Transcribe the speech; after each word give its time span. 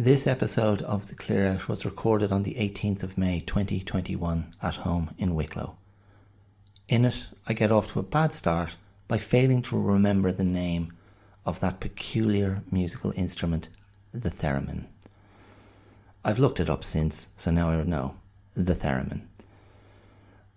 This 0.00 0.28
episode 0.28 0.82
of 0.82 1.08
The 1.08 1.16
Clear 1.16 1.48
Out 1.48 1.68
was 1.68 1.84
recorded 1.84 2.30
on 2.30 2.44
the 2.44 2.54
18th 2.54 3.02
of 3.02 3.18
May 3.18 3.40
2021 3.40 4.54
at 4.62 4.76
home 4.76 5.12
in 5.18 5.34
Wicklow. 5.34 5.74
In 6.86 7.04
it, 7.04 7.26
I 7.48 7.52
get 7.52 7.72
off 7.72 7.92
to 7.92 7.98
a 7.98 8.04
bad 8.04 8.32
start 8.32 8.76
by 9.08 9.18
failing 9.18 9.60
to 9.62 9.76
remember 9.76 10.30
the 10.30 10.44
name 10.44 10.92
of 11.44 11.58
that 11.58 11.80
peculiar 11.80 12.62
musical 12.70 13.12
instrument, 13.16 13.70
the 14.14 14.30
theremin. 14.30 14.84
I've 16.24 16.38
looked 16.38 16.60
it 16.60 16.70
up 16.70 16.84
since, 16.84 17.32
so 17.36 17.50
now 17.50 17.70
I 17.70 17.82
know 17.82 18.14
the 18.54 18.74
theremin. 18.74 19.22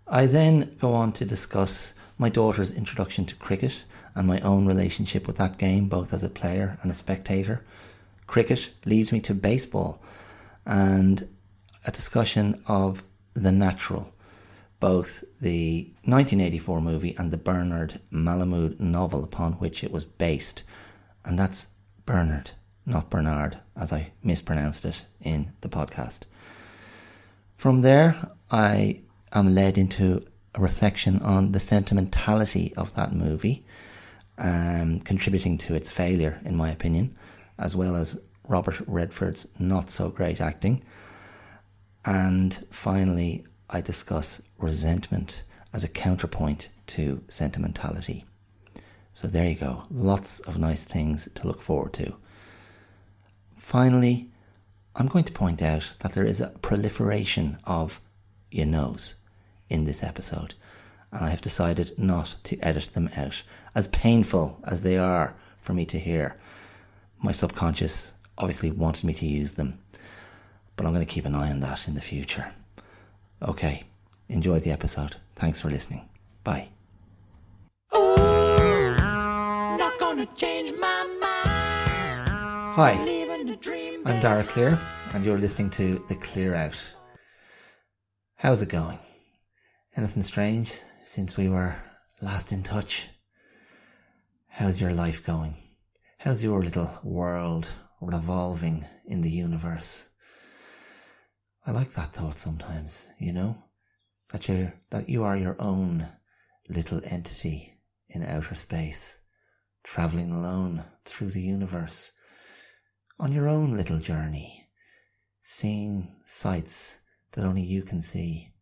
I 0.08 0.28
then 0.28 0.78
go 0.80 0.94
on 0.94 1.14
to 1.14 1.26
discuss 1.26 1.96
my 2.20 2.30
daughter's 2.30 2.72
introduction 2.72 3.26
to 3.26 3.36
cricket 3.38 3.86
and 4.14 4.28
my 4.28 4.40
own 4.42 4.68
relationship 4.68 5.26
with 5.26 5.38
that 5.38 5.58
game, 5.58 5.90
both 5.90 6.14
as 6.14 6.22
a 6.22 6.30
player 6.30 6.78
and 6.84 6.92
a 6.92 6.94
spectator. 6.94 7.64
Cricket 8.32 8.72
leads 8.86 9.12
me 9.12 9.20
to 9.20 9.34
baseball 9.34 10.02
and 10.66 11.28
a 11.86 11.92
discussion 11.92 12.64
of 12.66 13.04
The 13.34 13.52
Natural, 13.52 14.14
both 14.80 15.26
the 15.42 15.84
1984 16.06 16.80
movie 16.80 17.14
and 17.18 17.30
the 17.30 17.36
Bernard 17.36 18.00
Malamud 18.10 18.80
novel 18.80 19.26
upon 19.26 19.56
which 19.56 19.84
it 19.84 19.92
was 19.92 20.06
based. 20.06 20.64
And 21.26 21.38
that's 21.38 21.74
Bernard, 22.06 22.52
not 22.86 23.10
Bernard, 23.10 23.58
as 23.76 23.92
I 23.92 24.14
mispronounced 24.24 24.86
it 24.86 25.06
in 25.20 25.52
the 25.60 25.68
podcast. 25.68 26.22
From 27.58 27.82
there, 27.82 28.30
I 28.50 29.02
am 29.34 29.54
led 29.54 29.78
into 29.78 30.26
a 30.56 30.62
reflection 30.62 31.22
on 31.22 31.52
the 31.52 31.60
sentimentality 31.60 32.74
of 32.78 32.96
that 32.96 33.12
movie, 33.12 33.66
um, 34.38 35.02
contributing 35.02 35.58
to 35.58 35.76
its 35.76 35.92
failure, 35.92 36.40
in 36.46 36.56
my 36.56 36.72
opinion, 36.72 37.18
as 37.62 37.76
well 37.76 37.96
as 37.96 38.22
Robert 38.48 38.82
Redford's 38.88 39.48
not 39.60 39.90
so 39.90 40.10
great 40.10 40.42
acting. 40.42 40.84
And 42.04 42.66
finally, 42.72 43.46
I 43.70 43.82
discuss 43.82 44.42
resentment 44.58 45.44
as 45.74 45.84
a 45.84 45.90
counterpoint 45.90 46.70
to 46.88 47.24
sentimentality. 47.30 48.26
So 49.14 49.28
there 49.28 49.46
you 49.46 49.56
go, 49.56 49.84
lots 49.90 50.40
of 50.42 50.58
nice 50.58 50.84
things 50.84 51.30
to 51.36 51.48
look 51.48 51.62
forward 51.62 51.94
to. 51.94 52.14
Finally, 53.58 54.30
I'm 54.96 55.08
going 55.08 55.24
to 55.26 55.32
point 55.32 55.62
out 55.62 55.90
that 56.00 56.14
there 56.14 56.26
is 56.26 56.42
a 56.42 56.50
proliferation 56.62 57.58
of 57.66 58.02
you 58.50 58.66
knows 58.66 59.16
in 59.70 59.86
this 59.86 60.04
episode, 60.04 60.56
and 61.12 61.26
I 61.26 61.30
have 61.30 61.42
decided 61.42 61.98
not 61.98 62.36
to 62.44 62.60
edit 62.60 62.94
them 62.94 63.10
out. 63.16 63.44
As 63.76 63.88
painful 63.88 64.60
as 64.66 64.82
they 64.82 64.98
are 64.98 65.36
for 65.62 65.74
me 65.74 65.86
to 65.86 66.00
hear, 66.00 66.38
my 67.22 67.32
subconscious 67.32 68.14
obviously 68.38 68.72
wanted 68.72 69.06
me 69.06 69.14
to 69.14 69.26
use 69.26 69.54
them, 69.54 69.80
but 70.76 70.86
I'm 70.86 70.94
going 70.94 71.06
to 71.06 71.14
keep 71.14 71.26
an 71.26 71.36
eye 71.36 71.52
on 71.52 71.60
that 71.60 71.88
in 71.88 71.94
the 71.94 72.02
future. 72.02 72.52
Okay, 73.42 73.84
enjoy 74.30 74.60
the 74.60 74.72
episode. 74.72 75.16
Thanks 75.36 75.62
for 75.62 75.70
listening. 75.70 76.08
Bye. 76.44 76.70
Hi, 82.74 82.94
I'm 84.06 84.22
Dara 84.22 84.44
Clear, 84.44 84.80
and 85.14 85.24
you're 85.24 85.38
listening 85.38 85.70
to 85.72 86.04
The 86.08 86.16
Clear 86.16 86.56
Out. 86.56 86.96
How's 88.36 88.62
it 88.62 88.70
going? 88.70 88.98
Anything 89.96 90.24
strange 90.24 90.80
since 91.04 91.38
we 91.38 91.50
were 91.50 91.76
last 92.22 92.52
in 92.52 92.64
touch? 92.64 93.10
How's 94.48 94.82
your 94.82 94.94
life 94.94 95.24
going? 95.24 95.56
How's 96.24 96.44
your 96.44 96.62
little 96.62 97.00
world 97.04 97.68
revolving 98.00 98.86
in 99.08 99.22
the 99.22 99.32
universe? 99.32 100.08
I 101.66 101.72
like 101.72 101.94
that 101.94 102.14
thought 102.14 102.38
sometimes, 102.38 103.10
you 103.18 103.34
know? 103.34 103.58
That 104.32 104.48
you're 104.48 104.72
that 104.92 105.10
you 105.10 105.24
are 105.24 105.36
your 105.36 105.56
own 105.60 106.08
little 106.70 107.02
entity 107.04 107.74
in 108.08 108.24
outer 108.24 108.54
space, 108.54 109.18
travelling 109.84 110.30
alone 110.30 110.84
through 111.06 111.32
the 111.32 111.42
universe, 111.42 112.12
on 113.20 113.32
your 113.32 113.50
own 113.50 113.72
little 113.72 113.98
journey, 113.98 114.70
seeing 115.42 116.08
sights 116.24 117.00
that 117.32 117.44
only 117.44 117.64
you 117.64 117.82
can 117.82 118.00
see. 118.00 118.54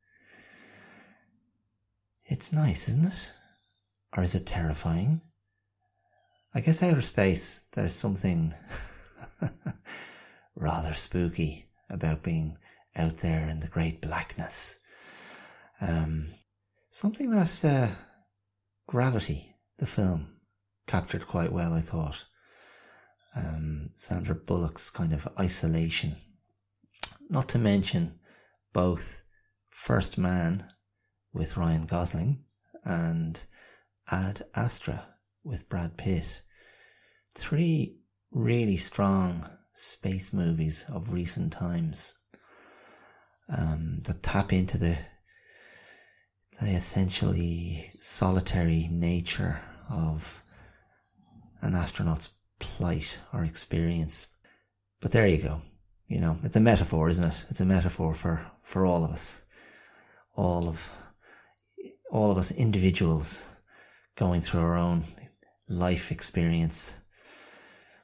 It's 2.24 2.54
nice, 2.54 2.88
isn't 2.88 3.08
it? 3.08 3.34
Or 4.16 4.24
is 4.24 4.34
it 4.34 4.46
terrifying? 4.46 5.20
I 6.54 6.62
guess 6.62 6.82
outer 6.82 7.04
space, 7.04 7.66
there's 7.74 7.94
something 7.94 8.56
rather 10.56 10.94
spooky 10.94 11.70
about 11.92 12.24
being 12.24 12.58
out 12.96 13.18
there 13.18 13.48
in 13.50 13.60
the 13.60 13.68
great 13.68 14.02
blackness. 14.02 14.80
Um, 15.80 16.30
something 16.90 17.30
that 17.30 17.64
uh, 17.64 17.90
Gravity, 18.88 19.56
the 19.78 19.86
film, 19.86 20.38
captured 20.88 21.28
quite 21.28 21.52
well, 21.52 21.74
I 21.74 21.82
thought. 21.82 22.26
Um, 23.36 23.92
Sandra 23.94 24.34
Bullock's 24.34 24.90
kind 24.90 25.14
of 25.14 25.28
isolation. 25.40 26.16
Not 27.30 27.48
to 27.50 27.60
mention 27.60 28.20
both 28.74 29.22
First 29.70 30.18
Man 30.18 30.66
with 31.32 31.58
Ryan 31.58 31.86
Gosling 31.86 32.44
and 32.84 33.46
Ad 34.10 34.48
Astra 34.56 35.19
with 35.44 35.70
Brad 35.70 35.98
Pitt. 35.98 36.42
Three 37.36 37.98
really 38.32 38.78
strong 38.78 39.50
space 39.74 40.34
movies 40.34 40.86
of 40.94 41.14
recent 41.14 41.54
times 41.54 42.16
um, 43.56 44.02
that 44.04 44.24
tap 44.24 44.54
into 44.54 44.78
the 44.78 44.98
the 46.60 46.72
essentially 46.72 47.92
solitary 48.00 48.90
nature 48.92 49.62
of 49.90 50.44
an 51.62 51.74
astronaut's 51.74 52.38
plight 52.60 53.22
or 53.34 53.44
experience. 53.44 54.28
But 55.00 55.12
there 55.12 55.28
you 55.28 55.38
go. 55.38 55.62
You 56.08 56.20
know, 56.20 56.38
it's 56.44 56.58
a 56.58 56.60
metaphor, 56.62 57.08
isn't 57.08 57.24
it? 57.24 57.46
It's 57.50 57.62
a 57.62 57.66
metaphor 57.66 58.14
for, 58.14 58.46
for 58.62 58.86
all 58.86 59.06
of 59.06 59.12
us. 59.12 59.46
All 60.36 60.68
of 60.68 60.92
all 62.12 62.32
of 62.32 62.38
us 62.38 62.52
individuals 62.52 63.52
going 64.16 64.42
through 64.42 64.62
our 64.62 64.76
own 64.76 65.04
life 65.70 66.12
experience 66.12 66.98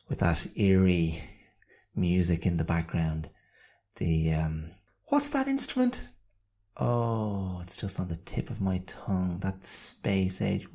with 0.08 0.20
that 0.20 0.46
eerie 0.56 1.22
music 1.96 2.46
in 2.46 2.58
the 2.58 2.64
background. 2.64 3.30
The 3.96 4.34
um, 4.34 4.72
what's 5.06 5.30
that 5.30 5.48
instrument? 5.48 6.14
Oh, 6.78 7.60
it's 7.64 7.78
just 7.78 8.00
on 8.00 8.08
the 8.08 8.18
tip 8.18 8.50
of 8.50 8.62
my 8.62 8.84
tongue. 8.86 9.40
That 9.40 9.66
space 9.66 10.42
age 10.42 10.68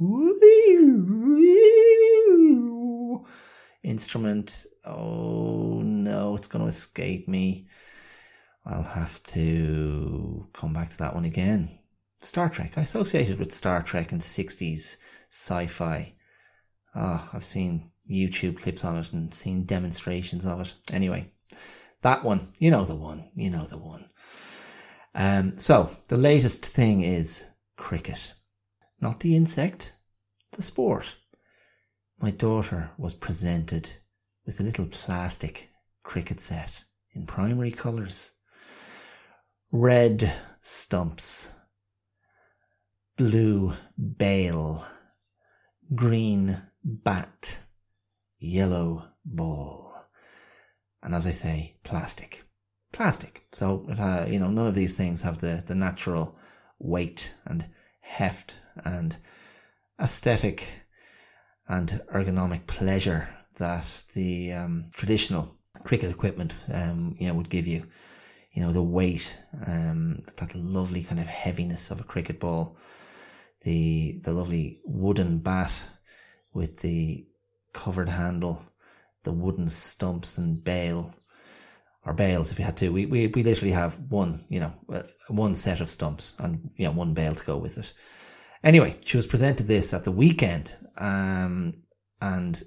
instrument. 3.82 4.66
Oh 4.84 5.80
no, 5.82 6.34
it's 6.34 6.48
going 6.48 6.64
to 6.64 6.68
escape 6.68 7.28
me. 7.28 7.68
I'll 8.64 8.82
have 8.82 9.22
to 9.24 10.48
come 10.52 10.72
back 10.72 10.90
to 10.90 10.98
that 10.98 11.14
one 11.14 11.24
again. 11.24 11.68
Star 12.20 12.48
Trek. 12.48 12.74
I 12.76 12.82
associated 12.82 13.38
with 13.38 13.54
Star 13.54 13.82
Trek 13.82 14.12
and 14.12 14.20
60s 14.20 14.96
sci 15.30 15.66
fi. 15.66 16.14
Oh, 16.94 17.30
I've 17.32 17.44
seen 17.44 17.90
YouTube 18.10 18.58
clips 18.58 18.84
on 18.84 18.96
it 18.96 19.12
and 19.12 19.32
seen 19.32 19.64
demonstrations 19.64 20.44
of 20.44 20.60
it. 20.60 20.74
Anyway, 20.92 21.30
that 22.02 22.24
one, 22.24 22.48
you 22.58 22.70
know 22.70 22.84
the 22.84 22.96
one, 22.96 23.30
you 23.34 23.50
know 23.50 23.64
the 23.64 23.78
one. 23.78 24.08
Um, 25.14 25.58
so, 25.58 25.90
the 26.08 26.16
latest 26.16 26.64
thing 26.64 27.02
is 27.02 27.46
cricket. 27.76 28.34
Not 29.00 29.20
the 29.20 29.36
insect, 29.36 29.94
the 30.52 30.62
sport. 30.62 31.16
My 32.20 32.30
daughter 32.30 32.90
was 32.98 33.14
presented 33.14 33.96
with 34.44 34.60
a 34.60 34.62
little 34.62 34.86
plastic 34.86 35.70
cricket 36.02 36.40
set 36.40 36.84
in 37.12 37.26
primary 37.26 37.70
colours. 37.70 38.32
Red 39.72 40.32
stumps 40.62 41.54
blue 43.20 43.74
bail, 44.16 44.82
green 45.94 46.56
bat, 46.84 47.60
yellow 48.38 49.08
ball. 49.24 50.06
And 51.02 51.14
as 51.14 51.26
I 51.26 51.32
say, 51.32 51.76
plastic. 51.82 52.44
Plastic. 52.92 53.46
So, 53.52 53.86
uh, 53.98 54.26
you 54.28 54.38
know, 54.38 54.48
none 54.48 54.66
of 54.66 54.74
these 54.74 54.96
things 54.96 55.22
have 55.22 55.38
the, 55.38 55.62
the 55.66 55.74
natural 55.74 56.38
weight 56.78 57.34
and 57.46 57.66
heft 58.00 58.56
and 58.84 59.16
aesthetic 60.00 60.68
and 61.68 62.00
ergonomic 62.12 62.66
pleasure 62.66 63.28
that 63.58 64.04
the 64.14 64.52
um, 64.52 64.90
traditional 64.92 65.56
cricket 65.84 66.10
equipment, 66.10 66.54
um, 66.72 67.14
you 67.18 67.28
know, 67.28 67.34
would 67.34 67.50
give 67.50 67.66
you. 67.66 67.84
You 68.52 68.64
know, 68.64 68.72
the 68.72 68.82
weight, 68.82 69.38
um, 69.64 70.24
that 70.38 70.56
lovely 70.56 71.04
kind 71.04 71.20
of 71.20 71.28
heaviness 71.28 71.92
of 71.92 72.00
a 72.00 72.04
cricket 72.04 72.40
ball 72.40 72.76
the 73.62 74.20
the 74.22 74.32
lovely 74.32 74.80
wooden 74.84 75.38
bat 75.38 75.72
with 76.52 76.78
the 76.78 77.26
covered 77.72 78.08
handle, 78.08 78.64
the 79.24 79.32
wooden 79.32 79.68
stumps 79.68 80.38
and 80.38 80.62
bail. 80.62 81.14
or 82.04 82.14
bales 82.14 82.50
if 82.50 82.58
you 82.58 82.64
had 82.64 82.76
to. 82.78 82.88
We, 82.90 83.06
we, 83.06 83.26
we 83.28 83.42
literally 83.42 83.72
have 83.72 83.98
one, 84.10 84.44
you 84.48 84.60
know, 84.60 84.72
uh, 84.92 85.02
one 85.28 85.54
set 85.54 85.80
of 85.80 85.90
stumps 85.90 86.34
and, 86.38 86.70
you 86.76 86.86
know, 86.86 86.92
one 86.92 87.12
bail 87.14 87.34
to 87.34 87.44
go 87.44 87.58
with 87.58 87.76
it. 87.78 87.92
Anyway, 88.64 88.96
she 89.04 89.16
was 89.16 89.26
presented 89.26 89.66
this 89.66 89.92
at 89.94 90.04
the 90.04 90.12
weekend, 90.12 90.76
um, 90.98 91.74
and 92.20 92.62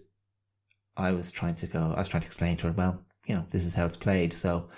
I 0.97 1.11
was 1.11 1.31
trying 1.31 1.55
to 1.55 1.67
go, 1.67 1.93
I 1.95 1.99
was 1.99 2.09
trying 2.09 2.21
to 2.21 2.27
explain 2.27 2.57
to 2.57 2.67
her, 2.67 2.73
well, 2.73 3.03
you 3.25 3.35
know, 3.35 3.45
this 3.49 3.65
is 3.65 3.73
how 3.73 3.85
it's 3.85 3.97
played. 3.97 4.33
So 4.33 4.69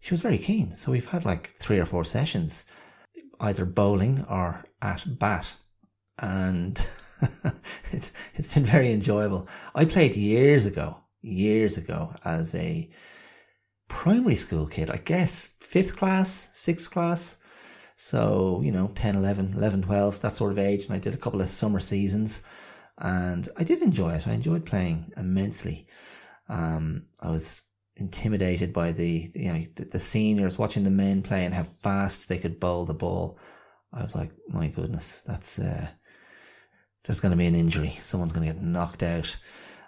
she 0.00 0.12
was 0.12 0.20
very 0.20 0.38
keen. 0.38 0.72
So 0.72 0.92
we've 0.92 1.06
had 1.06 1.24
like 1.24 1.50
three 1.58 1.78
or 1.78 1.84
four 1.84 2.04
sessions, 2.04 2.64
either 3.40 3.64
bowling 3.64 4.24
or 4.28 4.64
at 4.80 5.04
bat. 5.18 5.54
And 6.18 6.78
it's, 7.92 8.12
it's 8.34 8.54
been 8.54 8.64
very 8.64 8.92
enjoyable. 8.92 9.48
I 9.74 9.84
played 9.84 10.16
years 10.16 10.66
ago, 10.66 10.98
years 11.22 11.78
ago 11.78 12.14
as 12.24 12.54
a 12.54 12.90
primary 13.88 14.36
school 14.36 14.66
kid, 14.66 14.90
I 14.90 14.96
guess 14.96 15.56
fifth 15.60 15.96
class, 15.96 16.50
sixth 16.52 16.90
class. 16.90 17.38
So, 17.96 18.60
you 18.62 18.72
know, 18.72 18.88
10, 18.94 19.16
11, 19.16 19.54
11, 19.56 19.82
12, 19.82 20.20
that 20.20 20.32
sort 20.32 20.52
of 20.52 20.58
age. 20.58 20.84
And 20.86 20.94
I 20.94 20.98
did 20.98 21.14
a 21.14 21.18
couple 21.18 21.40
of 21.40 21.48
summer 21.48 21.80
seasons 21.80 22.44
and 22.98 23.48
I 23.56 23.64
did 23.64 23.82
enjoy 23.82 24.12
it. 24.14 24.26
I 24.26 24.32
enjoyed 24.32 24.66
playing 24.66 25.12
immensely. 25.16 25.86
Um, 26.48 27.06
I 27.20 27.30
was 27.30 27.62
intimidated 27.96 28.72
by 28.72 28.92
the, 28.92 29.30
you 29.34 29.52
know, 29.52 29.64
the, 29.76 29.84
the 29.84 30.00
seniors 30.00 30.58
watching 30.58 30.82
the 30.82 30.90
men 30.90 31.22
play 31.22 31.44
and 31.44 31.54
how 31.54 31.62
fast 31.62 32.28
they 32.28 32.38
could 32.38 32.60
bowl 32.60 32.84
the 32.84 32.94
ball. 32.94 33.38
I 33.92 34.02
was 34.02 34.16
like, 34.16 34.32
my 34.48 34.68
goodness, 34.68 35.22
that's, 35.22 35.58
uh, 35.60 35.88
there's 37.04 37.20
going 37.20 37.30
to 37.30 37.38
be 37.38 37.46
an 37.46 37.54
injury. 37.54 37.90
Someone's 37.98 38.32
going 38.32 38.46
to 38.46 38.52
get 38.52 38.62
knocked 38.62 39.02
out. 39.02 39.36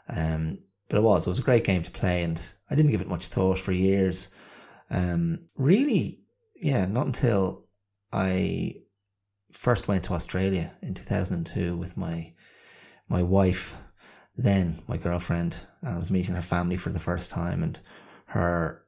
Um, 0.09 0.59
but 0.89 0.99
it 0.99 1.03
was, 1.03 1.27
it 1.27 1.31
was 1.31 1.39
a 1.39 1.43
great 1.43 1.65
game 1.65 1.83
to 1.83 1.91
play 1.91 2.23
and 2.23 2.41
I 2.71 2.75
didn't 2.75 2.91
give 2.91 3.01
it 3.01 3.09
much 3.09 3.27
thought 3.27 3.59
for 3.59 3.73
years. 3.73 4.35
Um, 4.91 5.41
really, 5.57 6.21
yeah, 6.55 6.87
not 6.87 7.07
until 7.07 7.65
I 8.13 8.77
first 9.53 9.89
went 9.89 10.05
to 10.05 10.13
Australia 10.13 10.73
in 10.83 10.95
2002 10.95 11.77
with 11.77 11.97
my 11.97 12.33
my 13.09 13.23
wife, 13.23 13.77
then 14.37 14.77
my 14.89 14.97
girlfriend. 14.97 15.59
I 15.83 15.97
was 15.97 16.11
meeting 16.11 16.35
her 16.35 16.43
family 16.43 16.77
for 16.77 16.91
the 16.91 16.99
first 16.99 17.31
time, 17.31 17.63
and 17.63 17.79
her 18.27 18.85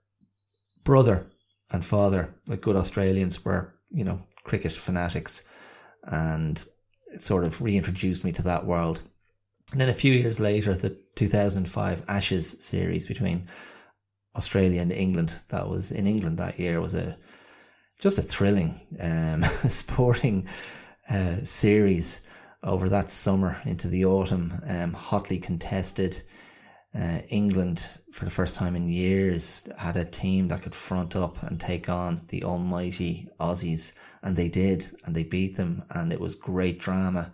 brother 0.83 1.31
and 1.71 1.85
father, 1.85 2.35
like 2.47 2.61
good 2.61 2.77
Australians, 2.77 3.45
were 3.45 3.75
you 3.91 4.05
know 4.05 4.21
cricket 4.45 4.73
fanatics, 4.73 5.49
and 6.05 6.65
it 7.13 7.25
sort 7.25 7.45
of 7.45 7.61
reintroduced 7.61 8.25
me 8.25 8.33
to 8.33 8.43
that 8.43 8.67
world. 8.67 9.03
And 9.73 9.81
then 9.81 9.89
a 9.89 9.95
few 9.95 10.13
years 10.13 10.41
later, 10.41 10.75
the 10.75 10.97
2005 11.17 12.03
Ashes 12.09 12.65
series 12.65 13.07
between 13.07 13.49
Australia 14.37 14.81
and 14.81 14.93
England, 14.93 15.35
that 15.49 15.69
was 15.69 15.91
in 15.91 16.07
England 16.07 16.39
that 16.39 16.59
year, 16.59 16.81
was 16.81 16.95
a 16.95 17.19
just 18.01 18.19
a 18.19 18.23
thrilling 18.23 18.75
um, 19.01 19.43
sporting 19.69 20.47
uh, 21.11 21.37
series 21.43 22.23
over 22.63 22.89
that 22.89 23.11
summer 23.11 23.61
into 23.65 23.89
the 23.89 24.05
autumn, 24.05 24.55
um, 24.67 24.93
hotly 24.93 25.39
contested. 25.39 26.23
Uh, 26.95 27.19
England, 27.29 27.99
for 28.13 28.25
the 28.25 28.31
first 28.31 28.57
time 28.57 28.75
in 28.75 28.89
years, 28.89 29.69
had 29.77 29.97
a 29.97 30.05
team 30.05 30.49
that 30.49 30.63
could 30.63 30.75
front 30.75 31.15
up 31.15 31.43
and 31.43 31.61
take 31.61 31.89
on 31.89 32.23
the 32.29 32.43
almighty 32.45 33.29
Aussies, 33.39 33.97
and 34.23 34.35
they 34.37 34.49
did, 34.49 34.91
and 35.05 35.15
they 35.15 35.23
beat 35.23 35.57
them, 35.57 35.85
and 35.91 36.13
it 36.13 36.21
was 36.21 36.35
great 36.35 36.81
drama, 36.81 37.31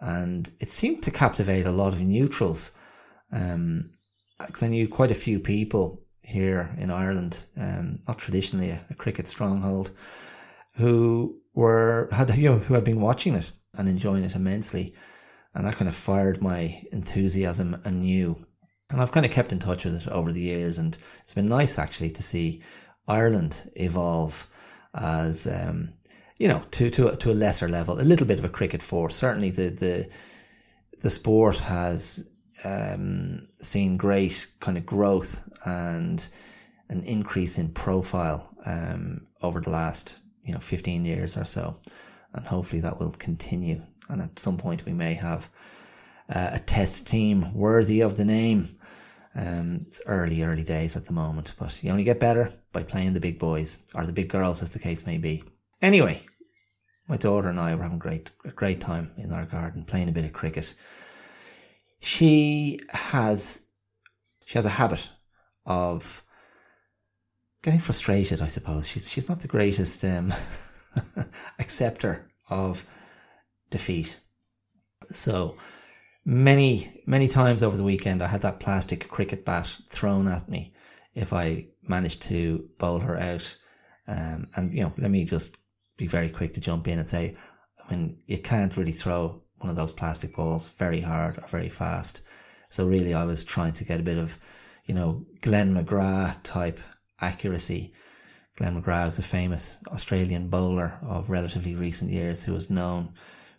and 0.00 0.50
it 0.58 0.68
seemed 0.68 1.02
to 1.04 1.10
captivate 1.12 1.66
a 1.66 1.70
lot 1.70 1.92
of 1.92 2.00
neutrals. 2.00 2.72
Um, 3.30 3.92
because 4.46 4.62
I 4.62 4.68
knew 4.68 4.88
quite 4.88 5.10
a 5.10 5.14
few 5.14 5.38
people 5.38 6.02
here 6.22 6.74
in 6.78 6.90
Ireland, 6.90 7.46
um, 7.56 8.00
not 8.06 8.18
traditionally 8.18 8.70
a, 8.70 8.80
a, 8.90 8.94
cricket 8.94 9.28
stronghold, 9.28 9.90
who 10.74 11.40
were 11.54 12.08
had 12.12 12.34
you 12.36 12.50
know 12.50 12.58
who 12.58 12.74
had 12.74 12.84
been 12.84 13.00
watching 13.00 13.34
it 13.34 13.52
and 13.74 13.88
enjoying 13.88 14.24
it 14.24 14.34
immensely, 14.34 14.94
and 15.54 15.66
that 15.66 15.76
kind 15.76 15.88
of 15.88 15.94
fired 15.94 16.42
my 16.42 16.82
enthusiasm 16.92 17.80
anew. 17.84 18.46
And 18.92 19.00
I've 19.00 19.12
kind 19.12 19.24
of 19.24 19.32
kept 19.32 19.52
in 19.52 19.58
touch 19.58 19.84
with 19.86 20.06
it 20.06 20.08
over 20.08 20.32
the 20.32 20.42
years, 20.42 20.78
and 20.78 20.96
it's 21.22 21.32
been 21.32 21.46
nice 21.46 21.78
actually 21.78 22.10
to 22.10 22.22
see 22.22 22.60
Ireland 23.08 23.70
evolve 23.74 24.46
as 24.94 25.46
um, 25.46 25.94
you 26.38 26.46
know 26.46 26.62
to 26.72 26.90
to 26.90 27.16
to 27.16 27.32
a 27.32 27.34
lesser 27.34 27.68
level, 27.68 28.00
a 28.00 28.02
little 28.02 28.26
bit 28.26 28.38
of 28.38 28.44
a 28.44 28.50
cricket 28.50 28.82
force. 28.82 29.16
Certainly, 29.16 29.50
the 29.50 29.68
the 29.70 30.08
the 31.00 31.10
sport 31.10 31.58
has 31.58 32.30
um, 32.64 33.48
seen 33.60 33.96
great 33.96 34.46
kind 34.60 34.76
of 34.76 34.84
growth 34.84 35.48
and 35.64 36.28
an 36.90 37.02
increase 37.04 37.58
in 37.58 37.70
profile 37.70 38.54
um, 38.66 39.26
over 39.40 39.60
the 39.60 39.70
last 39.70 40.18
you 40.44 40.52
know 40.52 40.60
15 40.60 41.06
years 41.06 41.36
or 41.36 41.46
so, 41.46 41.76
and 42.34 42.46
hopefully 42.46 42.82
that 42.82 43.00
will 43.00 43.12
continue. 43.12 43.80
And 44.10 44.20
at 44.20 44.38
some 44.38 44.58
point, 44.58 44.84
we 44.84 44.92
may 44.92 45.14
have 45.14 45.48
uh, 46.32 46.50
a 46.52 46.58
test 46.58 47.06
team 47.06 47.52
worthy 47.54 48.00
of 48.00 48.16
the 48.16 48.24
name. 48.24 48.68
Um, 49.34 49.84
it's 49.86 50.00
early, 50.06 50.42
early 50.42 50.62
days 50.62 50.96
at 50.96 51.06
the 51.06 51.12
moment, 51.12 51.54
but 51.58 51.82
you 51.82 51.90
only 51.90 52.04
get 52.04 52.20
better 52.20 52.52
by 52.72 52.82
playing 52.82 53.14
the 53.14 53.20
big 53.20 53.38
boys 53.38 53.86
or 53.94 54.04
the 54.04 54.12
big 54.12 54.28
girls, 54.28 54.62
as 54.62 54.70
the 54.70 54.78
case 54.78 55.06
may 55.06 55.18
be. 55.18 55.42
Anyway, 55.80 56.20
my 57.08 57.16
daughter 57.16 57.48
and 57.48 57.58
I 57.58 57.74
were 57.74 57.82
having 57.82 57.98
great, 57.98 58.32
a 58.44 58.50
great 58.50 58.80
time 58.80 59.10
in 59.16 59.32
our 59.32 59.46
garden 59.46 59.84
playing 59.84 60.08
a 60.08 60.12
bit 60.12 60.24
of 60.24 60.32
cricket 60.32 60.74
she 62.02 62.80
has 62.90 63.68
she 64.44 64.58
has 64.58 64.66
a 64.66 64.70
habit 64.70 65.08
of 65.64 66.22
getting 67.62 67.78
frustrated. 67.78 68.42
I 68.42 68.48
suppose 68.48 68.88
she's 68.88 69.08
she's 69.08 69.28
not 69.28 69.40
the 69.40 69.48
greatest 69.48 70.04
um, 70.04 70.34
acceptor 71.60 72.28
of 72.50 72.84
defeat. 73.70 74.18
So 75.06 75.56
many 76.24 77.02
many 77.06 77.28
times 77.28 77.62
over 77.62 77.76
the 77.76 77.84
weekend, 77.84 78.22
I 78.22 78.28
had 78.28 78.42
that 78.42 78.60
plastic 78.60 79.08
cricket 79.08 79.44
bat 79.44 79.76
thrown 79.90 80.28
at 80.28 80.48
me 80.48 80.72
if 81.14 81.32
I 81.32 81.66
managed 81.82 82.22
to 82.22 82.68
bowl 82.78 83.00
her 83.00 83.18
out. 83.18 83.56
Um, 84.06 84.48
and 84.56 84.72
you 84.72 84.82
know, 84.82 84.92
let 84.98 85.10
me 85.10 85.24
just 85.24 85.58
be 85.96 86.06
very 86.06 86.28
quick 86.28 86.54
to 86.54 86.60
jump 86.60 86.88
in 86.88 86.98
and 86.98 87.08
say, 87.08 87.34
I 87.78 87.94
mean, 87.94 88.18
you 88.26 88.38
can't 88.38 88.76
really 88.76 88.92
throw 88.92 89.42
one 89.58 89.70
of 89.70 89.76
those 89.76 89.92
plastic 89.92 90.34
balls 90.34 90.68
very 90.70 91.00
hard 91.00 91.38
or 91.38 91.46
very 91.48 91.68
fast. 91.68 92.22
So 92.68 92.86
really, 92.86 93.14
I 93.14 93.24
was 93.24 93.44
trying 93.44 93.74
to 93.74 93.84
get 93.84 94.00
a 94.00 94.04
bit 94.04 94.18
of, 94.18 94.38
you 94.86 94.94
know, 94.94 95.24
Glenn 95.40 95.74
McGrath 95.74 96.42
type 96.42 96.80
accuracy. 97.20 97.92
Glenn 98.56 98.80
McGrath 98.80 99.06
was 99.08 99.18
a 99.18 99.22
famous 99.22 99.78
Australian 99.88 100.48
bowler 100.48 100.98
of 101.02 101.30
relatively 101.30 101.74
recent 101.74 102.10
years 102.10 102.44
who 102.44 102.52
was 102.52 102.70
known 102.70 103.12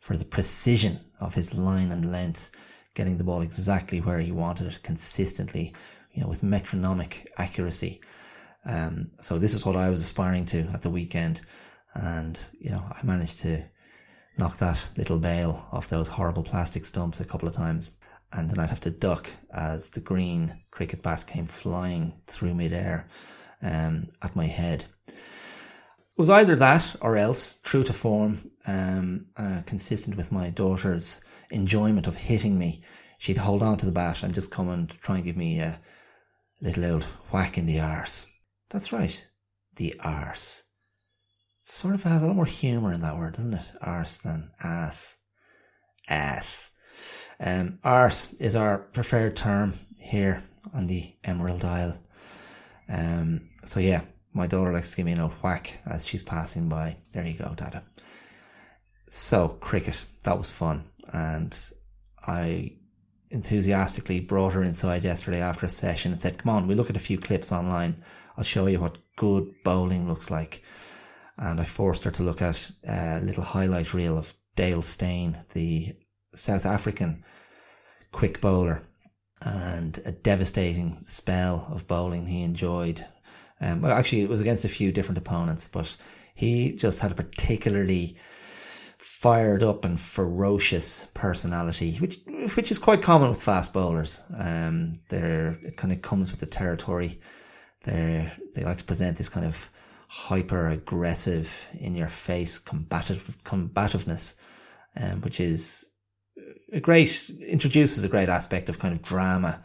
for 0.03 0.17
the 0.17 0.25
precision 0.25 0.99
of 1.21 1.33
his 1.33 1.57
line 1.57 1.89
and 1.89 2.11
length, 2.11 2.51
getting 2.93 3.15
the 3.15 3.23
ball 3.23 3.39
exactly 3.39 4.01
where 4.01 4.19
he 4.19 4.33
wanted 4.33 4.67
it 4.67 4.83
consistently, 4.83 5.73
you 6.11 6.21
know, 6.21 6.27
with 6.27 6.43
metronomic 6.43 7.31
accuracy. 7.37 8.01
Um, 8.65 9.11
so 9.21 9.39
this 9.39 9.53
is 9.53 9.65
what 9.65 9.77
I 9.77 9.89
was 9.89 10.01
aspiring 10.01 10.43
to 10.47 10.67
at 10.73 10.81
the 10.81 10.89
weekend, 10.89 11.39
and 11.93 12.37
you 12.59 12.69
know, 12.69 12.83
I 12.91 12.99
managed 13.05 13.39
to 13.39 13.63
knock 14.37 14.57
that 14.57 14.77
little 14.97 15.19
bail 15.19 15.69
off 15.71 15.87
those 15.87 16.09
horrible 16.09 16.43
plastic 16.43 16.85
stumps 16.85 17.21
a 17.21 17.25
couple 17.25 17.47
of 17.47 17.55
times. 17.55 17.97
And 18.33 18.51
then 18.51 18.59
I'd 18.59 18.71
have 18.71 18.81
to 18.81 18.89
duck 18.89 19.29
as 19.53 19.91
the 19.91 20.01
green 20.01 20.63
cricket 20.69 21.01
bat 21.01 21.27
came 21.27 21.45
flying 21.45 22.13
through 22.27 22.55
midair 22.55 23.07
um, 23.61 24.07
at 24.21 24.35
my 24.35 24.47
head. 24.47 24.83
It 26.15 26.21
was 26.21 26.29
either 26.29 26.55
that 26.55 26.95
or 27.01 27.17
else, 27.17 27.59
true 27.63 27.83
to 27.83 27.93
form, 27.93 28.51
um, 28.67 29.27
uh, 29.35 29.61
consistent 29.65 30.15
with 30.15 30.31
my 30.31 30.49
daughter's 30.49 31.23
enjoyment 31.49 32.07
of 32.07 32.15
hitting 32.15 32.57
me, 32.57 32.83
she'd 33.17 33.37
hold 33.37 33.63
on 33.63 33.77
to 33.77 33.85
the 33.85 33.91
bat 33.91 34.23
and 34.23 34.33
just 34.33 34.51
come 34.51 34.69
and 34.69 34.89
try 34.89 35.15
and 35.15 35.25
give 35.25 35.37
me 35.37 35.59
a 35.59 35.79
little 36.61 36.85
old 36.85 37.03
whack 37.31 37.57
in 37.57 37.65
the 37.65 37.79
arse. 37.79 38.39
That's 38.69 38.93
right, 38.93 39.27
the 39.75 39.95
arse 39.99 40.65
sort 41.63 41.95
of 41.95 42.03
has 42.03 42.21
a 42.21 42.27
lot 42.27 42.35
more 42.35 42.45
humour 42.45 42.93
in 42.93 43.01
that 43.01 43.17
word, 43.17 43.33
doesn't 43.33 43.53
it? 43.53 43.71
Arse 43.81 44.17
than 44.17 44.51
ass. 44.61 45.23
Ass. 46.09 46.77
Um, 47.39 47.79
arse 47.83 48.33
is 48.35 48.55
our 48.55 48.77
preferred 48.77 49.35
term 49.35 49.73
here 49.97 50.43
on 50.73 50.87
the 50.87 51.15
Emerald 51.23 51.65
Isle. 51.65 51.97
Um, 52.89 53.49
so 53.63 53.79
yeah, 53.79 54.01
my 54.33 54.47
daughter 54.47 54.71
likes 54.71 54.91
to 54.91 54.97
give 54.97 55.05
me 55.05 55.13
a 55.13 55.27
whack 55.27 55.79
as 55.85 56.05
she's 56.05 56.23
passing 56.23 56.69
by. 56.69 56.97
There 57.11 57.25
you 57.25 57.37
go, 57.37 57.53
Dada. 57.55 57.83
So 59.09 59.49
cricket, 59.59 60.05
that 60.23 60.37
was 60.37 60.51
fun, 60.51 60.83
and 61.11 61.57
I 62.25 62.73
enthusiastically 63.29 64.19
brought 64.19 64.53
her 64.53 64.63
inside 64.63 65.03
yesterday 65.03 65.41
after 65.41 65.65
a 65.65 65.69
session 65.69 66.11
and 66.11 66.21
said, 66.21 66.37
"Come 66.37 66.55
on, 66.55 66.67
we 66.67 66.75
look 66.75 66.89
at 66.89 66.95
a 66.95 67.07
few 67.07 67.17
clips 67.17 67.51
online. 67.51 67.95
I'll 68.37 68.43
show 68.43 68.67
you 68.67 68.79
what 68.79 68.97
good 69.15 69.53
bowling 69.63 70.07
looks 70.07 70.31
like." 70.31 70.63
and 71.37 71.59
I 71.59 71.63
forced 71.63 72.03
her 72.03 72.11
to 72.11 72.23
look 72.23 72.41
at 72.41 72.71
a 72.87 73.19
little 73.19 73.43
highlight 73.43 73.93
reel 73.93 74.17
of 74.17 74.33
Dale 74.55 74.81
Steyn, 74.81 75.39
the 75.53 75.95
South 76.35 76.65
African 76.65 77.23
quick 78.11 78.39
bowler, 78.39 78.83
and 79.41 79.99
a 80.05 80.11
devastating 80.11 81.03
spell 81.07 81.67
of 81.71 81.87
bowling 81.87 82.27
he 82.27 82.43
enjoyed 82.43 83.05
Um, 83.61 83.81
well, 83.81 83.91
actually, 83.91 84.21
it 84.21 84.29
was 84.29 84.41
against 84.41 84.65
a 84.65 84.69
few 84.69 84.91
different 84.91 85.17
opponents, 85.17 85.67
but 85.67 85.95
he 86.35 86.73
just 86.73 86.99
had 86.99 87.11
a 87.11 87.15
particularly 87.15 88.17
fired 88.97 89.63
up 89.63 89.83
and 89.83 89.99
ferocious 89.99 91.07
personality, 91.13 91.97
which 91.97 92.19
which 92.55 92.71
is 92.71 92.79
quite 92.79 93.01
common 93.01 93.29
with 93.29 93.41
fast 93.41 93.73
bowlers. 93.73 94.21
Um, 94.37 94.93
they're 95.09 95.59
it 95.63 95.77
kind 95.77 95.93
of 95.93 96.01
comes 96.01 96.31
with 96.31 96.39
the 96.39 96.45
territory. 96.45 97.19
They 97.83 98.31
they 98.53 98.63
like 98.63 98.77
to 98.77 98.83
present 98.83 99.17
this 99.17 99.29
kind 99.29 99.45
of 99.45 99.69
hyper 100.07 100.69
aggressive, 100.69 101.67
in 101.79 101.95
your 101.95 102.07
face, 102.07 102.59
combative 102.59 103.37
combativeness, 103.43 104.39
um, 104.95 105.21
which 105.21 105.39
is 105.39 105.89
a 106.71 106.79
great 106.79 107.29
introduces 107.41 108.03
a 108.03 108.09
great 108.09 108.29
aspect 108.29 108.69
of 108.69 108.79
kind 108.79 108.93
of 108.93 109.01
drama 109.01 109.63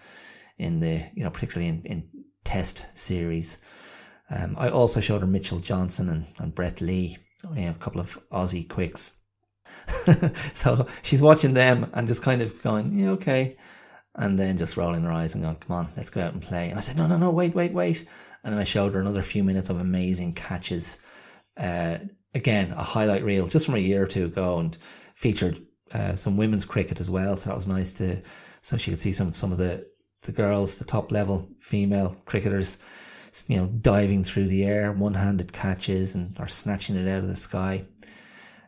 in 0.58 0.80
the 0.80 1.02
you 1.14 1.22
know 1.22 1.30
particularly 1.30 1.68
in, 1.68 1.82
in 1.84 2.08
test 2.48 2.86
series. 2.94 3.58
Um, 4.30 4.56
I 4.58 4.70
also 4.70 5.00
showed 5.02 5.20
her 5.20 5.26
Mitchell 5.26 5.58
Johnson 5.58 6.08
and, 6.08 6.24
and 6.38 6.54
Brett 6.54 6.80
Lee, 6.80 7.18
you 7.54 7.66
know, 7.66 7.70
a 7.70 7.74
couple 7.74 8.00
of 8.00 8.18
Aussie 8.32 8.66
quicks. 8.66 9.20
so 10.54 10.86
she's 11.02 11.20
watching 11.20 11.52
them 11.52 11.90
and 11.92 12.08
just 12.08 12.22
kind 12.22 12.40
of 12.40 12.62
going, 12.62 12.98
yeah, 12.98 13.10
okay. 13.10 13.58
And 14.14 14.38
then 14.38 14.56
just 14.56 14.78
rolling 14.78 15.04
her 15.04 15.12
eyes 15.12 15.34
and 15.34 15.44
going, 15.44 15.56
come 15.56 15.76
on, 15.76 15.88
let's 15.94 16.08
go 16.08 16.22
out 16.22 16.32
and 16.32 16.40
play. 16.40 16.70
And 16.70 16.78
I 16.78 16.80
said, 16.80 16.96
no, 16.96 17.06
no, 17.06 17.18
no, 17.18 17.30
wait, 17.30 17.54
wait, 17.54 17.74
wait. 17.74 18.06
And 18.42 18.54
then 18.54 18.60
I 18.60 18.64
showed 18.64 18.94
her 18.94 19.00
another 19.00 19.20
few 19.20 19.44
minutes 19.44 19.68
of 19.68 19.78
amazing 19.78 20.32
catches. 20.32 21.04
Uh, 21.58 21.98
again, 22.34 22.72
a 22.72 22.82
highlight 22.82 23.24
reel 23.24 23.46
just 23.46 23.66
from 23.66 23.74
a 23.74 23.78
year 23.78 24.02
or 24.02 24.06
two 24.06 24.24
ago 24.24 24.58
and 24.58 24.74
featured 25.14 25.60
uh, 25.92 26.14
some 26.14 26.38
women's 26.38 26.64
cricket 26.64 26.98
as 26.98 27.10
well. 27.10 27.36
So 27.36 27.50
that 27.50 27.56
was 27.56 27.66
nice 27.66 27.92
to, 27.94 28.22
so 28.62 28.78
she 28.78 28.90
could 28.90 29.02
see 29.02 29.12
some, 29.12 29.34
some 29.34 29.52
of 29.52 29.58
the, 29.58 29.86
the 30.22 30.32
girls, 30.32 30.76
the 30.76 30.84
top 30.84 31.10
level 31.12 31.48
female 31.60 32.16
cricketers, 32.24 32.78
you 33.46 33.56
know, 33.56 33.66
diving 33.66 34.24
through 34.24 34.46
the 34.48 34.64
air, 34.64 34.92
one 34.92 35.14
handed 35.14 35.52
catches 35.52 36.14
and 36.14 36.38
are 36.38 36.48
snatching 36.48 36.96
it 36.96 37.08
out 37.08 37.22
of 37.22 37.28
the 37.28 37.36
sky. 37.36 37.84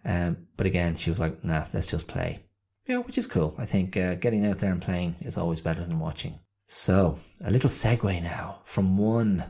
Um, 0.05 0.47
but 0.57 0.67
again, 0.67 0.97
she 0.97 1.11
was 1.11 1.21
like, 1.21 1.43
nah, 1.45 1.65
let's 1.73 1.87
just 1.87 2.09
play. 2.09 2.41
Yeah, 2.87 2.99
which 2.99 3.19
is 3.19 3.27
cool. 3.27 3.55
I 3.59 3.67
think 3.67 3.97
uh, 3.97 4.15
getting 4.15 4.47
out 4.47 4.59
there 4.59 4.73
and 4.73 4.83
playing 4.83 5.17
is 5.21 5.37
always 5.37 5.61
better 5.61 5.85
than 5.85 6.01
watching. 6.01 6.39
So, 6.67 7.19
a 7.45 7.51
little 7.51 7.71
segue 7.71 8.23
now 8.23 8.61
from 8.65 8.97
one 8.97 9.45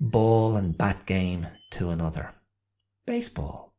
ball 0.00 0.56
and 0.56 0.76
bat 0.76 1.06
game 1.06 1.46
to 1.70 1.90
another. 1.90 2.32
Baseball. 3.06 3.74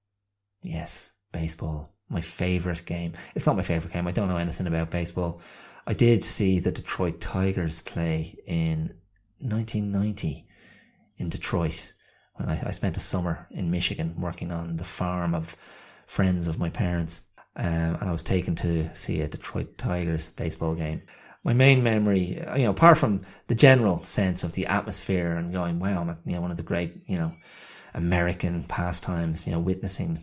Yes, 0.63 1.13
baseball. 1.31 1.93
My 2.09 2.21
favorite 2.21 2.85
game. 2.85 3.13
It's 3.35 3.45
not 3.45 3.55
my 3.55 3.63
favorite 3.63 3.93
game. 3.93 4.07
I 4.07 4.11
don't 4.11 4.27
know 4.27 4.37
anything 4.37 4.67
about 4.67 4.89
baseball. 4.89 5.41
I 5.89 5.93
did 5.93 6.21
see 6.21 6.59
the 6.59 6.71
Detroit 6.71 7.19
Tigers 7.19 7.81
play 7.81 8.37
in 8.45 8.93
1990 9.39 10.45
in 11.17 11.29
Detroit 11.29 11.93
when 12.35 12.47
I, 12.47 12.61
I 12.63 12.69
spent 12.69 12.95
a 12.95 12.99
summer 12.99 13.47
in 13.49 13.71
Michigan 13.71 14.13
working 14.21 14.51
on 14.51 14.77
the 14.77 14.83
farm 14.83 15.33
of 15.33 15.55
friends 16.05 16.47
of 16.47 16.59
my 16.59 16.69
parents. 16.69 17.29
Um, 17.55 17.65
and 17.65 18.03
I 18.03 18.11
was 18.11 18.21
taken 18.21 18.55
to 18.57 18.87
see 18.95 19.21
a 19.21 19.27
Detroit 19.27 19.79
Tigers 19.79 20.29
baseball 20.29 20.75
game. 20.75 21.01
My 21.43 21.53
main 21.53 21.81
memory, 21.81 22.37
you 22.55 22.65
know, 22.65 22.69
apart 22.69 22.99
from 22.99 23.21
the 23.47 23.55
general 23.55 24.03
sense 24.03 24.43
of 24.43 24.53
the 24.53 24.67
atmosphere 24.67 25.37
and 25.37 25.51
going, 25.51 25.79
wow, 25.79 26.01
I'm 26.01 26.11
at, 26.11 26.19
you 26.23 26.33
know, 26.33 26.41
one 26.41 26.51
of 26.51 26.57
the 26.57 26.61
great, 26.61 27.01
you 27.07 27.17
know, 27.17 27.33
American 27.95 28.63
pastimes, 28.65 29.47
you 29.47 29.53
know, 29.53 29.59
witnessing 29.59 30.19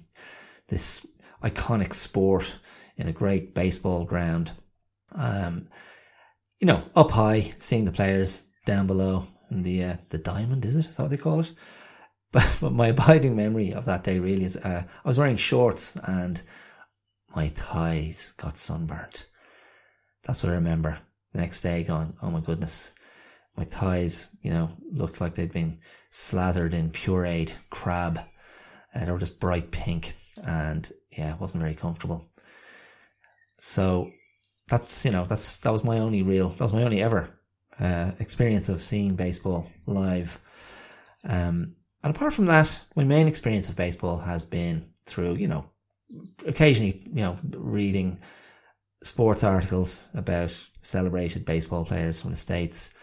this 0.69 1.05
iconic 1.43 1.93
sport 1.93 2.55
in 2.97 3.09
a 3.09 3.13
great 3.13 3.53
baseball 3.53 4.05
ground. 4.05 4.53
Um, 5.17 5.69
you 6.61 6.67
know, 6.67 6.83
up 6.95 7.11
high, 7.11 7.53
seeing 7.59 7.85
the 7.85 7.93
players 7.93 8.49
down 8.65 8.87
below 8.87 9.25
in 9.51 9.63
the 9.63 9.85
uh, 9.85 9.97
the 10.11 10.19
diamond, 10.19 10.65
is 10.65 10.77
it? 10.77 10.87
Is 10.87 10.97
that 10.97 11.03
what 11.05 11.11
they 11.11 11.17
call 11.17 11.41
it? 11.41 11.53
But, 12.33 12.59
but 12.61 12.73
my 12.73 12.89
abiding 12.89 13.37
memory 13.37 13.73
of 13.73 13.85
that 13.85 14.03
day 14.03 14.19
really 14.19 14.45
is 14.45 14.57
uh, 14.57 14.83
I 14.85 15.09
was 15.09 15.17
wearing 15.17 15.37
shorts 15.37 15.97
and 15.97 16.43
my 17.35 17.49
thighs 17.49 18.33
got 18.33 18.59
sunburnt. 18.59 19.29
That's 20.25 20.43
what 20.43 20.51
I 20.51 20.57
remember. 20.57 20.99
The 21.33 21.41
next 21.41 21.61
day 21.61 21.85
going, 21.85 22.15
oh 22.21 22.31
my 22.31 22.41
goodness, 22.41 22.93
my 23.57 23.65
thighs, 23.65 24.37
you 24.43 24.51
know, 24.51 24.71
looked 24.91 25.21
like 25.21 25.35
they'd 25.35 25.53
been 25.53 25.79
slathered 26.11 26.75
in 26.75 26.91
pureed 26.91 27.53
crab. 27.71 28.19
And 28.93 29.05
uh, 29.05 29.07
they 29.07 29.13
were 29.13 29.19
just 29.19 29.41
bright 29.41 29.71
pink. 29.71 30.13
And 30.47 30.91
yeah, 31.17 31.35
it 31.35 31.41
wasn't 31.41 31.63
very 31.63 31.75
comfortable. 31.75 32.29
So 33.61 34.11
that's, 34.69 35.05
you 35.05 35.11
know, 35.11 35.25
that's, 35.25 35.59
that 35.59 35.73
was 35.73 35.85
my 35.85 35.99
only 35.99 36.23
real, 36.23 36.51
that 36.51 36.61
was 36.61 36.73
my 36.73 36.83
only 36.83 37.03
ever 37.03 37.31
uh, 37.79 38.13
experience 38.19 38.69
of 38.69 38.83
seeing 38.83 39.15
baseball 39.15 39.71
live. 39.87 40.39
Um, 41.25 41.77
and 42.03 42.15
apart 42.15 42.35
from 42.35 42.47
that, 42.47 42.83
my 42.95 43.05
main 43.05 43.29
experience 43.29 43.69
of 43.69 43.77
baseball 43.77 44.19
has 44.19 44.45
been 44.45 44.89
through, 45.05 45.35
you 45.35 45.49
know, 45.49 45.67
occasionally, 46.47 47.03
you 47.07 47.23
know, 47.23 47.37
reading 47.51 48.19
sports 49.03 49.45
articles 49.45 50.09
about 50.15 50.55
celebrated 50.83 51.45
baseball 51.45 51.85
players 51.85 52.21
from 52.21 52.31
the 52.31 52.37
States 52.37 52.95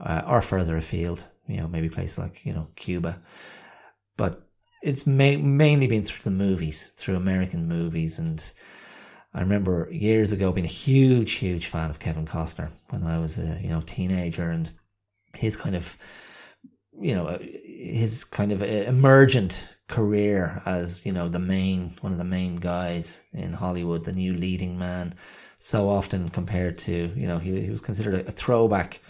uh, 0.00 0.22
or 0.26 0.42
further 0.42 0.76
afield, 0.76 1.26
you 1.48 1.56
know, 1.58 1.68
maybe 1.68 1.88
places 1.88 2.18
like, 2.18 2.44
you 2.44 2.52
know, 2.52 2.68
Cuba. 2.76 3.20
But 4.16 4.42
it's 4.82 5.06
ma- 5.06 5.38
mainly 5.38 5.86
been 5.86 6.04
through 6.04 6.24
the 6.24 6.44
movies, 6.44 6.90
through 6.90 7.16
American 7.16 7.68
movies. 7.68 8.18
And 8.18 8.52
I 9.34 9.40
remember 9.40 9.88
years 9.90 10.32
ago 10.32 10.52
being 10.52 10.66
a 10.66 10.68
huge, 10.68 11.32
huge 11.32 11.66
fan 11.66 11.90
of 11.90 11.98
Kevin 11.98 12.26
Costner 12.26 12.70
when 12.90 13.04
I 13.04 13.18
was 13.18 13.38
a, 13.38 13.58
you 13.62 13.68
know, 13.68 13.80
teenager 13.80 14.50
and 14.50 14.70
his 15.34 15.56
kind 15.56 15.74
of, 15.74 15.96
you 17.00 17.14
know, 17.14 17.26
uh, 17.26 17.38
his 17.40 18.24
kind 18.24 18.52
of 18.52 18.62
uh, 18.62 18.66
emergent 18.66 19.68
career 19.92 20.62
as 20.64 21.04
you 21.04 21.12
know 21.12 21.28
the 21.28 21.38
main 21.38 21.90
one 22.00 22.12
of 22.12 22.18
the 22.18 22.24
main 22.24 22.56
guys 22.56 23.22
in 23.32 23.52
Hollywood, 23.52 24.04
the 24.04 24.12
new 24.12 24.32
leading 24.34 24.78
man. 24.78 25.14
So 25.58 25.88
often 25.88 26.30
compared 26.30 26.78
to 26.78 27.12
you 27.14 27.26
know 27.26 27.38
he 27.38 27.60
he 27.60 27.70
was 27.70 27.80
considered 27.80 28.14
a, 28.14 28.28
a 28.28 28.30
throwback 28.30 29.00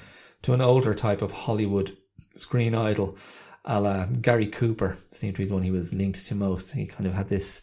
to 0.43 0.53
an 0.55 0.61
older 0.61 0.93
type 0.95 1.23
of 1.23 1.31
Hollywood 1.31 1.97
screen 2.37 2.75
idol, 2.75 3.17
a 3.65 3.81
la 3.81 4.07
Gary 4.07 4.47
Cooper 4.47 4.97
seemed 5.11 5.37
to 5.37 5.43
be 5.43 5.49
the 5.49 5.55
one 5.55 5.63
he 5.63 5.71
was 5.71 5.95
linked 5.95 6.27
to 6.27 6.35
most. 6.35 6.73
He 6.73 6.87
kind 6.87 7.07
of 7.07 7.15
had 7.15 7.29
this 7.29 7.61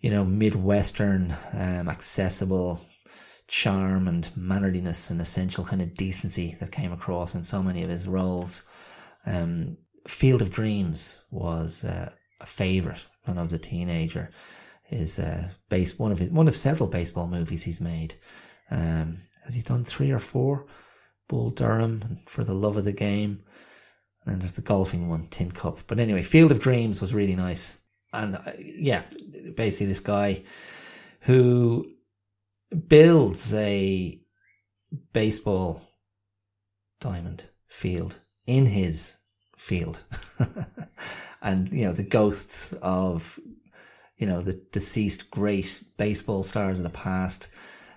you 0.00 0.10
know 0.10 0.24
midwestern 0.24 1.34
um, 1.52 1.88
accessible 1.88 2.80
charm 3.48 4.06
and 4.06 4.30
mannerliness 4.36 5.10
and 5.10 5.20
essential 5.20 5.64
kind 5.64 5.80
of 5.80 5.94
decency 5.94 6.54
that 6.60 6.70
came 6.70 6.92
across 6.92 7.34
in 7.34 7.42
so 7.42 7.62
many 7.62 7.82
of 7.82 7.88
his 7.88 8.06
roles. 8.06 8.68
Um, 9.26 9.78
Field 10.06 10.42
of 10.42 10.50
Dreams 10.50 11.24
was 11.30 11.84
uh, 11.84 12.10
a 12.40 12.46
favorite 12.46 13.04
when 13.24 13.38
I 13.38 13.42
was 13.42 13.52
a 13.52 13.58
teenager. 13.58 14.30
His 14.84 15.18
uh, 15.18 15.48
one 15.98 16.12
of 16.12 16.18
his 16.18 16.30
one 16.30 16.48
of 16.48 16.56
several 16.56 16.88
baseball 16.88 17.28
movies 17.28 17.62
he's 17.62 17.80
made. 17.80 18.14
Um, 18.70 19.18
has 19.44 19.54
he 19.54 19.62
done 19.62 19.84
three 19.84 20.10
or 20.10 20.18
four? 20.18 20.66
Bull 21.28 21.50
Durham 21.50 22.18
For 22.26 22.42
the 22.42 22.54
Love 22.54 22.76
of 22.76 22.84
the 22.84 22.92
Game. 22.92 23.42
And 24.24 24.32
then 24.32 24.38
there's 24.38 24.52
the 24.52 24.62
golfing 24.62 25.08
one, 25.08 25.26
Tin 25.28 25.50
Cup. 25.50 25.78
But 25.86 25.98
anyway, 25.98 26.22
Field 26.22 26.50
of 26.50 26.60
Dreams 26.60 27.00
was 27.00 27.14
really 27.14 27.36
nice. 27.36 27.84
And 28.12 28.36
uh, 28.36 28.52
yeah, 28.58 29.02
basically 29.54 29.86
this 29.86 30.00
guy 30.00 30.42
who 31.20 31.90
builds 32.88 33.52
a 33.54 34.20
baseball 35.12 35.82
diamond 37.00 37.46
field 37.66 38.20
in 38.46 38.66
his 38.66 39.18
field. 39.56 40.02
and, 41.42 41.68
you 41.70 41.84
know, 41.84 41.92
the 41.92 42.02
ghosts 42.02 42.72
of, 42.74 43.38
you 44.16 44.26
know, 44.26 44.40
the 44.40 44.60
deceased 44.72 45.30
great 45.30 45.82
baseball 45.96 46.42
stars 46.42 46.78
of 46.78 46.84
the 46.84 46.90
past 46.90 47.48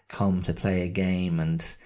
come 0.07 0.41
to 0.43 0.53
play 0.53 0.81
a 0.81 0.89
game 0.89 1.39
and, 1.39 1.77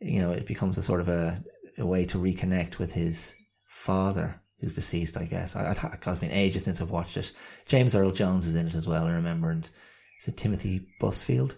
you 0.00 0.20
know, 0.20 0.32
it 0.32 0.46
becomes 0.46 0.76
a 0.76 0.82
sort 0.82 1.00
of 1.00 1.08
a, 1.08 1.42
a 1.78 1.86
way 1.86 2.04
to 2.04 2.18
reconnect 2.18 2.78
with 2.78 2.92
his 2.92 3.34
father 3.64 4.40
who's 4.60 4.74
deceased, 4.74 5.16
I 5.16 5.24
guess. 5.24 5.56
I, 5.56 5.70
it 5.70 5.78
has 6.04 6.18
been 6.18 6.32
ages 6.32 6.64
since 6.64 6.80
I've 6.80 6.90
watched 6.90 7.16
it. 7.16 7.32
James 7.66 7.94
Earl 7.94 8.10
Jones 8.10 8.46
is 8.46 8.54
in 8.54 8.66
it 8.66 8.74
as 8.74 8.86
well, 8.86 9.06
I 9.06 9.12
remember. 9.12 9.50
And 9.50 9.68
is 10.20 10.28
it 10.28 10.36
Timothy 10.36 10.86
Busfield? 11.00 11.56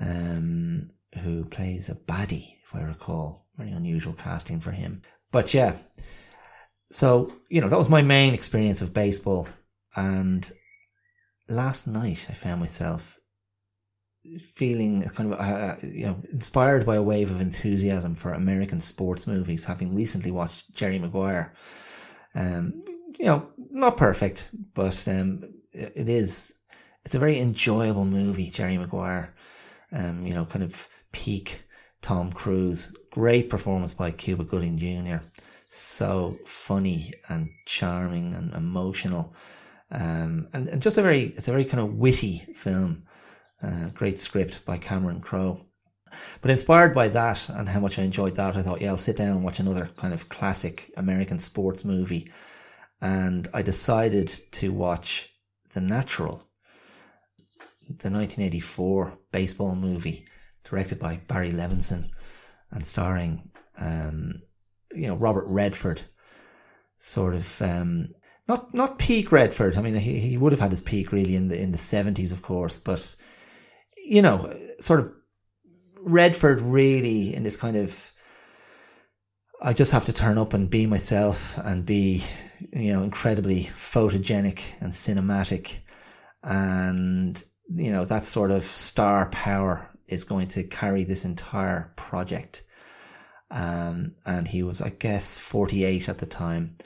Um, 0.00 0.90
who 1.22 1.44
plays 1.44 1.88
a 1.88 1.94
baddie, 1.94 2.54
if 2.62 2.74
I 2.74 2.82
recall. 2.82 3.46
Very 3.56 3.70
unusual 3.70 4.14
casting 4.14 4.60
for 4.60 4.70
him. 4.70 5.02
But 5.32 5.52
yeah, 5.52 5.76
so, 6.92 7.32
you 7.48 7.60
know, 7.60 7.68
that 7.68 7.78
was 7.78 7.88
my 7.88 8.02
main 8.02 8.34
experience 8.34 8.82
of 8.82 8.92
baseball. 8.92 9.48
And 9.96 10.50
last 11.48 11.86
night 11.86 12.26
I 12.28 12.34
found 12.34 12.60
myself 12.60 13.18
feeling 14.38 15.02
kind 15.02 15.32
of, 15.32 15.40
uh, 15.40 15.42
uh, 15.42 15.76
you 15.82 16.06
know, 16.06 16.20
inspired 16.32 16.84
by 16.84 16.96
a 16.96 17.02
wave 17.02 17.30
of 17.30 17.40
enthusiasm 17.40 18.14
for 18.14 18.32
American 18.32 18.80
sports 18.80 19.26
movies, 19.26 19.64
having 19.64 19.94
recently 19.94 20.30
watched 20.30 20.74
Jerry 20.74 20.98
Maguire. 20.98 21.54
Um, 22.34 22.84
you 23.18 23.26
know, 23.26 23.48
not 23.70 23.96
perfect, 23.96 24.50
but 24.74 25.06
um, 25.08 25.44
it 25.72 26.08
is, 26.08 26.56
it's 27.04 27.14
a 27.14 27.18
very 27.18 27.38
enjoyable 27.38 28.04
movie, 28.04 28.50
Jerry 28.50 28.78
Maguire. 28.78 29.34
Um, 29.92 30.24
you 30.24 30.34
know, 30.34 30.44
kind 30.44 30.62
of 30.62 30.88
peak 31.12 31.64
Tom 32.02 32.32
Cruise. 32.32 32.96
Great 33.10 33.48
performance 33.48 33.92
by 33.92 34.10
Cuba 34.12 34.44
Gooding 34.44 34.78
Jr 34.78 35.24
so 35.70 36.36
funny 36.44 37.12
and 37.28 37.48
charming 37.64 38.34
and 38.34 38.52
emotional. 38.54 39.34
Um, 39.92 40.48
and, 40.52 40.68
and 40.68 40.82
just 40.82 40.98
a 40.98 41.02
very, 41.02 41.32
it's 41.36 41.48
a 41.48 41.52
very 41.52 41.64
kind 41.64 41.80
of 41.80 41.94
witty 41.94 42.40
film. 42.54 43.04
Uh, 43.62 43.88
great 43.94 44.20
script 44.20 44.64
by 44.64 44.76
Cameron 44.76 45.20
Crowe. 45.20 45.64
But 46.40 46.50
inspired 46.50 46.94
by 46.94 47.08
that 47.08 47.48
and 47.48 47.68
how 47.68 47.80
much 47.80 47.98
I 47.98 48.02
enjoyed 48.02 48.36
that, 48.36 48.56
I 48.56 48.62
thought, 48.62 48.80
yeah, 48.80 48.88
I'll 48.90 48.96
sit 48.96 49.16
down 49.16 49.30
and 49.30 49.44
watch 49.44 49.60
another 49.60 49.90
kind 49.96 50.12
of 50.12 50.28
classic 50.28 50.92
American 50.96 51.38
sports 51.38 51.84
movie. 51.84 52.30
And 53.00 53.48
I 53.54 53.62
decided 53.62 54.28
to 54.52 54.72
watch 54.72 55.28
The 55.72 55.80
Natural, 55.80 56.46
the 57.88 58.10
1984 58.10 59.18
baseball 59.32 59.74
movie 59.74 60.26
directed 60.64 60.98
by 60.98 61.16
Barry 61.26 61.50
Levinson 61.50 62.08
and 62.70 62.86
starring, 62.86 63.50
um, 63.78 64.42
you 64.92 65.06
know, 65.08 65.14
Robert 65.14 65.46
Redford. 65.46 66.02
Sort 67.02 67.34
of, 67.34 67.62
um, 67.62 68.10
not 68.50 68.74
not 68.74 68.98
peak 68.98 69.32
Redford. 69.32 69.78
I 69.78 69.80
mean, 69.80 69.94
he, 69.94 70.18
he 70.18 70.36
would 70.36 70.52
have 70.52 70.60
had 70.60 70.70
his 70.70 70.82
peak 70.82 71.12
really 71.12 71.34
in 71.34 71.48
the 71.48 71.58
in 71.58 71.72
the 71.72 71.78
seventies, 71.78 72.32
of 72.32 72.42
course, 72.42 72.78
but 72.78 73.16
you 74.04 74.20
know, 74.20 74.52
sort 74.80 75.00
of 75.00 75.12
Redford 76.02 76.60
really 76.60 77.34
in 77.34 77.42
this 77.42 77.56
kind 77.56 77.76
of 77.76 78.12
I 79.62 79.74
just 79.74 79.92
have 79.92 80.06
to 80.06 80.12
turn 80.12 80.38
up 80.38 80.54
and 80.54 80.70
be 80.70 80.86
myself 80.86 81.58
and 81.58 81.84
be, 81.84 82.24
you 82.72 82.94
know, 82.94 83.02
incredibly 83.02 83.64
photogenic 83.64 84.62
and 84.80 84.90
cinematic. 84.90 85.80
And, 86.42 87.42
you 87.68 87.92
know, 87.92 88.06
that 88.06 88.24
sort 88.24 88.52
of 88.52 88.64
star 88.64 89.28
power 89.28 89.86
is 90.08 90.24
going 90.24 90.48
to 90.48 90.64
carry 90.64 91.04
this 91.04 91.26
entire 91.26 91.92
project. 91.96 92.62
Um, 93.50 94.12
and 94.24 94.48
he 94.48 94.62
was, 94.62 94.80
I 94.80 94.90
guess, 94.90 95.36
48 95.36 96.08
at 96.08 96.18
the 96.18 96.26
time. 96.26 96.78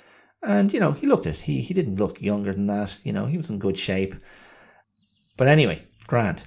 And, 0.42 0.72
you 0.72 0.80
know, 0.80 0.92
he 0.92 1.06
looked 1.06 1.26
it. 1.26 1.36
He, 1.36 1.60
he 1.60 1.74
didn't 1.74 2.00
look 2.00 2.20
younger 2.20 2.52
than 2.52 2.66
that. 2.66 2.98
You 3.04 3.12
know, 3.12 3.26
he 3.26 3.36
was 3.36 3.50
in 3.50 3.60
good 3.60 3.78
shape. 3.78 4.16
But 5.36 5.46
anyway, 5.46 5.84
Grant 6.08 6.44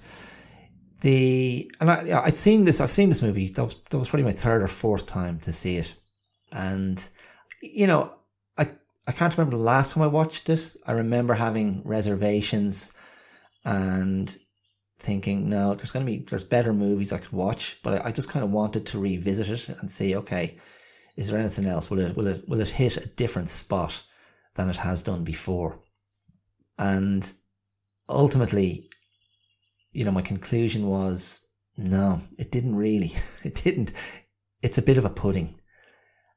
the 1.01 1.71
and 1.79 1.91
I, 1.91 2.23
I'd 2.23 2.37
seen 2.37 2.65
this. 2.65 2.81
I've 2.81 2.91
seen 2.91 3.09
this 3.09 3.21
movie. 3.21 3.49
That 3.49 3.63
was 3.63 3.75
that 3.89 3.97
was 3.97 4.09
probably 4.09 4.25
my 4.25 4.31
third 4.31 4.61
or 4.61 4.67
fourth 4.67 5.05
time 5.05 5.39
to 5.41 5.51
see 5.51 5.77
it, 5.77 5.95
and 6.51 7.07
you 7.61 7.87
know, 7.87 8.13
I 8.57 8.69
I 9.07 9.11
can't 9.11 9.35
remember 9.37 9.57
the 9.57 9.63
last 9.63 9.93
time 9.93 10.03
I 10.03 10.07
watched 10.07 10.49
it. 10.49 10.75
I 10.85 10.93
remember 10.93 11.33
having 11.33 11.81
reservations 11.85 12.95
and 13.63 14.35
thinking, 14.99 15.49
no, 15.49 15.75
there's 15.75 15.91
going 15.91 16.05
to 16.05 16.11
be 16.11 16.19
there's 16.19 16.43
better 16.43 16.73
movies 16.73 17.13
I 17.13 17.19
could 17.19 17.31
watch, 17.31 17.77
but 17.83 18.01
I, 18.01 18.09
I 18.09 18.11
just 18.11 18.29
kind 18.29 18.43
of 18.43 18.51
wanted 18.51 18.85
to 18.87 18.99
revisit 18.99 19.49
it 19.49 19.69
and 19.69 19.91
see, 19.91 20.15
okay, 20.15 20.57
is 21.15 21.29
there 21.29 21.39
anything 21.39 21.65
else? 21.65 21.89
Will 21.89 21.99
it 21.99 22.15
will 22.15 22.27
it 22.27 22.47
will 22.47 22.61
it 22.61 22.69
hit 22.69 22.97
a 22.97 23.07
different 23.07 23.49
spot 23.49 24.03
than 24.55 24.69
it 24.69 24.77
has 24.77 25.03
done 25.03 25.23
before? 25.23 25.79
And 26.79 27.31
ultimately, 28.09 28.89
you 29.97 30.05
know, 30.05 30.11
my 30.11 30.21
conclusion 30.21 30.85
was 30.85 31.43
no, 31.75 32.21
it 32.37 32.51
didn't 32.51 32.75
really. 32.75 33.13
It 33.43 33.55
didn't. 33.55 33.93
It's 34.61 34.77
a 34.77 34.83
bit 34.83 34.99
of 34.99 35.05
a 35.05 35.09
pudding. 35.09 35.59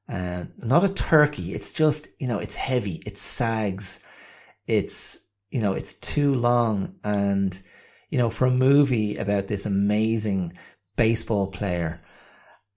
Uh, 0.09 0.45
not 0.57 0.83
a 0.83 0.89
turkey. 0.89 1.53
It's 1.53 1.71
just, 1.71 2.09
you 2.19 2.27
know, 2.27 2.39
it's 2.39 2.55
heavy. 2.55 3.03
It 3.05 3.19
sags. 3.19 4.07
It's, 4.67 5.29
you 5.51 5.61
know, 5.61 5.75
it's 5.75 5.93
too 5.93 6.35
long. 6.35 6.95
And, 7.05 7.61
you 8.09 8.17
know, 8.17 8.31
for 8.31 8.47
a 8.47 8.51
movie 8.51 9.17
about 9.17 9.49
this 9.49 9.67
amazing 9.67 10.55
baseball 10.97 11.49
player, 11.49 12.01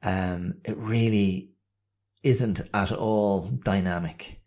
um, 0.04 0.56
it 0.66 0.76
really 0.76 1.54
isn't 2.24 2.60
at 2.74 2.92
all 2.92 3.48
dynamic, 3.64 4.42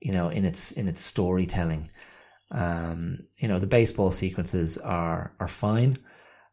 you 0.00 0.12
know, 0.12 0.28
in 0.28 0.44
its, 0.44 0.72
in 0.72 0.88
its 0.88 1.00
storytelling. 1.00 1.88
Um, 2.50 3.20
you 3.38 3.48
know, 3.48 3.58
the 3.58 3.66
baseball 3.66 4.10
sequences 4.10 4.78
are 4.78 5.34
are 5.38 5.48
fine. 5.48 5.96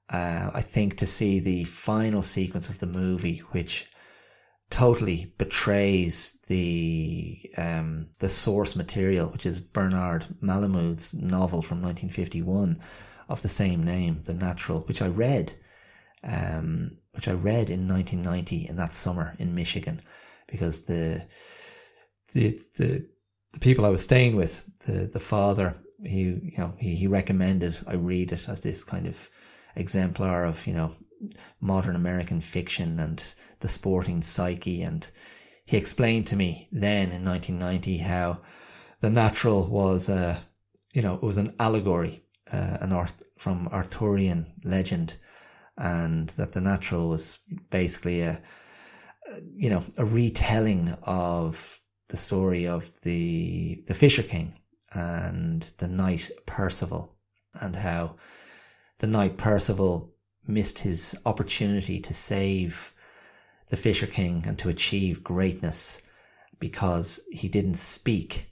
Uh, 0.09 0.51
I 0.53 0.61
think 0.61 0.97
to 0.97 1.07
see 1.07 1.39
the 1.39 1.65
final 1.65 2.21
sequence 2.21 2.69
of 2.69 2.79
the 2.79 2.87
movie, 2.87 3.39
which 3.51 3.87
totally 4.69 5.33
betrays 5.37 6.39
the 6.47 7.39
um, 7.57 8.07
the 8.19 8.29
source 8.29 8.75
material, 8.75 9.29
which 9.29 9.45
is 9.45 9.59
Bernard 9.59 10.27
Malamud's 10.41 11.13
novel 11.13 11.61
from 11.61 11.81
1951 11.81 12.79
of 13.29 13.41
the 13.41 13.49
same 13.49 13.83
name, 13.83 14.21
The 14.23 14.33
Natural, 14.33 14.81
which 14.81 15.01
I 15.01 15.07
read, 15.07 15.53
um, 16.23 16.97
which 17.11 17.27
I 17.27 17.33
read 17.33 17.69
in 17.69 17.87
1990 17.87 18.67
in 18.69 18.75
that 18.77 18.93
summer 18.93 19.35
in 19.39 19.55
Michigan, 19.55 19.99
because 20.47 20.85
the 20.85 21.25
the 22.33 22.59
the 22.77 23.07
the 23.53 23.59
people 23.59 23.85
I 23.85 23.89
was 23.89 24.03
staying 24.03 24.35
with, 24.35 24.63
the 24.85 25.09
the 25.11 25.19
father 25.19 25.81
he 26.03 26.21
you 26.21 26.57
know 26.57 26.73
he, 26.77 26.95
he 26.95 27.07
recommended 27.07 27.77
I 27.87 27.93
read 27.93 28.31
it 28.31 28.47
as 28.47 28.61
this 28.61 28.83
kind 28.83 29.07
of 29.07 29.29
exemplar 29.75 30.45
of 30.45 30.65
you 30.67 30.73
know 30.73 30.91
modern 31.59 31.95
American 31.95 32.41
fiction 32.41 32.99
and 32.99 33.33
the 33.59 33.67
sporting 33.67 34.21
psyche. 34.21 34.81
And 34.81 35.09
he 35.65 35.77
explained 35.77 36.27
to 36.27 36.35
me 36.35 36.67
then 36.71 37.11
in 37.11 37.23
1990 37.23 37.97
how 37.97 38.41
the 38.99 39.09
natural 39.09 39.67
was 39.67 40.09
a 40.09 40.41
you 40.93 41.01
know 41.01 41.15
it 41.15 41.23
was 41.23 41.37
an 41.37 41.55
allegory 41.59 42.23
uh, 42.51 42.77
an 42.81 43.07
from 43.37 43.67
Arthurian 43.67 44.45
legend 44.63 45.17
and 45.77 46.29
that 46.29 46.53
the 46.53 46.61
natural 46.61 47.09
was 47.09 47.39
basically 47.69 48.21
a 48.21 48.41
you 49.55 49.69
know 49.69 49.83
a 49.97 50.05
retelling 50.05 50.95
of 51.03 51.79
the 52.09 52.17
story 52.17 52.65
of 52.65 52.89
the 53.01 53.83
the 53.87 53.93
Fisher 53.93 54.23
King 54.23 54.57
and 54.97 55.61
the 55.77 55.87
knight 55.87 56.31
Percival, 56.47 57.15
and 57.53 57.75
how 57.75 58.15
the 58.97 59.07
knight 59.07 59.37
Percival 59.37 60.11
missed 60.47 60.79
his 60.79 61.15
opportunity 61.25 61.99
to 61.99 62.13
save 62.13 62.93
the 63.69 63.77
Fisher 63.77 64.07
King 64.07 64.43
and 64.47 64.57
to 64.57 64.69
achieve 64.69 65.23
greatness 65.23 66.09
because 66.59 67.21
he 67.31 67.47
didn't 67.47 67.75
speak 67.75 68.49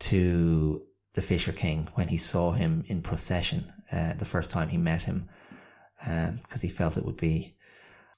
to 0.00 0.82
the 1.14 1.22
Fisher 1.22 1.52
King 1.52 1.88
when 1.94 2.08
he 2.08 2.18
saw 2.18 2.52
him 2.52 2.84
in 2.88 3.00
procession 3.00 3.72
uh, 3.90 4.12
the 4.14 4.24
first 4.24 4.50
time 4.50 4.68
he 4.68 4.76
met 4.76 5.02
him 5.02 5.28
because 5.98 6.28
um, 6.28 6.60
he 6.60 6.68
felt 6.68 6.98
it 6.98 7.06
would 7.06 7.16
be 7.16 7.56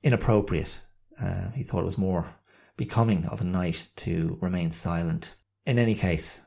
inappropriate. 0.02 0.80
Uh, 1.20 1.50
he 1.52 1.62
thought 1.62 1.82
it 1.82 1.84
was 1.84 1.98
more 1.98 2.26
becoming 2.76 3.24
of 3.26 3.40
a 3.40 3.44
knight 3.44 3.88
to 3.96 4.36
remain 4.40 4.72
silent. 4.72 5.36
In 5.64 5.78
any 5.78 5.94
case, 5.94 6.45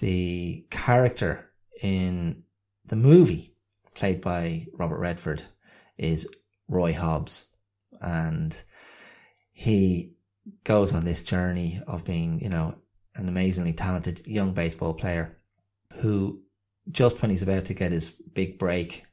the 0.00 0.66
character 0.70 1.50
in 1.82 2.42
the 2.86 2.96
movie 2.96 3.54
played 3.94 4.20
by 4.20 4.66
Robert 4.72 4.98
Redford 4.98 5.42
is 5.98 6.28
Roy 6.68 6.92
Hobbs 6.92 7.54
and 8.00 8.62
he 9.52 10.14
goes 10.64 10.94
on 10.94 11.04
this 11.04 11.22
journey 11.22 11.82
of 11.86 12.04
being, 12.04 12.40
you 12.40 12.48
know, 12.48 12.74
an 13.14 13.28
amazingly 13.28 13.74
talented 13.74 14.26
young 14.26 14.54
baseball 14.54 14.94
player 14.94 15.36
who 15.96 16.40
just 16.90 17.20
when 17.20 17.30
he's 17.30 17.42
about 17.42 17.66
to 17.66 17.74
get 17.74 17.92
his 17.92 18.10
big 18.10 18.58
break 18.58 19.04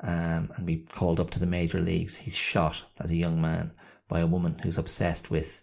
um, 0.00 0.50
and 0.56 0.64
be 0.64 0.78
called 0.78 1.20
up 1.20 1.28
to 1.30 1.38
the 1.38 1.46
major 1.46 1.78
leagues, 1.78 2.16
he's 2.16 2.34
shot 2.34 2.84
as 3.00 3.12
a 3.12 3.16
young 3.16 3.38
man 3.40 3.72
by 4.08 4.20
a 4.20 4.26
woman 4.26 4.58
who's 4.62 4.78
obsessed 4.78 5.30
with 5.30 5.62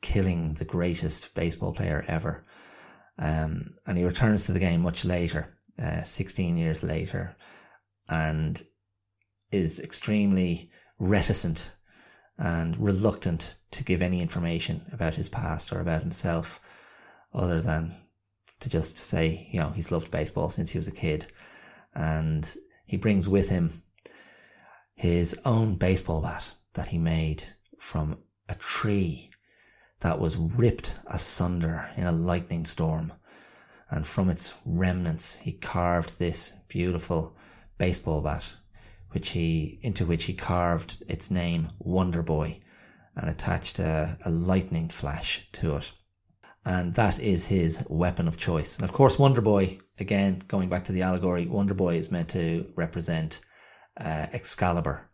killing 0.00 0.54
the 0.54 0.64
greatest 0.64 1.34
baseball 1.34 1.74
player 1.74 2.02
ever. 2.08 2.45
Um, 3.18 3.74
and 3.86 3.96
he 3.96 4.04
returns 4.04 4.44
to 4.44 4.52
the 4.52 4.58
game 4.58 4.82
much 4.82 5.04
later, 5.04 5.56
uh, 5.82 6.02
16 6.02 6.56
years 6.56 6.82
later, 6.82 7.36
and 8.08 8.62
is 9.50 9.80
extremely 9.80 10.70
reticent 10.98 11.72
and 12.38 12.76
reluctant 12.76 13.56
to 13.70 13.84
give 13.84 14.02
any 14.02 14.20
information 14.20 14.82
about 14.92 15.14
his 15.14 15.28
past 15.28 15.72
or 15.72 15.80
about 15.80 16.02
himself 16.02 16.60
other 17.32 17.60
than 17.60 17.90
to 18.60 18.68
just 18.68 18.96
say, 18.98 19.48
you 19.50 19.60
know, 19.60 19.70
he's 19.70 19.92
loved 19.92 20.10
baseball 20.10 20.48
since 20.48 20.70
he 20.70 20.78
was 20.78 20.88
a 20.88 20.92
kid. 20.92 21.26
And 21.94 22.46
he 22.86 22.96
brings 22.96 23.28
with 23.28 23.48
him 23.48 23.82
his 24.94 25.38
own 25.44 25.76
baseball 25.76 26.20
bat 26.20 26.54
that 26.74 26.88
he 26.88 26.98
made 26.98 27.44
from 27.78 28.18
a 28.48 28.54
tree 28.54 29.30
that 30.00 30.20
was 30.20 30.36
ripped 30.36 30.94
asunder 31.06 31.90
in 31.96 32.04
a 32.04 32.12
lightning 32.12 32.66
storm, 32.66 33.12
and 33.90 34.06
from 34.06 34.28
its 34.28 34.60
remnants 34.66 35.38
he 35.38 35.52
carved 35.52 36.18
this 36.18 36.52
beautiful 36.68 37.36
baseball 37.78 38.20
bat, 38.20 38.44
which 39.10 39.30
he 39.30 39.78
into 39.82 40.04
which 40.04 40.24
he 40.24 40.34
carved 40.34 41.02
its 41.08 41.30
name 41.30 41.68
Wonder 41.78 42.22
Boy, 42.22 42.60
and 43.14 43.30
attached 43.30 43.78
a, 43.78 44.18
a 44.24 44.30
lightning 44.30 44.88
flash 44.88 45.48
to 45.52 45.76
it. 45.76 45.92
And 46.64 46.94
that 46.94 47.20
is 47.20 47.46
his 47.46 47.86
weapon 47.88 48.26
of 48.26 48.36
choice. 48.36 48.76
And 48.76 48.84
of 48.84 48.92
course, 48.92 49.18
Wonder 49.20 49.40
Boy, 49.40 49.78
again, 50.00 50.42
going 50.48 50.68
back 50.68 50.84
to 50.86 50.92
the 50.92 51.02
allegory, 51.02 51.46
Wonder 51.46 51.74
Boy 51.74 51.94
is 51.94 52.10
meant 52.10 52.28
to 52.30 52.66
represent 52.74 53.40
uh, 53.98 54.26
Excalibur, 54.32 55.08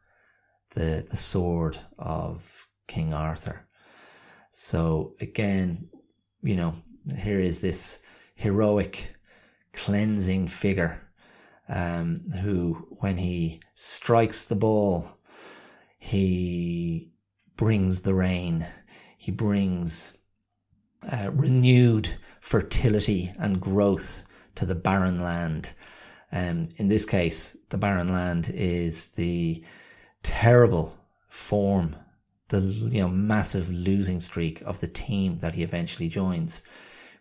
the, 0.70 1.06
the 1.10 1.16
sword 1.16 1.78
of 1.98 2.66
King 2.88 3.12
Arthur. 3.12 3.68
So 4.54 5.14
again, 5.18 5.88
you 6.42 6.56
know, 6.56 6.74
here 7.16 7.40
is 7.40 7.60
this 7.60 8.02
heroic 8.34 9.14
cleansing 9.72 10.48
figure 10.48 11.00
um, 11.70 12.16
who, 12.42 12.74
when 13.00 13.16
he 13.16 13.62
strikes 13.74 14.44
the 14.44 14.54
ball, 14.54 15.18
he 15.98 17.10
brings 17.56 18.00
the 18.02 18.12
rain. 18.12 18.66
He 19.16 19.32
brings 19.32 20.18
uh, 21.10 21.30
renewed 21.32 22.10
fertility 22.40 23.32
and 23.38 23.58
growth 23.58 24.22
to 24.56 24.66
the 24.66 24.74
barren 24.74 25.18
land. 25.18 25.72
Um, 26.30 26.68
in 26.76 26.88
this 26.88 27.06
case, 27.06 27.56
the 27.70 27.78
barren 27.78 28.12
land 28.12 28.50
is 28.52 29.12
the 29.12 29.64
terrible 30.22 30.94
form, 31.28 31.96
the 32.52 32.60
you 32.90 33.00
know 33.00 33.08
massive 33.08 33.68
losing 33.70 34.20
streak 34.20 34.60
of 34.62 34.80
the 34.80 34.86
team 34.86 35.38
that 35.38 35.54
he 35.54 35.62
eventually 35.62 36.08
joins, 36.08 36.62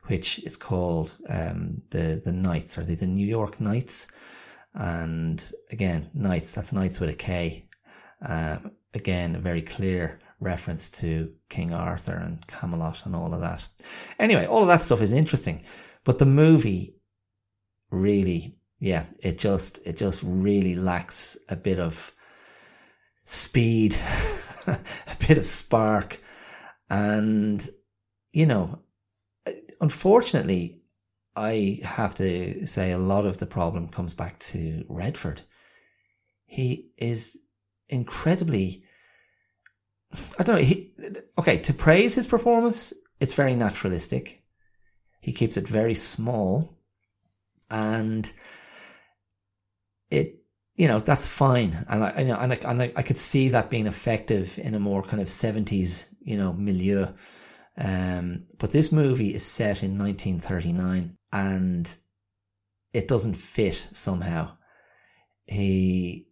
which 0.04 0.40
is 0.40 0.58
called 0.58 1.18
um, 1.30 1.82
the 1.90 2.22
the 2.24 2.34
Knights 2.34 2.78
or 2.78 2.84
the, 2.84 2.96
the 2.96 3.08
New 3.08 3.26
York 3.26 3.60
Knights. 3.60 4.12
And 4.74 5.44
again, 5.72 6.10
Knights, 6.14 6.54
that's 6.54 6.74
Knights 6.74 7.00
with 7.00 7.10
a 7.10 7.16
K. 7.16 7.68
Uh, 8.26 8.58
again, 8.94 9.36
a 9.36 9.40
very 9.40 9.62
clear 9.62 10.20
reference 10.40 10.90
to 10.90 11.32
King 11.50 11.74
Arthur 11.74 12.16
and 12.16 12.46
Camelot 12.48 13.06
and 13.06 13.16
all 13.16 13.34
of 13.34 13.42
that. 13.42 13.68
Anyway, 14.20 14.46
all 14.46 14.62
of 14.62 14.68
that 14.68 14.82
stuff 14.82 15.02
is 15.02 15.12
interesting, 15.12 15.64
but 16.04 16.20
the 16.20 16.26
movie 16.26 16.96
really, 17.92 18.58
yeah, 18.80 19.06
it 19.22 19.38
just, 19.38 19.80
it 19.86 19.98
just 19.98 20.22
really 20.24 20.76
lacks 20.76 21.38
a 21.50 21.56
bit 21.56 21.80
of 21.80 22.14
speed, 23.24 23.94
a 24.68 24.80
bit 25.28 25.38
of 25.38 25.46
spark. 25.46 26.20
And, 26.90 27.68
you 28.34 28.46
know, 28.46 28.80
unfortunately, 29.80 30.82
I 31.36 31.80
have 31.84 32.16
to 32.16 32.66
say 32.66 32.92
a 32.92 32.98
lot 32.98 33.26
of 33.26 33.38
the 33.38 33.46
problem 33.46 33.88
comes 33.88 34.14
back 34.14 34.40
to 34.40 34.84
Redford. 34.90 35.42
He 36.46 36.92
is 36.98 37.40
incredibly, 37.88 38.84
I 40.38 40.44
don't 40.44 40.58
know, 40.58 40.62
he, 40.62 40.94
okay, 41.38 41.58
to 41.60 41.74
praise 41.74 42.16
his 42.16 42.28
performance, 42.28 42.94
it's 43.22 43.34
very 43.34 43.56
naturalistic. 43.56 44.44
He 45.22 45.32
keeps 45.32 45.56
it 45.56 45.68
very 45.68 45.96
small 45.96 46.78
and 47.70 48.32
it, 50.10 50.41
you 50.82 50.88
know, 50.88 50.98
that's 50.98 51.28
fine. 51.28 51.86
And 51.90 52.04
I, 52.04 52.22
you 52.22 52.26
know, 52.30 52.38
and 52.38 52.54
I, 52.54 52.58
and 52.66 52.82
I, 52.82 52.92
I 52.96 53.04
could 53.04 53.20
see 53.20 53.50
that 53.50 53.70
being 53.70 53.86
effective 53.86 54.58
in 54.58 54.74
a 54.74 54.80
more 54.80 55.04
kind 55.04 55.22
of 55.22 55.28
70s, 55.28 56.12
you 56.24 56.36
know, 56.36 56.54
milieu. 56.54 57.06
Um, 57.78 58.46
but 58.58 58.72
this 58.72 58.92
movie 58.92 59.36
is 59.36 59.46
set 59.46 59.84
in 59.84 60.00
1939 60.00 61.16
and 61.32 61.96
it 62.94 63.08
doesn't 63.08 63.36
fit 63.36 63.90
somehow. 63.94 64.58
He, 65.46 66.26